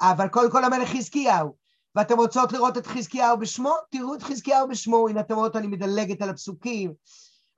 אבל 0.01 0.27
קודם 0.27 0.51
כל 0.51 0.63
המלך 0.63 0.89
חזקיהו. 0.89 1.62
ואתם 1.95 2.17
רוצות 2.17 2.51
לראות 2.51 2.77
את 2.77 2.87
חזקיהו 2.87 3.39
בשמו? 3.39 3.73
תראו 3.89 4.15
את 4.15 4.23
חזקיהו 4.23 4.67
בשמו. 4.67 5.09
הנה 5.09 5.19
אתם 5.19 5.35
רואות, 5.35 5.55
אני 5.55 5.67
מדלגת 5.67 6.21
על 6.21 6.29
הפסוקים. 6.29 6.93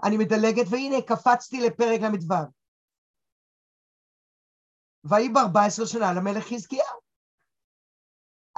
אני 0.04 0.18
מדלגת, 0.18 0.66
והנה 0.70 1.02
קפצתי 1.02 1.62
לפרק 1.62 2.02
ל"ו. 2.02 2.36
ויהי 5.04 5.30
ב-14 5.30 5.86
שנה 5.86 6.14
למלך 6.14 6.48
חזקיהו. 6.48 7.00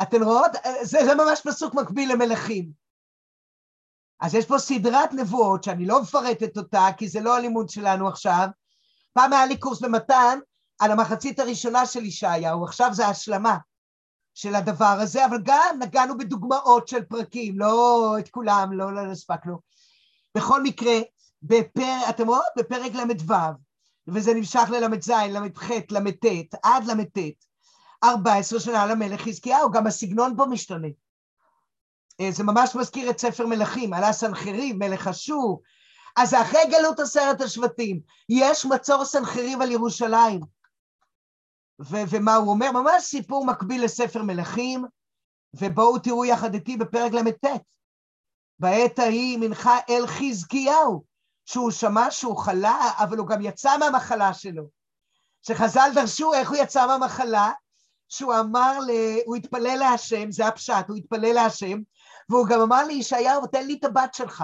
אתן 0.01 0.23
רואות? 0.23 0.51
זה, 0.81 0.97
זה 1.05 1.15
ממש 1.15 1.41
פסוק 1.47 1.73
מקביל 1.73 2.13
למלכים. 2.13 2.71
אז 4.21 4.35
יש 4.35 4.45
פה 4.45 4.57
סדרת 4.57 5.13
נבואות 5.13 5.63
שאני 5.63 5.85
לא 5.85 6.01
מפרטת 6.01 6.57
אותה, 6.57 6.85
כי 6.97 7.07
זה 7.07 7.19
לא 7.19 7.37
הלימוד 7.37 7.69
שלנו 7.69 8.07
עכשיו. 8.07 8.47
פעם 9.13 9.33
היה 9.33 9.45
לי 9.45 9.59
קורס 9.59 9.81
במתן 9.81 10.39
על 10.79 10.91
המחצית 10.91 11.39
הראשונה 11.39 11.85
של 11.85 12.05
ישעיהו, 12.05 12.63
עכשיו 12.63 12.89
זה 12.93 13.07
השלמה 13.07 13.57
של 14.37 14.55
הדבר 14.55 14.85
הזה, 14.85 15.25
אבל 15.25 15.37
גם 15.43 15.79
נגענו 15.79 16.17
בדוגמאות 16.17 16.87
של 16.87 17.03
פרקים, 17.03 17.59
לא 17.59 18.15
את 18.19 18.29
כולם, 18.29 18.73
לא, 18.73 18.95
לא 18.95 19.11
הספקנו. 19.11 19.59
בכל 20.35 20.63
מקרה, 20.63 20.93
בפר, 21.41 21.97
אתם 22.09 22.27
רואות? 22.27 22.43
בפרק 22.57 22.91
ל"ו, 22.93 23.33
וזה 24.07 24.33
נמשך 24.33 24.69
לל"ז, 24.69 25.09
ל"ח, 25.09 25.71
ל"ט, 25.71 26.25
עד 26.63 26.85
ל"ט, 26.85 27.17
14 28.03 28.59
שנה 28.59 28.85
למלך 28.85 29.21
חזקיהו, 29.21 29.71
גם 29.71 29.87
הסגנון 29.87 30.33
פה 30.37 30.45
משתנה. 30.45 30.87
אה, 32.21 32.31
זה 32.31 32.43
ממש 32.43 32.75
מזכיר 32.75 33.09
את 33.09 33.19
ספר 33.19 33.47
מלכים, 33.47 33.93
עלה 33.93 34.13
סנחריב, 34.13 34.75
מלך 34.75 35.07
אשור. 35.07 35.61
אז 36.17 36.33
אחרי 36.33 36.61
גלות 36.71 36.99
עשרת 36.99 37.41
השבטים, 37.41 37.99
יש 38.29 38.65
מצור 38.65 39.05
סנחריב 39.05 39.61
על 39.61 39.71
ירושלים. 39.71 40.56
ו- 41.81 42.03
ומה 42.09 42.35
הוא 42.35 42.49
אומר? 42.49 42.71
ממש 42.71 43.03
סיפור 43.03 43.45
מקביל 43.45 43.83
לספר 43.83 44.23
מלכים, 44.23 44.85
ובואו 45.53 45.99
תראו 45.99 46.25
יחד 46.25 46.53
איתי 46.53 46.77
בפרק 46.77 47.13
ל"ט. 47.13 47.45
בעת 48.59 48.99
ההיא 48.99 49.37
מנחה 49.37 49.77
אל 49.89 50.07
חזקיהו, 50.07 51.03
שהוא 51.45 51.71
שמע 51.71 52.11
שהוא 52.11 52.37
חלה, 52.37 52.91
אבל 52.97 53.17
הוא 53.17 53.27
גם 53.27 53.41
יצא 53.41 53.77
מהמחלה 53.77 54.33
שלו. 54.33 54.63
שחז"ל 55.41 55.89
דרשו 55.95 56.33
איך 56.33 56.49
הוא 56.49 56.57
יצא 56.57 56.87
מהמחלה, 56.87 57.51
שהוא 58.09 58.33
אמר, 58.39 58.79
ל... 58.79 58.91
הוא 59.25 59.35
התפלל 59.35 59.77
להשם, 59.79 60.31
זה 60.31 60.47
הפשט, 60.47 60.89
הוא 60.89 60.97
התפלל 60.97 61.33
להשם, 61.33 61.79
והוא 62.29 62.47
גם 62.47 62.61
אמר 62.61 62.83
לישעיהו, 62.83 63.47
תן 63.47 63.67
לי 63.67 63.77
את 63.79 63.83
הבת 63.83 64.13
שלך. 64.13 64.43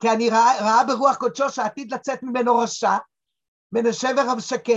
כי 0.00 0.10
אני 0.10 0.30
ראה, 0.30 0.60
ראה 0.60 0.84
ברוח 0.84 1.16
קודשו 1.16 1.50
שעתיד 1.50 1.94
לצאת 1.94 2.22
ממנו 2.22 2.58
רשע, 2.58 2.96
השבר 3.88 4.20
המשקה, 4.20 4.72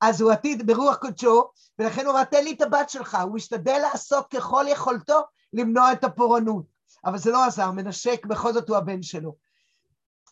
אז 0.00 0.20
הוא 0.20 0.30
עתיד 0.30 0.66
ברוח 0.66 0.96
קודשו, 0.96 1.50
ולכן 1.78 2.06
הוא 2.06 2.12
אמר, 2.12 2.24
תן 2.24 2.44
לי 2.44 2.52
את 2.52 2.60
הבת 2.60 2.90
שלך, 2.90 3.18
הוא 3.22 3.36
השתדל 3.36 3.78
לעשות 3.82 4.26
ככל 4.30 4.64
יכולתו 4.68 5.20
למנוע 5.52 5.92
את 5.92 6.04
הפורענות. 6.04 6.64
אבל 7.04 7.18
זה 7.18 7.30
לא 7.30 7.44
עזר, 7.44 7.70
מנשק, 7.70 8.26
בכל 8.26 8.52
זאת 8.52 8.68
הוא 8.68 8.76
הבן 8.76 9.02
שלו. 9.02 9.36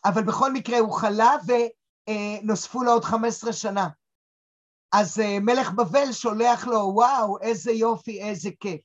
אבל 0.05 0.23
בכל 0.23 0.53
מקרה 0.53 0.79
הוא 0.79 0.93
חלה 0.93 1.35
ונוספו 2.09 2.83
לו 2.83 2.91
עוד 2.91 3.03
15 3.03 3.53
שנה. 3.53 3.87
אז 4.91 5.19
אה, 5.19 5.39
מלך 5.39 5.71
בבל 5.71 6.11
שולח 6.11 6.67
לו, 6.67 6.91
וואו, 6.93 7.41
איזה 7.41 7.71
יופי, 7.71 8.21
איזה 8.21 8.49
כיף. 8.59 8.81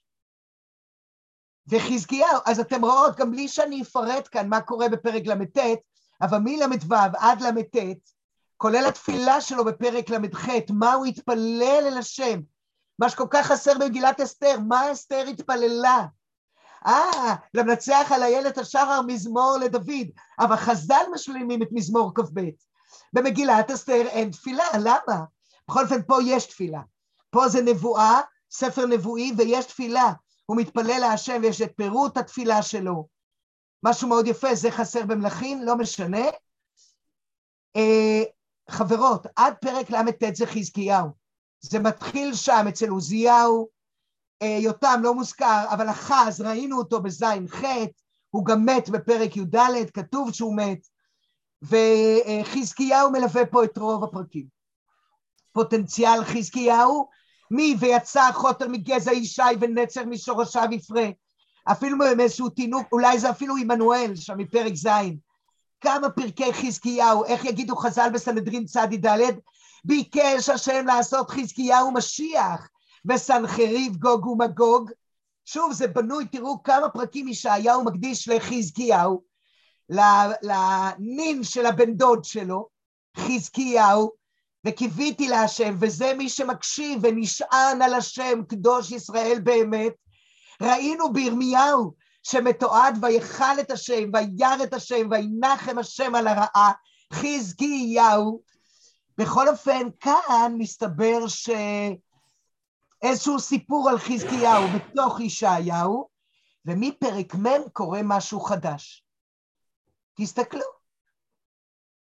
וחזקיהו, 1.67 2.41
אז 2.47 2.61
אתם 2.61 2.85
רואות, 2.85 3.17
גם 3.17 3.31
בלי 3.31 3.49
שאני 3.49 3.83
אפרט 3.83 4.29
כאן 4.31 4.49
מה 4.49 4.61
קורה 4.61 4.89
בפרק 4.89 5.27
ל"ט, 5.27 5.59
אבל 6.23 6.39
מל"ו 6.39 6.95
עד 7.19 7.43
ל"ט, 7.43 7.77
כולל 8.65 8.87
התפילה 8.87 9.41
שלו 9.41 9.65
בפרק 9.65 10.11
ל"ח, 10.11 10.49
מה 10.71 10.93
הוא 10.93 11.07
התפלל 11.07 11.63
אל 11.63 11.99
השם, 11.99 12.41
מה 12.99 13.09
שכל 13.09 13.27
כך 13.31 13.47
חסר 13.47 13.73
במגילת 13.79 14.21
אסתר, 14.21 14.59
מה 14.69 14.93
אסתר 14.93 15.25
התפללה? 15.31 16.07
אה, 16.87 17.35
למנצח 17.55 18.13
על 18.15 18.23
איילת 18.23 18.59
השחר 18.59 19.01
מזמור 19.07 19.57
לדוד, 19.61 20.07
אבל 20.41 20.57
חז"ל 20.57 21.05
משלימים 21.15 21.63
את 21.63 21.69
מזמור 21.73 22.13
כ"ב. 22.15 22.41
במגילת 23.13 23.71
אסתר 23.71 24.07
אין 24.07 24.31
תפילה, 24.31 24.65
למה? 24.81 25.25
בכל 25.69 25.83
אופן, 25.83 26.03
פה 26.03 26.17
יש 26.27 26.47
תפילה. 26.47 26.81
פה 27.31 27.49
זה 27.49 27.63
נבואה, 27.63 28.21
ספר 28.51 28.87
נבואי, 28.87 29.33
ויש 29.37 29.65
תפילה. 29.65 30.13
הוא 30.47 30.57
מתפלל 30.57 30.99
להשם 31.01 31.41
ויש 31.43 31.61
את 31.61 31.73
פירוט 31.77 32.17
התפילה 32.17 32.63
שלו. 32.63 33.09
משהו 33.83 34.09
מאוד 34.09 34.27
יפה, 34.27 34.55
זה 34.55 34.71
חסר 34.71 35.07
במלכים, 35.07 35.63
לא 35.63 35.77
משנה. 35.77 36.25
חברות, 38.71 39.27
עד 39.37 39.55
פרק 39.61 39.91
ל"ט 39.91 40.37
זה 40.37 40.47
חזקיהו. 40.47 41.09
זה 41.61 41.79
מתחיל 41.79 42.35
שם 42.35 42.67
אצל 42.69 42.89
עוזיהו, 42.89 43.69
אה, 44.43 44.59
יותם 44.61 45.01
לא 45.03 45.15
מוזכר, 45.15 45.65
אבל 45.71 45.91
אחז, 45.91 46.41
ראינו 46.41 46.79
אותו 46.79 47.03
בזין 47.03 47.49
ח', 47.49 47.65
הוא 48.31 48.45
גם 48.47 48.67
מת 48.67 48.89
בפרק 48.89 49.37
י"ד, 49.37 49.57
כתוב 49.95 50.33
שהוא 50.33 50.57
מת, 50.57 50.87
וחזקיהו 51.63 53.11
מלווה 53.11 53.47
פה 53.47 53.65
את 53.65 53.79
רוב 53.79 54.05
הפרקים. 54.05 54.47
פוטנציאל 55.53 56.25
חזקיהו, 56.25 57.09
מי 57.51 57.77
ויצא 57.81 58.33
חוטר 58.33 58.69
מגזע 58.69 59.13
ישי 59.13 59.43
ונצר 59.61 60.05
משורשיו 60.05 60.69
יפרה. 60.73 61.07
אפילו 61.65 61.97
מאיזשהו 62.17 62.49
תינוק, 62.49 62.87
אולי 62.93 63.19
זה 63.19 63.31
אפילו 63.31 63.57
עמנואל 63.57 64.17
שם 64.17 64.39
מפרק 64.39 64.75
ז'. 64.75 64.89
כמה 65.85 66.11
פרקי 66.11 66.53
חזקיהו, 66.53 67.25
איך 67.25 67.45
יגידו 67.45 67.77
חז"ל 67.77 68.11
בסנהדרין 68.15 68.65
צדי"ד? 68.65 69.07
ביקש 69.85 70.49
השם 70.49 70.87
לעשות 70.87 71.31
חזקיהו 71.31 71.93
משיח, 71.93 72.69
וסנחריב 73.05 73.97
גוג 73.97 74.27
ומגוג. 74.27 74.91
שוב, 75.45 75.73
זה 75.73 75.87
בנוי, 75.87 76.27
תראו 76.27 76.63
כמה 76.63 76.89
פרקים 76.89 77.29
ישעיהו 77.29 77.85
מקדיש 77.85 78.29
לחזקיהו, 78.29 79.23
לנין 80.43 81.45
של 81.45 81.67
הבן 81.67 81.95
דוד 81.95 82.25
שלו, 82.25 82.69
חזקיהו, 83.17 84.13
וקיוויתי 84.67 85.29
להשם, 85.29 85.77
וזה 85.81 86.13
מי 86.19 86.29
שמקשיב 86.29 86.99
ונשען 87.03 87.83
על 87.83 87.95
השם, 87.95 88.43
קדוש 88.49 88.93
ישראל 88.93 89.41
באמת. 89.43 89.93
ראינו 90.63 91.13
בירמיהו 91.13 92.04
שמתועד 92.25 92.99
ויכל 93.03 93.61
את 93.61 93.71
השם, 93.71 94.11
וירא 94.13 94.65
את 94.65 94.75
השם, 94.75 95.09
וינחם 95.11 95.79
השם 95.79 96.15
על 96.15 96.27
הרעה, 96.27 96.73
חזקיהו. 97.13 98.43
בכל 99.19 99.49
אופן, 99.49 99.89
כאן 100.01 100.55
מסתבר 100.59 101.19
שאיזשהו 103.03 103.41
סיפור 103.41 103.91
על 103.91 103.99
חזקיהו 103.99 104.65
בתוך 104.69 105.21
ישעיהו, 105.21 106.09
ומפרק 106.65 107.35
מ' 107.35 107.69
קורה 107.73 108.01
משהו 108.05 108.41
חדש. 108.41 109.05
תסתכלו. 110.15 110.75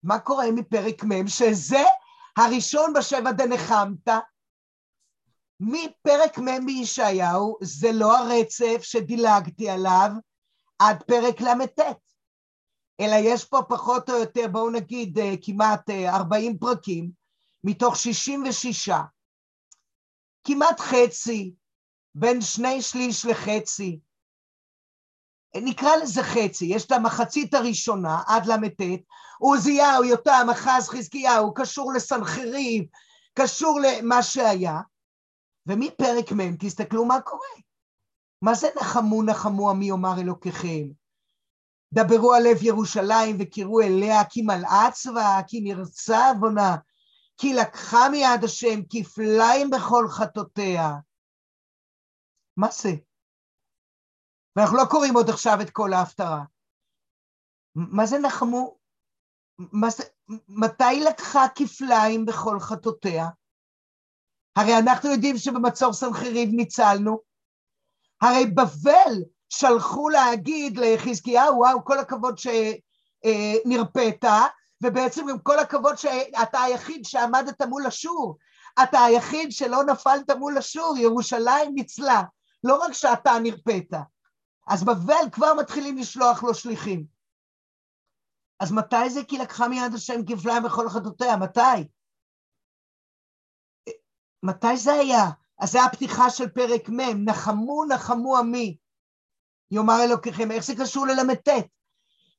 מה 0.03 0.19
קורה 0.19 0.51
מפרק 0.51 1.05
מ', 1.05 1.29
שזה 1.29 1.83
הראשון 2.37 2.93
בשבע 2.93 3.33
דנחמת, 3.33 4.09
מפרק 5.61 6.39
מ' 6.39 6.67
בישעיהו, 6.67 7.59
זה 7.63 7.93
לא 7.93 8.19
הרצף 8.19 8.83
שדילגתי 8.83 9.71
עליו 9.71 10.11
עד 10.79 11.03
פרק 11.03 11.41
ל"ט, 11.41 11.81
אלא 13.01 13.17
יש 13.21 13.45
פה 13.45 13.59
פחות 13.69 14.11
או 14.11 14.15
יותר, 14.15 14.47
בואו 14.53 14.71
נגיד 14.71 15.19
אה, 15.19 15.35
כמעט 15.43 15.91
40 15.91 16.53
אה, 16.53 16.59
פרקים, 16.59 17.11
מתוך 17.65 17.97
66, 17.97 18.91
כמעט 20.45 20.81
חצי, 20.81 21.55
בין 22.15 22.41
שני 22.41 22.83
שליש 22.83 23.27
לחצי, 23.27 24.01
נקרא 25.57 25.97
לזה 25.97 26.23
חצי, 26.23 26.65
יש 26.65 26.87
את 26.87 26.93
המחצית 26.93 27.55
הראשונה 27.55 28.23
עד 28.27 28.47
ל"ט, 28.47 28.81
עוזיהו, 29.39 30.05
יותם, 30.05 30.47
אחז, 30.53 30.89
חזקיהו, 30.89 31.55
קשור 31.55 31.93
לסנחריב, 31.93 32.85
קשור 33.35 33.81
למה 33.81 34.23
שהיה, 34.23 34.81
ומפרק 35.71 36.33
מ' 36.33 36.57
תסתכלו 36.57 37.05
מה 37.05 37.21
קורה. 37.21 37.57
מה 38.43 38.55
זה 38.55 38.69
נחמו 38.81 39.23
נחמו 39.23 39.71
עמי 39.71 39.87
יאמר 39.87 40.21
אלוקיכם? 40.21 40.87
דברו 41.95 42.33
על 42.33 42.43
לב 42.43 42.63
ירושלים 42.63 43.37
וקראו 43.39 43.81
אליה 43.81 44.25
כי 44.31 44.43
מלאה 44.43 44.89
צבאה, 44.93 45.41
כי 45.47 45.61
נרצה 45.61 46.31
עוונה, 46.31 46.77
כי 47.37 47.55
לקחה 47.55 48.09
מיד 48.11 48.45
השם 48.45 48.81
כפליים 48.91 49.71
בכל 49.71 50.09
חטאותיה. 50.09 50.91
מה 52.57 52.69
זה? 52.71 52.91
ואנחנו 54.57 54.77
לא 54.77 54.85
קוראים 54.91 55.15
עוד 55.15 55.29
עכשיו 55.31 55.59
את 55.63 55.71
כל 55.71 55.93
ההפטרה. 55.93 56.45
מה 57.75 58.07
זה 58.07 58.19
נחמו? 58.19 58.77
מה 59.59 59.91
זה, 59.91 60.03
מתי 60.49 61.01
לקחה 61.11 61.41
כפליים 61.55 62.27
בכל 62.27 62.61
חטאותיה? 62.61 63.27
הרי 64.57 64.79
אנחנו 64.79 65.11
יודעים 65.11 65.39
שבמצור 65.39 65.93
סנחריב 65.93 66.51
ניצלנו. 66.53 67.21
הרי 68.23 68.47
בבל 68.47 69.23
שלחו 69.49 70.09
להגיד 70.09 70.79
לחזקיהו, 70.79 71.59
וואו, 71.59 71.85
כל 71.85 71.99
הכבוד 71.99 72.39
שנרפאת, 72.39 74.25
ובעצם 74.83 75.29
עם 75.29 75.39
כל 75.39 75.59
הכבוד 75.59 75.99
שאתה 75.99 76.63
היחיד 76.63 77.05
שעמדת 77.05 77.63
מול 77.63 77.87
אשור, 77.87 78.39
אתה 78.83 79.05
היחיד 79.05 79.53
שלא 79.53 79.85
נפלת 79.85 80.31
מול 80.31 80.59
אשור, 80.59 80.97
ירושלים 80.97 81.75
ניצלה, 81.75 82.23
לא 82.65 82.85
רק 82.85 82.93
שאתה 82.93 83.33
נרפאת. 83.43 83.95
אז 84.69 84.85
בבל 84.85 85.31
כבר 85.33 85.55
מתחילים 85.55 85.99
לשלוח 85.99 86.43
לו 86.43 86.55
שליחים. 86.55 87.05
אז 88.61 88.73
מתי 88.73 89.11
זה 89.11 89.25
כי 89.25 89.39
לקחה 89.39 89.69
מיד 89.69 89.95
השם 89.95 90.25
כפליים 90.27 90.63
בכל 90.63 90.89
חטאותיה? 90.89 91.37
מתי? 91.37 91.89
מתי 94.43 94.77
זה 94.77 94.93
היה? 94.93 95.25
אז 95.59 95.73
זה 95.73 95.85
הפתיחה 95.85 96.31
של 96.31 96.49
פרק 96.49 96.89
מ', 96.89 97.25
נחמו 97.25 97.85
נחמו 97.85 98.37
עמי, 98.39 98.77
יאמר 99.71 100.05
אלוקיכם. 100.05 100.51
איך 100.51 100.65
זה 100.65 100.75
קשור 100.81 101.07
לל"ט? 101.07 101.49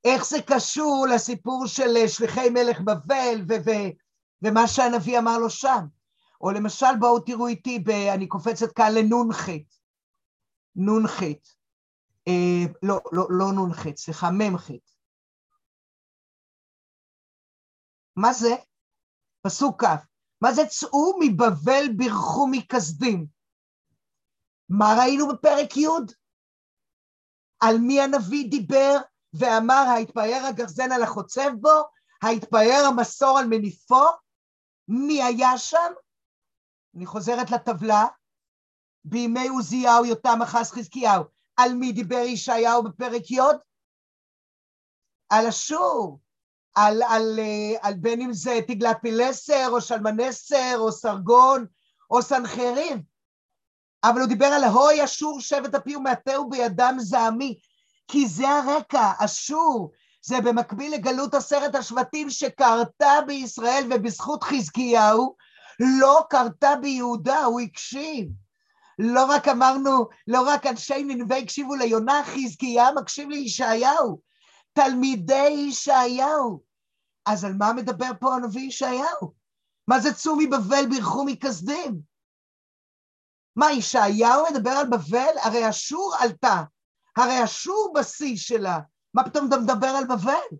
איך 0.06 0.26
זה 0.26 0.38
קשור 0.48 1.07
לסיפור 1.15 1.68
של 1.68 1.98
אה, 1.98 2.07
שליחי 2.07 2.49
מלך 2.49 2.82
בבל 2.82 3.41
ו- 3.48 3.53
ו- 3.65 3.91
ומה 4.41 4.68
שהנביא 4.68 5.19
אמר 5.19 5.38
לו 5.38 5.49
שם? 5.49 5.86
או 6.41 6.52
למשל, 6.52 6.95
בואו 6.99 7.19
תראו 7.19 7.48
איתי, 7.48 7.80
ב- 7.80 7.90
אני 7.90 8.28
קופצת 8.28 8.72
כאן 8.76 8.91
לנ"ח, 8.95 9.48
נ"ח. 10.76 11.23
אה, 12.28 12.64
לא, 12.84 12.99
לא, 13.11 13.28
לא 13.30 13.45
נ"ח, 13.69 13.95
סליחה, 13.95 14.32
מ"ח. 14.32 14.69
מה 18.15 18.34
זה? 18.34 18.56
פסוק 19.41 19.84
כ', 19.84 19.88
מה 20.41 20.53
זה 20.53 20.61
צאו 20.65 21.19
מבבל 21.19 21.84
בירכו 21.97 22.47
מכסדים? 22.51 23.27
מה 24.69 24.85
ראינו 24.99 25.27
בפרק 25.27 25.77
י'? 25.77 25.88
על 27.59 27.77
מי 27.77 28.01
הנביא 28.01 28.51
דיבר 28.51 28.97
ואמר 29.34 29.85
ההתפאר 29.88 30.45
הגרזן 30.49 30.91
על 30.91 31.03
החוצב 31.03 31.49
בו, 31.61 31.84
ההתפאר 32.23 32.84
המסור 32.88 33.39
על 33.39 33.45
מניפו? 33.49 34.05
מי 34.88 35.23
היה 35.23 35.57
שם? 35.57 35.93
אני 36.95 37.05
חוזרת 37.05 37.51
לטבלה, 37.51 38.05
בימי 39.05 39.47
עוזיהו, 39.47 40.05
יותם, 40.05 40.39
אחז, 40.43 40.72
חזקיהו. 40.72 41.23
על 41.57 41.73
מי 41.73 41.91
דיבר 41.91 42.23
ישעיהו 42.26 42.84
בפרק 42.84 43.31
י'? 43.31 43.39
על 45.30 45.47
אשור, 45.47 46.19
על, 46.76 47.03
על, 47.03 47.39
אה, 47.39 47.77
על 47.81 47.93
בין 47.93 48.22
אם 48.22 48.34
זה 48.34 48.60
תגלת 48.68 48.98
פילסר, 49.02 49.69
או 49.69 49.81
שלמנסר, 49.81 50.76
או 50.77 50.91
סרגון, 50.91 51.65
או 52.11 52.22
סנחריב. 52.22 52.99
אבל 54.03 54.19
הוא 54.19 54.27
דיבר 54.27 54.45
על 54.45 54.64
הוי 54.64 55.03
אשור 55.03 55.41
שבט 55.41 55.76
אפי 55.76 55.95
ומעטהו 55.95 56.49
בידם 56.49 56.95
זעמי, 56.99 57.60
כי 58.07 58.27
זה 58.27 58.49
הרקע, 58.49 59.11
אשור, 59.18 59.91
זה 60.26 60.41
במקביל 60.41 60.93
לגלות 60.93 61.34
עשרת 61.34 61.76
השבטים 61.76 62.30
שקרתה 62.30 63.19
בישראל 63.27 63.84
ובזכות 63.89 64.43
חזקיהו, 64.43 65.35
לא 65.80 66.23
קרתה 66.30 66.76
ביהודה, 66.81 67.43
הוא 67.43 67.61
הקשיב. 67.61 68.27
לא 68.99 69.26
רק 69.26 69.48
אמרנו, 69.48 70.07
לא 70.27 70.41
רק 70.41 70.65
אנשי 70.68 71.03
ננבה 71.03 71.38
הקשיבו 71.38 71.76
ליונה, 71.76 72.22
חזקיה 72.26 72.91
מקשיב 72.95 73.30
לישעיהו, 73.30 74.22
תלמידי 74.73 75.49
ישעיהו. 75.49 76.64
אז 77.26 77.45
על 77.45 77.53
מה 77.53 77.73
מדבר 77.73 78.10
פה 78.19 78.35
הנביא 78.35 78.61
ישעיהו? 78.61 79.34
מה 79.88 79.99
זה 79.99 80.14
צאו 80.14 80.35
מבבל 80.38 80.85
בירכו 80.89 81.26
מכסדים? 81.26 82.02
מה, 83.56 83.72
ישעיהו 83.72 84.45
מדבר 84.52 84.72
על 84.72 84.88
בבל? 84.89 85.38
הרי 85.43 85.69
אשור 85.69 86.15
עלתה, 86.19 86.64
הרי 87.18 87.43
אשור 87.43 87.93
בשיא 87.95 88.38
שלה, 88.38 88.80
מה 89.14 89.23
פתאום 89.23 89.48
אתה 89.48 89.57
מדבר 89.57 89.88
על 89.88 90.07
בבל? 90.07 90.57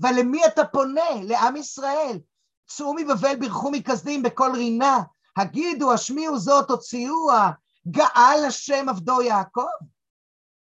ולמי 0.00 0.46
אתה 0.46 0.64
פונה? 0.64 1.10
לעם 1.22 1.56
ישראל. 1.56 2.18
צאו 2.66 2.94
מבבל 2.94 3.36
בירכו 3.36 3.70
מכסדים 3.70 4.22
בקול 4.22 4.52
רינה, 4.52 4.98
הגידו, 5.36 5.92
השמיעו 5.92 6.38
זאת, 6.38 6.70
הוציאוה, 6.70 7.50
גאל 7.88 8.44
השם 8.48 8.88
עבדו 8.88 9.22
יעקב. 9.22 9.62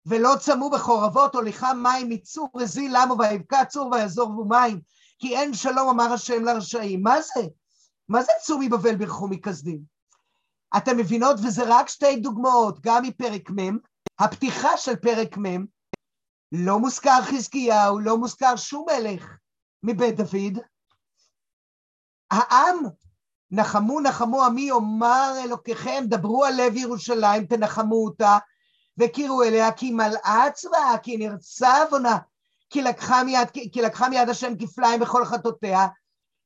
ולא 0.05 0.35
צמו 0.39 0.69
בחורבות, 0.69 1.35
הוליכה 1.35 1.73
מים 1.73 2.09
מצור 2.09 2.49
הזיל 2.55 2.95
למו 2.97 3.17
ויבקע 3.19 3.65
צור 3.65 3.91
ויעזור 3.91 4.45
מים, 4.49 4.81
כי 5.19 5.37
אין 5.37 5.53
שלום 5.53 5.89
אמר 5.89 6.13
השם 6.13 6.43
לרשעים. 6.43 7.03
מה 7.03 7.21
זה? 7.21 7.47
מה 8.09 8.23
זה 8.23 8.31
צור 8.41 8.59
מבבל 8.61 8.95
בירכו 8.95 9.27
מכסדים? 9.27 9.81
אתם 10.77 10.97
מבינות, 10.97 11.39
וזה 11.43 11.63
רק 11.67 11.89
שתי 11.89 12.15
דוגמאות, 12.15 12.79
גם 12.81 13.03
מפרק 13.03 13.49
מ', 13.49 13.77
הפתיחה 14.19 14.77
של 14.77 14.95
פרק 14.95 15.37
מ', 15.37 15.65
לא 16.51 16.79
מוזכר 16.79 17.19
חזקיהו, 17.21 17.99
לא 17.99 18.17
מוזכר 18.17 18.55
שום 18.55 18.85
מלך 18.89 19.37
מבית 19.83 20.15
דוד. 20.15 20.59
העם 22.31 22.77
נחמו 23.51 24.01
נחמו 24.01 24.43
עמי 24.43 24.61
יאמר 24.61 25.33
אלוקיכם, 25.43 26.03
דברו 26.07 26.45
על 26.45 26.53
לב 26.61 26.75
ירושלים, 26.75 27.45
תנחמו 27.45 27.95
אותה, 27.95 28.37
וקראו 28.97 29.43
אליה 29.43 29.71
כי 29.71 29.91
מלאה 29.91 30.45
צבאה, 30.53 30.97
כי 31.03 31.17
נרצה 31.17 31.83
עוונה, 31.83 32.17
כי 32.69 32.81
מיד, 33.25 33.49
כי 33.73 33.81
לקחה 33.81 34.09
מיד 34.09 34.29
השם 34.29 34.53
כפליים 34.59 34.99
בכל 34.99 35.25
חטאותיה, 35.25 35.87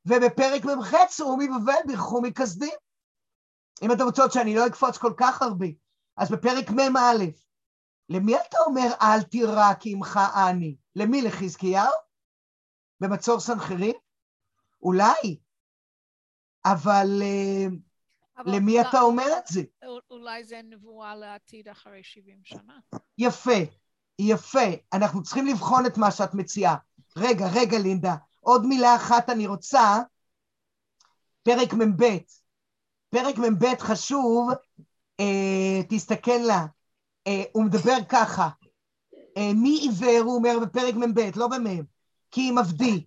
ובפרק 0.05 0.65
מ"ח 0.65 0.93
צאו 1.09 1.37
מבבל 1.37 1.73
בירכו 1.87 2.21
מכסדים. 2.21 2.73
אם 3.81 3.91
אתם 3.91 4.03
רוצות 4.03 4.31
שאני 4.31 4.55
לא 4.55 4.67
אקפוץ 4.67 4.97
כל 4.97 5.13
כך 5.17 5.41
הרבה, 5.41 5.65
אז 6.17 6.31
בפרק 6.31 6.69
מ"א, 6.69 7.25
למי 8.09 8.35
אתה 8.35 8.57
אומר 8.65 8.87
אל 9.01 9.23
תירא 9.23 9.73
כי 9.73 9.91
עמך 9.91 10.19
אני? 10.49 10.75
למי? 10.95 11.21
לחזקיהו? 11.21 11.91
במצור 12.99 13.39
סנחריב? 13.39 13.95
אולי. 14.81 15.39
אבל, 16.65 17.21
אבל 17.21 17.21
למי 18.45 18.81
אתה 18.81 19.01
אומר 19.01 19.27
את 19.37 19.47
זה? 19.47 19.61
אולי 20.11 20.43
זה 20.43 20.61
נבואה 20.63 21.15
לעתיד 21.15 21.67
אחרי 21.67 22.03
70 22.03 22.37
שנה. 22.43 22.77
יפה, 23.17 23.59
יפה. 24.19 24.69
אנחנו 24.93 25.23
צריכים 25.23 25.45
לבחון 25.45 25.85
את 25.85 25.97
מה 25.97 26.11
שאת 26.11 26.33
מציעה. 26.33 26.75
רגע, 27.17 27.47
רגע, 27.53 27.79
לינדה. 27.79 28.15
עוד 28.39 28.65
מילה 28.65 28.95
אחת 28.95 29.29
אני 29.29 29.47
רוצה. 29.47 29.99
פרק 31.43 31.73
מ"ב. 31.73 32.03
פרק 33.09 33.37
מ"ב 33.37 33.65
חשוב, 33.79 34.49
אה, 35.19 35.81
תסתכל 35.89 36.39
לה. 36.47 36.65
אה, 37.27 37.43
הוא 37.51 37.63
מדבר 37.63 37.97
ככה. 38.09 38.49
אה, 39.37 39.51
מי 39.55 39.79
עיוור, 39.81 40.21
הוא 40.23 40.35
אומר 40.35 40.59
בפרק 40.61 40.95
מ"ב, 40.95 41.19
לא 41.35 41.47
במ"ם. 41.47 41.83
כי 42.31 42.49
אם 42.49 42.57
עבדי. 42.57 43.05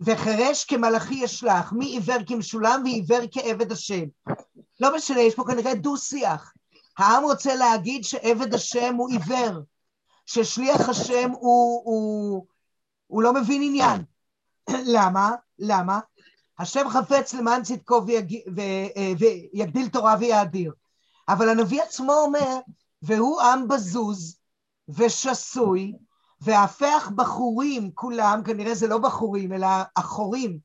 וחירש 0.00 0.64
כמלאכי 0.64 1.24
אשלח, 1.24 1.72
מי 1.72 1.86
עיוור 1.86 2.18
כמשולם 2.26 2.82
ועיוור 2.84 3.20
כעבד 3.32 3.72
השם. 3.72 4.04
לא 4.80 4.96
משנה, 4.96 5.20
יש 5.20 5.34
פה 5.34 5.44
כנראה 5.44 5.74
דו-שיח. 5.74 6.52
העם 6.98 7.24
רוצה 7.24 7.54
להגיד 7.54 8.04
שעבד 8.04 8.54
השם 8.54 8.94
הוא 8.94 9.10
עיוור, 9.10 9.60
ששליח 10.26 10.88
השם 10.88 11.30
הוא, 11.30 11.82
הוא, 11.84 12.46
הוא 13.06 13.22
לא 13.22 13.32
מבין 13.34 13.62
עניין. 13.62 14.02
למה? 14.70 15.30
למה? 15.58 16.00
השם 16.58 16.88
חפץ 16.88 17.34
למען 17.34 17.62
צדקו 17.62 18.06
ויג... 18.06 18.38
ו... 18.56 18.60
אה, 18.96 19.12
ויגדיל 19.18 19.88
תורה 19.88 20.16
ויאדיר. 20.20 20.72
אבל 21.28 21.48
הנביא 21.48 21.82
עצמו 21.82 22.12
אומר, 22.12 22.58
והוא 23.02 23.40
עם 23.40 23.68
בזוז 23.68 24.38
ושסוי, 24.88 25.92
והפך 26.40 27.10
בחורים 27.16 27.90
כולם, 27.94 28.40
כנראה 28.44 28.74
זה 28.74 28.88
לא 28.88 28.98
בחורים, 28.98 29.52
אלא 29.52 29.66
אחורים. 29.94 30.58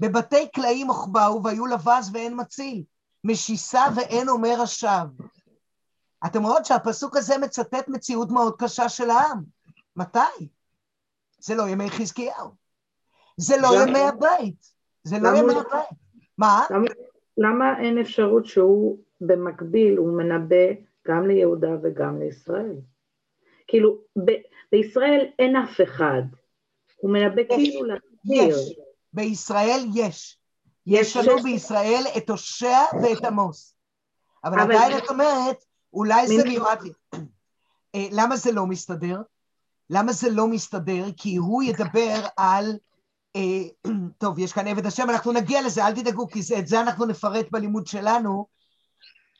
בבתי 0.00 0.48
קלעים 0.54 0.86
הוחבאו 0.86 1.42
והיו 1.42 1.66
לבז 1.66 2.10
ואין 2.12 2.40
מציל, 2.40 2.82
משיסה 3.24 3.84
ואין 3.96 4.28
אומר 4.28 4.60
השב. 4.62 5.06
אתם 6.26 6.42
רואות 6.42 6.64
שהפסוק 6.64 7.16
הזה 7.16 7.38
מצטט 7.38 7.88
מציאות 7.88 8.30
מאוד 8.30 8.54
קשה 8.58 8.88
של 8.88 9.10
העם. 9.10 9.42
מתי? 9.96 10.48
זה 11.38 11.54
לא 11.54 11.68
ימי 11.68 11.90
חזקיהו. 11.90 12.50
זה 13.36 13.56
לא 13.56 13.68
ימי 13.82 13.98
הבית. 13.98 14.72
זה 15.04 15.18
לא 15.18 15.28
ימי 15.28 15.54
הבית. 15.54 15.98
מה? 16.38 16.66
למה 17.38 17.80
אין 17.80 17.98
אפשרות 17.98 18.46
שהוא 18.46 18.98
במקביל, 19.20 19.98
הוא 19.98 20.16
מנבא 20.16 20.66
גם 21.08 21.26
ליהודה 21.26 21.70
וגם 21.82 22.18
לישראל? 22.18 22.76
כאילו, 23.66 23.96
ב- 24.24 24.42
בישראל 24.72 25.26
אין 25.38 25.56
אף 25.56 25.80
אחד. 25.80 26.22
הוא 26.96 27.10
מנבא 27.10 27.42
כאילו 27.48 27.84
להסביר. 27.84 28.58
יש, 28.58 28.74
בישראל 29.12 29.86
יש. 29.94 30.38
יש 30.86 31.16
לנו 31.16 31.42
בישראל 31.42 32.02
את 32.16 32.30
הושע 32.30 32.78
ואת 33.02 33.24
עמוס. 33.24 33.76
אבל 34.44 34.60
עדיין 34.60 34.98
את 34.98 35.08
אומרת, 35.08 35.64
אולי 35.92 36.26
זה 36.28 36.44
מיועד 36.44 36.82
לי. 36.82 36.90
למה 38.12 38.36
זה 38.36 38.52
לא 38.52 38.66
מסתדר? 38.66 39.22
למה 39.90 40.12
זה 40.12 40.30
לא 40.30 40.48
מסתדר? 40.48 41.04
כי 41.16 41.36
הוא 41.36 41.62
ידבר 41.62 42.26
על... 42.36 42.78
אה, 43.36 43.92
טוב, 44.18 44.38
יש 44.38 44.52
כאן 44.52 44.66
עבד 44.66 44.86
השם, 44.86 45.10
אנחנו 45.10 45.32
נגיע 45.32 45.62
לזה, 45.62 45.86
אל 45.86 45.94
תדאגו, 45.94 46.28
כי 46.28 46.40
את 46.58 46.66
זה 46.66 46.80
אנחנו 46.80 47.06
נפרט 47.06 47.46
בלימוד 47.50 47.86
שלנו. 47.86 48.46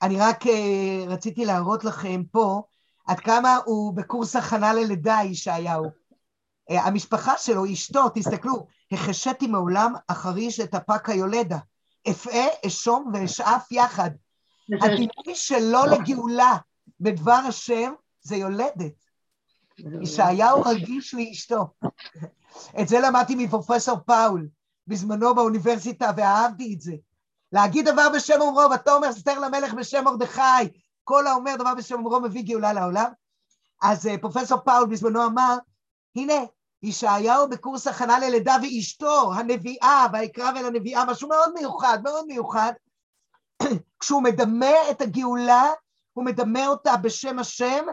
אני 0.02 0.20
רק 0.20 0.46
אה, 0.46 1.04
רציתי 1.06 1.44
להראות 1.44 1.84
לכם 1.84 2.22
פה 2.30 2.62
עד 3.06 3.20
כמה 3.20 3.58
הוא 3.64 3.94
בקורס 3.94 4.36
הכנה 4.36 4.72
ללידה, 4.72 5.18
ישעיהו. 5.24 5.84
אה, 6.70 6.84
המשפחה 6.84 7.38
שלו, 7.38 7.72
אשתו, 7.72 8.08
תסתכלו, 8.14 8.66
החשיתי 8.92 9.46
מעולם 9.46 9.92
החריש 10.08 10.60
את 10.60 10.74
הפק 10.74 11.08
היולדה. 11.08 11.58
אפעה, 12.10 12.46
אשום 12.66 13.10
ואשאף 13.14 13.72
יחד. 13.72 14.10
הדימוי 14.82 15.34
שלו 15.34 15.80
לגאולה 15.86 16.56
בדבר 17.00 17.32
השם 17.32 17.92
זה 18.22 18.36
יולדת. 18.36 18.94
ישעיהו 20.02 20.62
רגיש 20.62 21.14
לאשתו. 21.14 21.66
את 22.80 22.88
זה 22.88 23.00
למדתי 23.00 23.34
מפרופסור 23.34 23.96
פאול 24.06 24.48
בזמנו 24.86 25.34
באוניברסיטה, 25.34 26.10
ואהבתי 26.16 26.74
את 26.74 26.80
זה. 26.80 26.94
להגיד 27.52 27.88
דבר 27.88 28.08
בשם 28.14 28.40
אומרו, 28.40 28.70
ואתה 28.70 28.92
אומר 28.92 29.12
סתר 29.12 29.38
למלך 29.38 29.74
בשם 29.74 30.04
מרדכי, 30.04 30.40
כל 31.08 31.26
האומר 31.26 31.56
דבר 31.56 31.74
בשם 31.74 31.94
אומרו 31.94 32.20
מביא 32.20 32.42
גאולה 32.42 32.72
לעולם. 32.72 33.10
אז 33.82 34.06
uh, 34.06 34.20
פרופסור 34.20 34.58
פאול 34.58 34.86
בזמנו 34.90 35.26
אמר, 35.26 35.56
הנה, 36.16 36.34
ישעיהו 36.82 37.48
בקורס 37.48 37.86
הכנה 37.86 38.18
ללידה 38.18 38.56
ואשתו, 38.62 39.34
הנביאה, 39.34 40.06
ויקרא 40.12 40.50
אל 40.50 40.66
הנביאה, 40.66 41.04
משהו 41.04 41.28
מאוד 41.28 41.52
מיוחד, 41.54 41.98
מאוד 42.04 42.26
מיוחד. 42.26 42.72
כשהוא 44.00 44.22
מדמה 44.22 44.90
את 44.90 45.00
הגאולה, 45.00 45.64
הוא 46.12 46.24
מדמה 46.24 46.66
אותה 46.66 46.96
בשם 46.96 47.38
השם, 47.38 47.84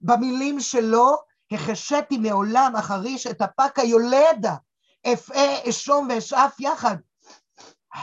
במילים 0.00 0.60
שלו, 0.60 1.16
החשיתי 1.52 2.18
מעולם 2.18 2.72
החריש 2.76 3.26
את 3.26 3.42
הפק 3.42 3.78
היולדה, 3.78 4.54
אפעה, 5.12 5.68
אשום 5.68 6.08
ואשאף 6.10 6.60
יחד. 6.60 6.96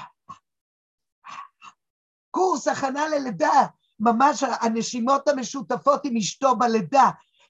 קורס 2.31 2.67
הכנה 2.67 3.07
ללידה, 3.07 3.65
ממש 4.03 4.43
הנשימות 4.61 5.27
המשותפות 5.27 6.01
עם 6.05 6.17
אשתו 6.17 6.55
בלידה, 6.55 7.09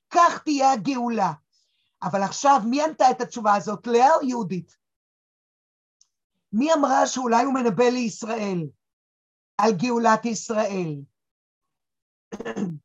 כך 0.09 0.41
תהיה 0.43 0.71
הגאולה. 0.71 1.31
אבל 2.03 2.23
עכשיו, 2.23 2.61
מי 2.65 2.83
ענתה 2.83 3.11
את 3.11 3.21
התשובה 3.21 3.55
הזאת, 3.55 3.87
לאה 3.87 4.15
או 4.15 4.27
יהודית? 4.27 4.77
מי 6.53 6.73
אמרה 6.73 7.07
שאולי 7.07 7.43
הוא 7.43 7.53
מנבא 7.53 7.83
לישראל 7.83 8.67
על 9.57 9.71
גאולת 9.71 10.25
ישראל? 10.25 10.95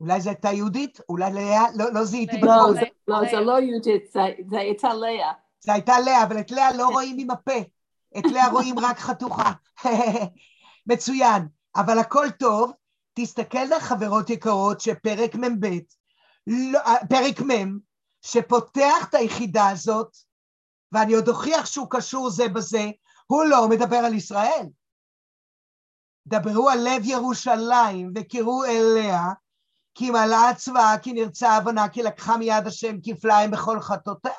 אולי 0.00 0.20
זו 0.20 0.30
הייתה 0.30 0.48
יהודית? 0.48 1.00
אולי 1.08 1.32
לאה? 1.32 1.64
לא, 1.74 1.92
לא 1.92 2.04
זיהיתי 2.04 2.36
לאה. 2.36 2.42
בכל 2.42 2.66
לא, 2.68 2.74
זה- 2.74 2.80
לא, 3.08 3.16
זה 3.30 3.40
לא 3.40 3.60
יהודית, 3.60 4.12
זה 4.50 4.58
הייתה 4.58 4.94
לאה. 4.94 5.32
זה 5.60 5.72
הייתה 5.72 5.92
לאה, 6.04 6.22
אבל 6.22 6.40
את 6.40 6.50
לאה 6.50 6.72
לא 6.76 6.88
רואים 6.88 7.16
עם 7.18 7.30
הפה. 7.30 7.58
את 8.18 8.24
לאה 8.32 8.48
רואים 8.48 8.78
רק 8.78 8.98
חתוכה. 8.98 9.52
מצוין. 10.86 11.48
אבל 11.76 11.98
הכל 11.98 12.26
טוב. 12.38 12.72
תסתכלנה, 13.14 13.80
חברות 13.80 14.30
יקרות, 14.30 14.80
שפרק 14.80 15.34
מ"ב, 15.34 15.66
לא, 16.46 16.78
אה, 16.78 17.06
פרק 17.08 17.40
מ', 17.40 17.78
שפותח 18.22 19.08
את 19.08 19.14
היחידה 19.14 19.68
הזאת, 19.68 20.16
ואני 20.92 21.14
עוד 21.14 21.28
אוכיח 21.28 21.66
שהוא 21.66 21.86
קשור 21.90 22.30
זה 22.30 22.48
בזה, 22.48 22.90
הוא 23.26 23.44
לא 23.44 23.68
מדבר 23.68 23.96
על 23.96 24.14
ישראל. 24.14 24.66
דברו 26.26 26.70
על 26.70 26.78
לב 26.78 27.02
ירושלים 27.04 28.12
וקראו 28.14 28.64
אליה, 28.64 29.20
כי 29.94 30.10
מלאה 30.10 30.54
צבאה, 30.56 30.98
כי 31.02 31.12
נרצה 31.12 31.50
הבנה, 31.52 31.88
כי 31.88 32.02
לקחה 32.02 32.36
מיד 32.36 32.66
השם 32.66 32.96
כפליים 33.02 33.50
בכל 33.50 33.80
חטאותיה. 33.80 34.32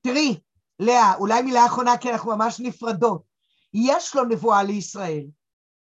תראי, 0.00 0.40
לאה, 0.80 1.14
אולי 1.14 1.42
מילה 1.42 1.66
אחרונה 1.66 1.98
כי 1.98 2.12
אנחנו 2.12 2.36
ממש 2.36 2.60
נפרדות. 2.60 3.31
יש 3.74 4.14
לו 4.14 4.24
נבואה 4.24 4.62
לישראל. 4.62 5.24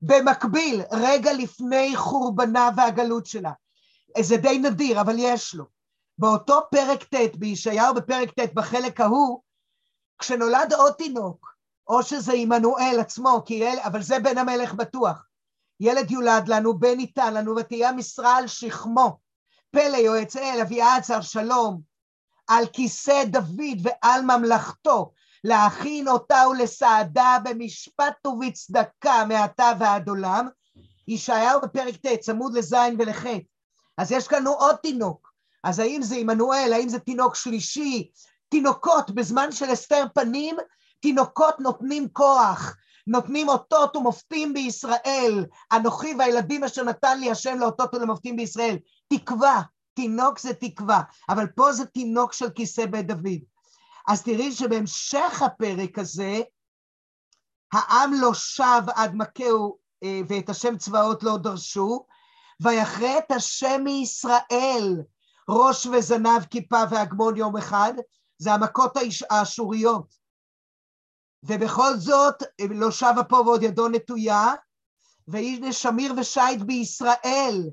במקביל, 0.02 0.82
רגע 0.92 1.32
לפני 1.32 1.92
חורבנה 1.96 2.70
והגלות 2.76 3.26
שלה. 3.26 3.52
זה 4.20 4.36
די 4.36 4.58
נדיר, 4.58 5.00
אבל 5.00 5.14
יש 5.18 5.54
לו. 5.54 5.64
באותו 6.18 6.60
פרק 6.70 7.04
ט', 7.04 7.36
בישעיהו 7.36 7.94
בפרק 7.94 8.30
ט', 8.40 8.54
בחלק 8.54 9.00
ההוא, 9.00 9.40
כשנולד 10.18 10.72
עוד 10.72 10.92
תינוק, 10.92 11.54
או 11.88 12.02
שזה 12.02 12.32
עמנואל 12.32 12.96
עצמו, 13.00 13.42
כי 13.46 13.54
יל... 13.54 13.78
אבל 13.84 14.02
זה 14.02 14.18
בן 14.18 14.38
המלך 14.38 14.74
בטוח. 14.74 15.26
ילד 15.80 16.10
יולד 16.10 16.48
לנו, 16.48 16.78
בן 16.78 16.96
ניתן 16.96 17.34
לנו, 17.34 17.56
ותהיה 17.56 17.92
משרה 17.92 18.36
על 18.36 18.46
שכמו. 18.46 19.18
פלא 19.70 19.96
יועץ 19.96 20.36
אל, 20.36 20.60
אביעצר 20.60 21.20
שלום, 21.20 21.80
על 22.46 22.66
כיסא 22.66 23.24
דוד 23.24 23.78
ועל 23.82 24.22
ממלכתו, 24.22 25.12
להכין 25.44 26.08
אותה 26.08 26.42
ולסעדה 26.50 27.36
במשפט 27.44 28.26
ובצדקה 28.26 29.24
מעתה 29.28 29.72
ועד 29.78 30.08
עולם. 30.08 30.48
ישעיהו 31.08 31.60
בפרק 31.60 31.96
ט', 31.96 32.20
צמוד 32.20 32.54
לזין 32.54 32.96
ולח'. 32.98 33.26
אז 33.98 34.12
יש 34.12 34.32
לנו 34.32 34.50
עוד 34.52 34.76
תינוק. 34.76 35.34
אז 35.64 35.78
האם 35.78 36.02
זה 36.02 36.16
עמנואל, 36.16 36.72
האם 36.72 36.88
זה 36.88 36.98
תינוק 36.98 37.34
שלישי? 37.34 38.10
תינוקות, 38.48 39.10
בזמן 39.10 39.52
של 39.52 39.70
הסתר 39.70 40.04
פנים, 40.14 40.56
תינוקות 41.00 41.60
נותנים 41.60 42.08
כוח, 42.12 42.76
נותנים 43.06 43.48
אותות 43.48 43.96
ומופתים 43.96 44.54
בישראל. 44.54 45.44
אנוכי 45.72 46.14
והילדים 46.18 46.64
אשר 46.64 46.84
נתן 46.84 47.20
לי 47.20 47.30
השם 47.30 47.58
לאותות 47.58 47.94
ולמופתים 47.94 48.36
בישראל. 48.36 48.76
תקווה, 49.12 49.62
תינוק 49.94 50.38
זה 50.38 50.54
תקווה, 50.54 51.00
אבל 51.28 51.46
פה 51.46 51.72
זה 51.72 51.86
תינוק 51.86 52.32
של 52.32 52.50
כיסא 52.50 52.86
בית 52.86 53.06
דוד. 53.06 53.53
אז 54.08 54.22
תראי 54.22 54.52
שבהמשך 54.52 55.42
הפרק 55.42 55.98
הזה, 55.98 56.40
העם 57.72 58.12
לא 58.20 58.34
שב 58.34 58.82
עד 58.94 59.10
מכהו 59.14 59.78
אה, 60.02 60.20
ואת 60.28 60.48
השם 60.48 60.76
צבאות 60.76 61.22
לא 61.22 61.36
דרשו, 61.36 62.06
ויחרה 62.60 63.18
את 63.18 63.30
השם 63.30 63.80
מישראל, 63.84 65.02
ראש 65.48 65.86
וזנב 65.86 66.44
כיפה 66.50 66.82
והגמון 66.90 67.36
יום 67.36 67.56
אחד, 67.56 67.92
זה 68.38 68.52
המכות 68.52 68.96
האש- 68.96 69.24
האשוריות. 69.30 70.14
ובכל 71.42 71.96
זאת 71.96 72.42
לא 72.70 72.90
שבה 72.90 73.24
פה 73.28 73.36
ועוד 73.36 73.62
ידו 73.62 73.88
נטויה, 73.88 74.52
והנה 75.28 75.72
שמיר 75.72 76.14
ושייט 76.16 76.62
בישראל, 76.62 77.70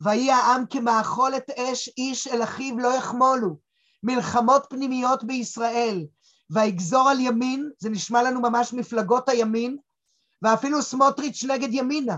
ויהי 0.00 0.30
העם 0.30 0.64
כמאכולת 0.70 1.50
אש 1.50 1.88
איש 1.96 2.28
אל 2.28 2.42
אחיו 2.42 2.78
לא 2.78 2.96
יחמולו, 2.96 3.67
מלחמות 4.02 4.66
פנימיות 4.70 5.24
בישראל, 5.24 6.06
ויגזור 6.50 7.08
על 7.08 7.20
ימין, 7.20 7.70
זה 7.78 7.90
נשמע 7.90 8.22
לנו 8.22 8.40
ממש 8.40 8.72
מפלגות 8.72 9.28
הימין, 9.28 9.76
ואפילו 10.42 10.82
סמוטריץ' 10.82 11.44
נגד 11.44 11.68
ימינה, 11.72 12.16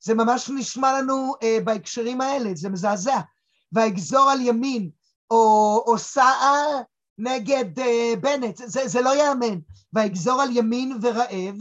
זה 0.00 0.14
ממש 0.14 0.50
נשמע 0.50 0.92
לנו 0.92 1.34
אה, 1.42 1.58
בהקשרים 1.64 2.20
האלה, 2.20 2.50
זה 2.54 2.68
מזעזע, 2.68 3.20
ויגזור 3.72 4.30
על 4.30 4.40
ימין, 4.40 4.90
או, 5.30 5.84
או 5.86 5.98
סער 5.98 6.80
נגד 7.18 7.80
אה, 7.80 8.12
בנט, 8.20 8.56
זה, 8.56 8.88
זה 8.88 9.00
לא 9.00 9.10
ייאמן, 9.10 9.58
ויגזור 9.92 10.42
על 10.42 10.56
ימין 10.56 10.98
ורעב, 11.02 11.56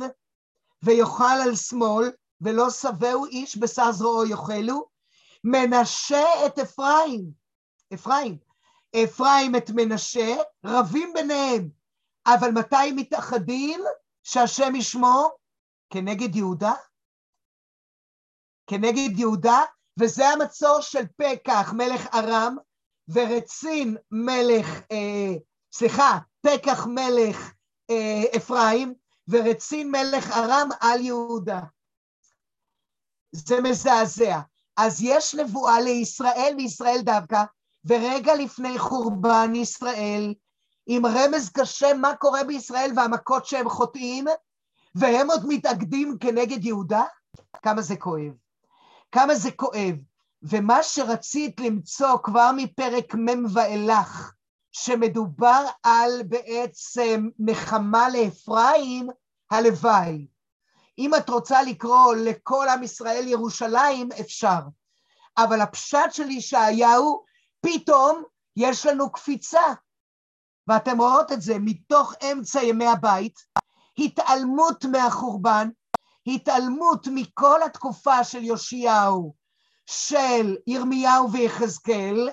ויאכל 0.84 1.40
על 1.44 1.56
שמאל, 1.56 2.12
ולא 2.42 2.70
שבעו 2.70 3.26
איש 3.26 3.58
בשר 3.58 3.92
זרועו 3.92 4.26
יאכלו, 4.26 4.86
מנשה 5.44 6.46
את 6.46 6.60
אפרים, 6.60 7.32
אפרים, 7.94 8.38
אפרים 8.96 9.56
את 9.56 9.70
מנשה, 9.70 10.36
רבים 10.66 11.14
ביניהם, 11.14 11.70
אבל 12.28 12.52
מתי 12.52 12.92
מתאחדים 12.96 13.82
שהשם 14.24 14.76
ישמור? 14.76 15.30
כנגד 15.90 16.36
יהודה? 16.36 16.74
כנגד 18.68 19.20
יהודה, 19.20 19.62
וזה 20.00 20.30
המצור 20.30 20.82
של 20.82 21.04
פקח 21.18 21.74
מלך 21.74 22.08
ארם, 22.14 22.56
ורצין 23.08 23.98
מלך, 24.12 24.68
אה, 24.92 25.34
סליחה, 25.74 26.20
פקח 26.42 26.88
מלך 26.88 27.54
אה, 27.90 28.38
אפרים, 28.38 28.94
ורצין 29.28 29.92
מלך 29.92 30.32
ארם 30.32 30.70
על 30.80 31.02
יהודה. 31.02 31.60
זה 33.32 33.62
מזעזע. 33.62 34.40
אז 34.78 35.02
יש 35.02 35.36
נבואה 35.36 35.82
לישראל 35.82 36.54
וישראל 36.58 37.02
דווקא, 37.02 37.44
ורגע 37.86 38.36
לפני 38.36 38.80
חורבן 38.80 39.56
ישראל, 39.56 40.34
עם 40.86 41.06
רמז 41.06 41.50
קשה 41.50 41.94
מה 41.94 42.16
קורה 42.16 42.44
בישראל 42.44 42.92
והמכות 42.96 43.46
שהם 43.46 43.70
חוטאים, 43.70 44.26
והם 44.96 45.32
עוד 45.32 45.46
מתאגדים 45.48 46.18
כנגד 46.20 46.66
יהודה? 46.66 47.04
כמה 47.62 47.82
זה 47.82 47.96
כואב. 47.96 48.34
כמה 49.12 49.36
זה 49.36 49.52
כואב. 49.52 49.96
ומה 50.44 50.84
שרצית 50.84 51.60
למצוא 51.60 52.18
כבר 52.24 52.52
מפרק 52.58 53.16
מ' 53.16 53.46
ואילך, 53.54 54.34
שמדובר 54.72 55.66
על 55.84 56.24
בעצם 56.24 57.30
נחמה 57.40 58.10
לאפרים, 58.10 59.10
הלוואי. 59.52 60.28
אם 60.98 61.16
את 61.16 61.30
רוצה 61.30 61.62
לקרוא 61.62 62.16
לכל 62.16 62.68
עם 62.70 62.84
ישראל 62.84 63.28
ירושלים, 63.28 64.10
אפשר. 64.20 64.60
אבל 65.38 65.62
הפשט 65.62 66.12
של 66.12 66.30
ישעיהו, 66.32 67.24
פתאום 67.66 68.24
יש 68.58 68.86
לנו 68.86 69.12
קפיצה. 69.12 69.74
ואתם 70.68 70.98
רואות 71.02 71.32
את 71.32 71.42
זה 71.42 71.54
מתוך 71.60 72.14
אמצע 72.32 72.64
ימי 72.64 72.88
הבית, 72.88 73.40
התעלמות 73.98 74.86
מהחורבן, 74.86 75.70
התעלמות 76.28 77.08
מכל 77.12 77.64
התקופה 77.64 78.24
של 78.24 78.44
יאשיהו, 78.44 79.34
של 79.86 80.56
ירמיהו 80.68 81.32
ויחזקאל, 81.32 82.30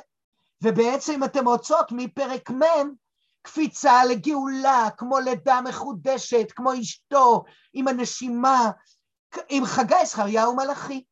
ובעצם 0.63 1.13
אם 1.13 1.25
אתם 1.25 1.49
רוצות 1.49 1.93
מפרק 1.93 2.51
מ', 2.51 2.95
קפיצה 3.43 4.05
לגאולה, 4.05 4.89
כמו 4.97 5.19
לידה 5.19 5.61
מחודשת, 5.61 6.53
כמו 6.57 6.73
אשתו, 6.81 7.45
עם 7.73 7.89
הנשימה, 7.89 8.71
עם 9.49 9.65
חגי 9.65 10.07
זכריהו 10.07 10.57
מלאכי. 10.57 11.05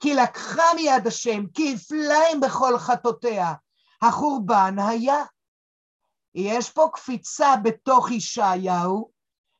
כי 0.00 0.14
לקחה 0.14 0.64
מיד 0.74 1.06
השם, 1.06 1.46
כי 1.54 1.74
הפליים 1.74 2.40
בכל 2.40 2.78
חטאותיה. 2.78 3.52
החורבן 4.02 4.76
היה. 4.78 5.24
יש 6.34 6.70
פה 6.70 6.90
קפיצה 6.92 7.56
בתוך 7.62 8.10
ישעיהו 8.10 9.10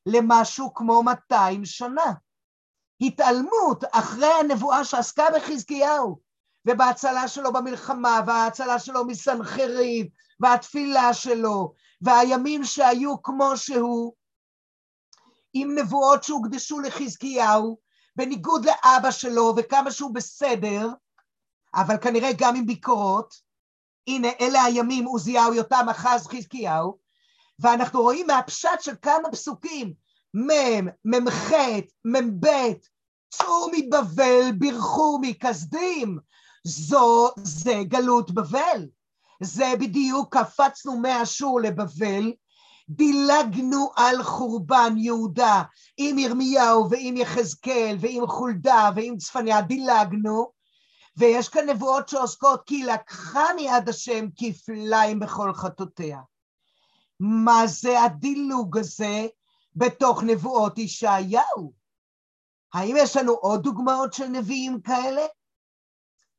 למשהו 0.06 0.74
כמו 0.74 1.02
200 1.02 1.64
שנה. 1.64 2.12
התעלמות 3.00 3.84
אחרי 3.92 4.32
הנבואה 4.40 4.84
שעסקה 4.84 5.24
בחזקיהו, 5.36 6.20
ובהצלה 6.66 7.28
שלו 7.28 7.52
במלחמה, 7.52 8.20
וההצלה 8.26 8.78
שלו 8.78 9.06
מסנחריב, 9.06 10.06
והתפילה 10.40 11.14
שלו, 11.14 11.74
והימים 12.00 12.64
שהיו 12.64 13.22
כמו 13.22 13.56
שהוא, 13.56 14.14
עם 15.52 15.78
נבואות 15.78 16.24
שהוקדשו 16.24 16.80
לחזקיהו, 16.80 17.78
בניגוד 18.18 18.64
לאבא 18.64 19.10
שלו 19.10 19.54
וכמה 19.56 19.90
שהוא 19.90 20.14
בסדר, 20.14 20.88
אבל 21.74 21.96
כנראה 21.96 22.30
גם 22.38 22.56
עם 22.56 22.66
ביקורות. 22.66 23.34
הנה, 24.08 24.28
אלה 24.40 24.64
הימים, 24.64 25.04
עוזיהו, 25.04 25.54
יותם, 25.54 25.86
אחז, 25.90 26.26
חזקיהו, 26.26 26.98
ואנחנו 27.58 28.02
רואים 28.02 28.26
מהפשט 28.26 28.80
של 28.80 28.94
כמה 29.02 29.30
פסוקים, 29.32 29.92
מ', 30.36 30.84
מ"ח, 31.04 31.52
מ"ב, 32.04 32.46
צאו 33.30 33.70
מבבל, 33.72 34.52
בירכו 34.58 35.18
מכסדים, 35.22 36.18
זו, 36.64 37.28
זה 37.42 37.74
גלות 37.82 38.30
בבל. 38.30 38.86
זה 39.42 39.72
בדיוק 39.80 40.36
קפצנו 40.36 40.98
מאשור 40.98 41.60
לבבל, 41.60 42.32
דילגנו 42.88 43.90
על 43.96 44.22
חורבן 44.22 44.94
יהודה 44.96 45.62
עם 45.96 46.18
ירמיהו 46.18 46.90
ועם 46.90 47.16
יחזקאל 47.16 47.96
ועם 48.00 48.26
חולדה 48.26 48.90
ועם 48.96 49.16
צפניה, 49.16 49.62
דילגנו, 49.62 50.52
ויש 51.16 51.48
כאן 51.48 51.68
נבואות 51.68 52.08
שעוסקות 52.08 52.62
כי 52.66 52.82
לקחה 52.82 53.44
מיד 53.56 53.88
השם 53.88 54.26
כפליים 54.36 55.20
בכל 55.20 55.52
חטאותיה. 55.54 56.20
מה 57.20 57.66
זה 57.66 58.02
הדילוג 58.02 58.78
הזה 58.78 59.26
בתוך 59.76 60.22
נבואות 60.22 60.78
ישעיהו? 60.78 61.72
האם 62.74 62.96
יש 62.98 63.16
לנו 63.16 63.32
עוד 63.32 63.62
דוגמאות 63.62 64.12
של 64.12 64.26
נביאים 64.26 64.80
כאלה? 64.80 65.26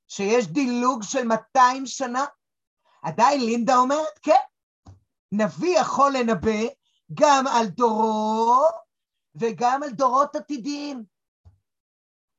שיש 0.07 0.47
דילוג 0.47 1.03
של 1.03 1.27
200 1.27 1.85
שנה? 1.85 2.25
עדיין 3.03 3.45
לינדה 3.45 3.77
אומרת, 3.77 4.19
כן, 4.21 4.48
נביא 5.31 5.79
יכול 5.79 6.11
לנבא 6.19 6.67
גם 7.13 7.45
על 7.47 7.67
דורו 7.67 8.63
וגם 9.35 9.83
על 9.83 9.89
דורות 9.89 10.35
עתידיים. 10.35 11.03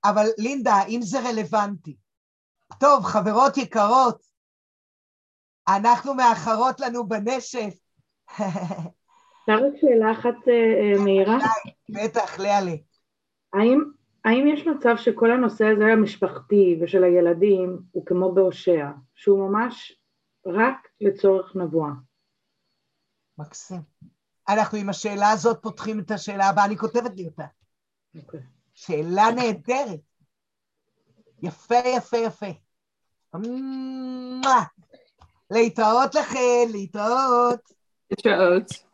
אבל 0.05 0.27
לינדה, 0.39 0.73
האם 0.73 1.01
זה 1.03 1.19
רלוונטי? 1.21 1.97
טוב, 2.81 3.05
חברות 3.05 3.57
יקרות, 3.57 4.23
אנחנו 5.69 6.15
מאחרות 6.15 6.81
לנו 6.81 7.09
בנשף. 7.09 7.75
אפשר 8.27 9.67
רק 9.67 9.73
שאלה 9.81 10.13
אחת 10.13 10.49
אה, 10.49 10.53
אה, 10.53 11.05
מהירה? 11.05 11.39
בטח, 11.89 12.39
לאה 12.39 12.61
לי. 12.61 12.83
האם, 13.53 13.81
האם 14.25 14.47
יש 14.47 14.67
מצב 14.67 14.97
שכל 14.97 15.31
הנושא 15.31 15.65
הזה 15.65 15.85
המשפחתי 15.85 16.79
ושל 16.83 17.05
הילדים 17.05 17.79
הוא 17.91 18.07
כמו 18.07 18.33
בהושע, 18.33 18.87
שהוא 19.15 19.49
ממש 19.49 20.01
רק 20.47 20.89
לצורך 21.01 21.57
נבואה? 21.57 21.91
מקסים. 23.41 23.83
אנחנו 24.49 24.79
עם 24.79 24.89
השאלה 24.89 25.31
הזאת 25.31 25.59
פותחים 25.63 26.01
את 26.01 26.11
השאלה 26.11 26.49
הבאה, 26.49 26.65
אני 26.65 26.77
כותבת 26.77 27.17
לי 27.17 27.27
אותה. 27.27 27.45
Okay. 27.45 28.21
אוקיי. 28.25 28.41
שאלה 28.75 29.25
נהדרת. 29.37 30.01
יפה, 31.43 31.75
יפה, 31.97 32.17
יפה. 32.17 32.47
להתראות 35.51 36.15
לכם, 36.15 36.69
להתראות. 36.73 37.61
להתראות. 38.11 38.90